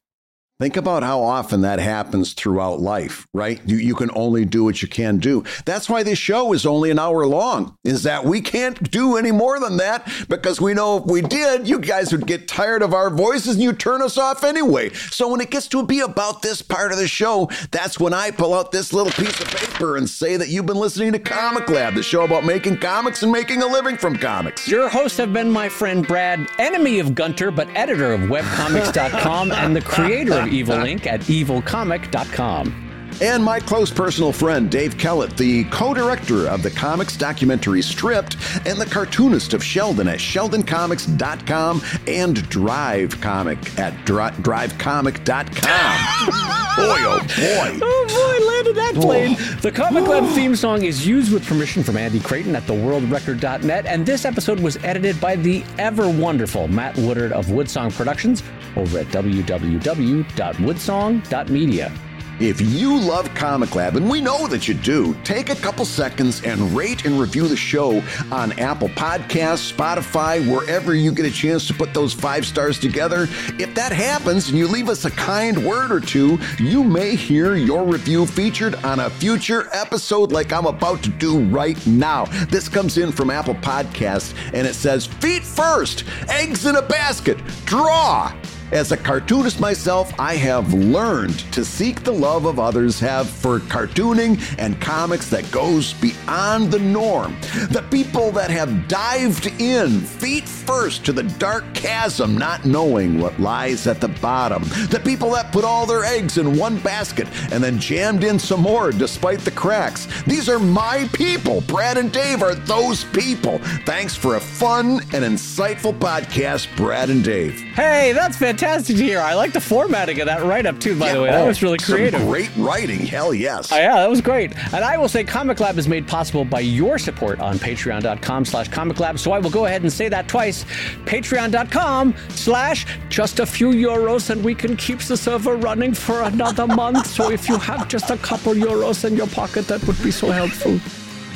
Think 0.60 0.76
about 0.76 1.02
how 1.02 1.22
often 1.22 1.62
that 1.62 1.78
happens 1.78 2.34
throughout 2.34 2.80
life, 2.80 3.26
right? 3.32 3.58
You, 3.64 3.78
you 3.78 3.94
can 3.94 4.10
only 4.14 4.44
do 4.44 4.62
what 4.62 4.82
you 4.82 4.88
can 4.88 5.16
do. 5.16 5.42
That's 5.64 5.88
why 5.88 6.02
this 6.02 6.18
show 6.18 6.52
is 6.52 6.66
only 6.66 6.90
an 6.90 6.98
hour 6.98 7.24
long, 7.24 7.78
is 7.82 8.02
that 8.02 8.26
we 8.26 8.42
can't 8.42 8.90
do 8.90 9.16
any 9.16 9.32
more 9.32 9.58
than 9.58 9.78
that 9.78 10.06
because 10.28 10.60
we 10.60 10.74
know 10.74 10.98
if 10.98 11.06
we 11.06 11.22
did, 11.22 11.66
you 11.66 11.78
guys 11.78 12.12
would 12.12 12.26
get 12.26 12.46
tired 12.46 12.82
of 12.82 12.92
our 12.92 13.08
voices 13.08 13.54
and 13.54 13.62
you 13.62 13.72
turn 13.72 14.02
us 14.02 14.18
off 14.18 14.44
anyway. 14.44 14.90
So 14.90 15.28
when 15.30 15.40
it 15.40 15.50
gets 15.50 15.66
to 15.68 15.82
be 15.82 16.00
about 16.00 16.42
this 16.42 16.60
part 16.60 16.92
of 16.92 16.98
the 16.98 17.08
show, 17.08 17.48
that's 17.70 17.98
when 17.98 18.12
I 18.12 18.30
pull 18.30 18.52
out 18.52 18.70
this 18.70 18.92
little 18.92 19.12
piece 19.12 19.40
of 19.40 19.46
paper 19.46 19.96
and 19.96 20.06
say 20.06 20.36
that 20.36 20.50
you've 20.50 20.66
been 20.66 20.76
listening 20.76 21.12
to 21.12 21.18
Comic 21.18 21.70
Lab, 21.70 21.94
the 21.94 22.02
show 22.02 22.24
about 22.24 22.44
making 22.44 22.76
comics 22.76 23.22
and 23.22 23.32
making 23.32 23.62
a 23.62 23.66
living 23.66 23.96
from 23.96 24.14
comics. 24.14 24.68
Your 24.68 24.90
hosts 24.90 25.16
have 25.16 25.32
been 25.32 25.50
my 25.50 25.70
friend 25.70 26.06
Brad, 26.06 26.46
enemy 26.58 26.98
of 26.98 27.14
Gunter, 27.14 27.50
but 27.50 27.66
editor 27.74 28.12
of 28.12 28.20
webcomics.com 28.20 29.52
and 29.52 29.74
the 29.74 29.80
creator 29.80 30.34
of 30.34 30.49
Evil 30.50 30.76
Inc. 30.76 31.06
at 31.06 31.20
evilcomic.com. 31.22 32.89
and 33.20 33.44
my 33.44 33.60
close 33.60 33.90
personal 33.90 34.32
friend 34.32 34.70
Dave 34.70 34.96
Kellett, 34.98 35.36
the 35.36 35.64
co 35.64 35.92
director 35.94 36.46
of 36.48 36.62
the 36.62 36.70
comics 36.70 37.16
documentary 37.16 37.82
Stripped 37.82 38.36
and 38.66 38.80
the 38.80 38.86
cartoonist 38.86 39.54
of 39.54 39.64
Sheldon 39.64 40.08
at 40.08 40.18
sheldoncomics.com 40.18 41.82
and 42.06 42.48
Drive 42.48 43.20
Comic 43.20 43.78
at 43.78 43.92
dri- 44.04 44.30
drivecomic.com. 44.42 45.50
boy, 46.76 46.98
oh 47.04 47.20
boy. 47.20 47.78
Oh 47.82 48.06
boy, 48.08 48.46
landed 48.46 48.76
that 48.76 48.94
plane. 48.94 49.36
The 49.60 49.72
Comic 49.72 50.06
Lab 50.06 50.24
theme 50.34 50.54
song 50.56 50.84
is 50.84 51.06
used 51.06 51.32
with 51.32 51.46
permission 51.46 51.82
from 51.82 51.96
Andy 51.96 52.20
Creighton 52.20 52.54
at 52.56 52.62
theworldrecord.net, 52.64 53.86
and 53.86 54.04
this 54.06 54.24
episode 54.24 54.60
was 54.60 54.76
edited 54.78 55.20
by 55.20 55.36
the 55.36 55.62
ever 55.78 56.08
wonderful 56.08 56.68
Matt 56.68 56.96
Woodard 56.98 57.32
of 57.32 57.46
Woodsong 57.46 57.94
Productions 57.94 58.42
over 58.76 58.98
at 58.98 59.06
www.woodsong.media. 59.06 61.92
If 62.40 62.58
you 62.58 62.98
love 62.98 63.32
Comic 63.34 63.74
Lab, 63.74 63.96
and 63.96 64.08
we 64.08 64.22
know 64.22 64.46
that 64.46 64.66
you 64.66 64.72
do, 64.72 65.14
take 65.24 65.50
a 65.50 65.54
couple 65.56 65.84
seconds 65.84 66.42
and 66.42 66.74
rate 66.74 67.04
and 67.04 67.20
review 67.20 67.46
the 67.46 67.56
show 67.56 68.02
on 68.32 68.58
Apple 68.58 68.88
Podcasts, 68.88 69.70
Spotify, 69.70 70.40
wherever 70.50 70.94
you 70.94 71.12
get 71.12 71.26
a 71.26 71.30
chance 71.30 71.66
to 71.66 71.74
put 71.74 71.92
those 71.92 72.14
five 72.14 72.46
stars 72.46 72.78
together. 72.78 73.24
If 73.58 73.74
that 73.74 73.92
happens 73.92 74.48
and 74.48 74.56
you 74.56 74.68
leave 74.68 74.88
us 74.88 75.04
a 75.04 75.10
kind 75.10 75.66
word 75.66 75.92
or 75.92 76.00
two, 76.00 76.38
you 76.58 76.82
may 76.82 77.14
hear 77.14 77.56
your 77.56 77.84
review 77.84 78.24
featured 78.24 78.74
on 78.76 79.00
a 79.00 79.10
future 79.10 79.68
episode 79.72 80.32
like 80.32 80.50
I'm 80.50 80.64
about 80.64 81.02
to 81.02 81.10
do 81.10 81.40
right 81.48 81.86
now. 81.86 82.24
This 82.46 82.70
comes 82.70 82.96
in 82.96 83.12
from 83.12 83.28
Apple 83.28 83.56
Podcasts 83.56 84.34
and 84.54 84.66
it 84.66 84.74
says, 84.74 85.04
Feet 85.04 85.42
first, 85.42 86.04
eggs 86.28 86.64
in 86.64 86.76
a 86.76 86.82
basket, 86.82 87.36
draw. 87.66 88.32
As 88.72 88.92
a 88.92 88.96
cartoonist 88.96 89.58
myself, 89.58 90.12
I 90.16 90.36
have 90.36 90.72
learned 90.72 91.40
to 91.52 91.64
seek 91.64 92.04
the 92.04 92.12
love 92.12 92.44
of 92.44 92.60
others 92.60 93.00
have 93.00 93.28
for 93.28 93.58
cartooning 93.58 94.40
and 94.60 94.80
comics 94.80 95.28
that 95.30 95.50
goes 95.50 95.94
beyond 95.94 96.70
the 96.70 96.78
norm. 96.78 97.36
The 97.70 97.84
people 97.90 98.30
that 98.30 98.48
have 98.50 98.86
dived 98.86 99.48
in 99.60 100.00
feet 100.00 100.48
first 100.48 101.04
to 101.06 101.12
the 101.12 101.24
dark 101.24 101.64
chasm, 101.74 102.38
not 102.38 102.64
knowing 102.64 103.18
what 103.18 103.40
lies 103.40 103.88
at 103.88 104.00
the 104.00 104.06
bottom. 104.06 104.62
The 104.62 105.02
people 105.04 105.30
that 105.32 105.52
put 105.52 105.64
all 105.64 105.84
their 105.84 106.04
eggs 106.04 106.38
in 106.38 106.56
one 106.56 106.78
basket 106.78 107.26
and 107.50 107.64
then 107.64 107.80
jammed 107.80 108.22
in 108.22 108.38
some 108.38 108.60
more 108.60 108.92
despite 108.92 109.40
the 109.40 109.50
cracks. 109.50 110.06
These 110.28 110.48
are 110.48 110.60
my 110.60 111.08
people. 111.12 111.62
Brad 111.62 111.98
and 111.98 112.12
Dave 112.12 112.40
are 112.40 112.54
those 112.54 113.02
people. 113.02 113.58
Thanks 113.84 114.14
for 114.14 114.36
a 114.36 114.40
fun 114.40 115.00
and 115.12 115.24
insightful 115.24 115.98
podcast, 115.98 116.74
Brad 116.76 117.10
and 117.10 117.24
Dave. 117.24 117.58
Hey, 117.74 118.12
that's 118.12 118.36
fantastic 118.36 118.59
to 118.60 118.94
hear. 118.94 119.20
I 119.20 119.34
like 119.34 119.52
the 119.52 119.60
formatting 119.60 120.20
of 120.20 120.26
that 120.26 120.42
write 120.42 120.66
up 120.66 120.78
too, 120.78 120.98
by 120.98 121.06
Yeah, 121.06 121.14
the 121.14 121.22
way. 121.22 121.30
That 121.30 121.40
oh, 121.42 121.46
was 121.46 121.62
really 121.62 121.78
some 121.78 121.96
creative. 121.96 122.20
great 122.22 122.50
writing. 122.56 123.00
Hell 123.00 123.32
yes. 123.32 123.72
Oh, 123.72 123.76
yeah, 123.76 123.96
that 123.96 124.10
was 124.10 124.20
great. 124.20 124.56
And 124.74 124.84
I 124.84 124.96
will 124.98 125.08
say 125.08 125.24
Comic 125.24 125.60
Lab 125.60 125.78
is 125.78 125.88
made 125.88 126.06
possible 126.06 126.44
by 126.44 126.60
your 126.60 126.98
support 126.98 127.40
on 127.40 127.58
patreon.com 127.58 128.44
slash 128.44 128.68
comic 128.68 129.00
lab. 129.00 129.18
So 129.18 129.32
I 129.32 129.38
will 129.38 129.50
go 129.50 129.66
ahead 129.66 129.82
and 129.82 129.92
say 129.92 130.08
that 130.10 130.28
twice. 130.28 130.64
Patreon.com 131.06 132.14
slash 132.30 132.86
just 133.08 133.40
a 133.40 133.46
few 133.46 133.70
euros 133.70 134.30
and 134.30 134.44
we 134.44 134.54
can 134.54 134.76
keep 134.76 135.00
the 135.00 135.16
server 135.16 135.56
running 135.56 135.94
for 135.94 136.22
another 136.22 136.66
month. 136.66 137.06
So 137.06 137.30
if 137.30 137.48
you 137.48 137.56
have 137.58 137.88
just 137.88 138.10
a 138.10 138.16
couple 138.18 138.52
euros 138.54 139.04
in 139.04 139.16
your 139.16 139.28
pocket, 139.28 139.66
that 139.68 139.82
would 139.86 140.02
be 140.02 140.10
so 140.10 140.30
helpful. 140.30 140.78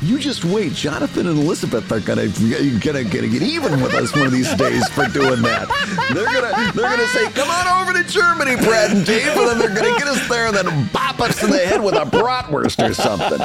You 0.05 0.19
just 0.19 0.45
wait. 0.45 0.75
Jonathan 0.75 1.27
and 1.27 1.39
Elizabeth 1.39 1.91
are 1.91 2.01
gonna 2.01 2.29
gonna, 2.29 3.05
gonna 3.05 3.05
get 3.05 3.25
even 3.43 3.81
with 3.81 3.95
us 3.95 4.13
one 4.15 4.27
of 4.27 4.33
these 4.33 4.53
days 4.55 4.87
for 4.91 5.07
doing 5.09 5.41
that. 5.43 5.67
They're 6.13 6.27
gonna 6.27 6.73
they're 6.73 6.91
gonna 6.91 7.07
say, 7.09 7.31
"Come 7.31 7.49
on 7.49 7.89
over 7.89 7.93
to 8.03 8.05
Germany, 8.07 8.57
Brad 8.57 8.91
and 8.91 9.07
Dave," 9.07 9.29
and 9.29 9.49
then 9.49 9.59
they're 9.59 9.75
gonna 9.75 9.99
get 9.99 10.07
us 10.07 10.29
there 10.29 10.49
and 10.49 10.57
then 10.57 10.91
bop 10.93 11.21
us 11.21 11.43
in 11.43 11.51
the 11.51 11.59
head 11.59 11.83
with 11.83 11.95
a 11.95 12.05
bratwurst 12.05 12.87
or 12.87 12.93
something. 12.93 13.41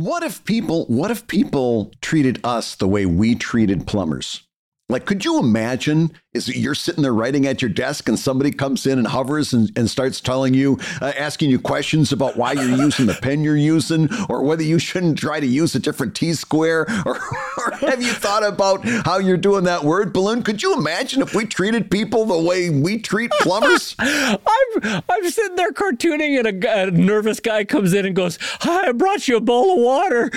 What 0.00 0.22
if 0.22 0.42
people 0.46 0.86
what 0.86 1.10
if 1.10 1.26
people 1.26 1.92
treated 2.00 2.40
us 2.42 2.74
the 2.74 2.88
way 2.88 3.04
we 3.04 3.34
treated 3.34 3.86
plumbers? 3.86 4.48
Like, 4.90 5.06
could 5.06 5.24
you 5.24 5.38
imagine 5.38 6.10
is 6.32 6.48
you're 6.48 6.76
sitting 6.76 7.02
there 7.02 7.14
writing 7.14 7.46
at 7.46 7.60
your 7.60 7.68
desk 7.68 8.08
and 8.08 8.16
somebody 8.18 8.52
comes 8.52 8.86
in 8.86 8.98
and 8.98 9.06
hovers 9.06 9.52
and, 9.52 9.70
and 9.76 9.90
starts 9.90 10.20
telling 10.20 10.54
you, 10.54 10.78
uh, 11.00 11.12
asking 11.16 11.50
you 11.50 11.58
questions 11.58 12.12
about 12.12 12.36
why 12.36 12.52
you're 12.52 12.76
using 12.76 13.06
the 13.06 13.14
pen 13.14 13.42
you're 13.42 13.56
using 13.56 14.08
or 14.28 14.42
whether 14.44 14.62
you 14.62 14.78
shouldn't 14.78 15.18
try 15.18 15.40
to 15.40 15.46
use 15.46 15.74
a 15.74 15.80
different 15.80 16.14
T 16.14 16.32
square 16.34 16.86
or, 17.06 17.16
or 17.16 17.72
have 17.78 18.00
you 18.00 18.12
thought 18.12 18.44
about 18.44 18.84
how 18.84 19.18
you're 19.18 19.36
doing 19.36 19.64
that 19.64 19.82
word 19.82 20.12
balloon? 20.12 20.42
Could 20.42 20.62
you 20.62 20.76
imagine 20.76 21.20
if 21.22 21.34
we 21.34 21.46
treated 21.46 21.90
people 21.90 22.24
the 22.24 22.40
way 22.40 22.70
we 22.70 22.98
treat 22.98 23.30
plumbers? 23.40 23.96
I'm, 24.00 25.02
I'm 25.08 25.30
sitting 25.30 25.56
there 25.56 25.72
cartooning 25.72 26.38
and 26.38 26.64
a, 26.64 26.82
a 26.82 26.90
nervous 26.90 27.40
guy 27.40 27.64
comes 27.64 27.92
in 27.92 28.06
and 28.06 28.14
goes, 28.14 28.38
Hi, 28.60 28.88
I 28.88 28.92
brought 28.92 29.26
you 29.26 29.36
a 29.36 29.40
bowl 29.40 29.72
of 29.72 29.80
water. 29.80 30.30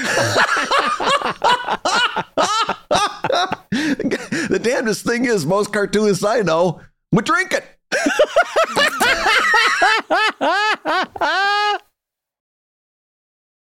the 4.50 4.60
damnedest 4.62 5.04
thing 5.06 5.26
is, 5.26 5.46
most 5.46 5.74
cartoonists 5.74 6.24
I 6.24 6.42
know 6.42 6.82
would 7.12 7.26
drink 7.26 7.54
it. 7.54 7.66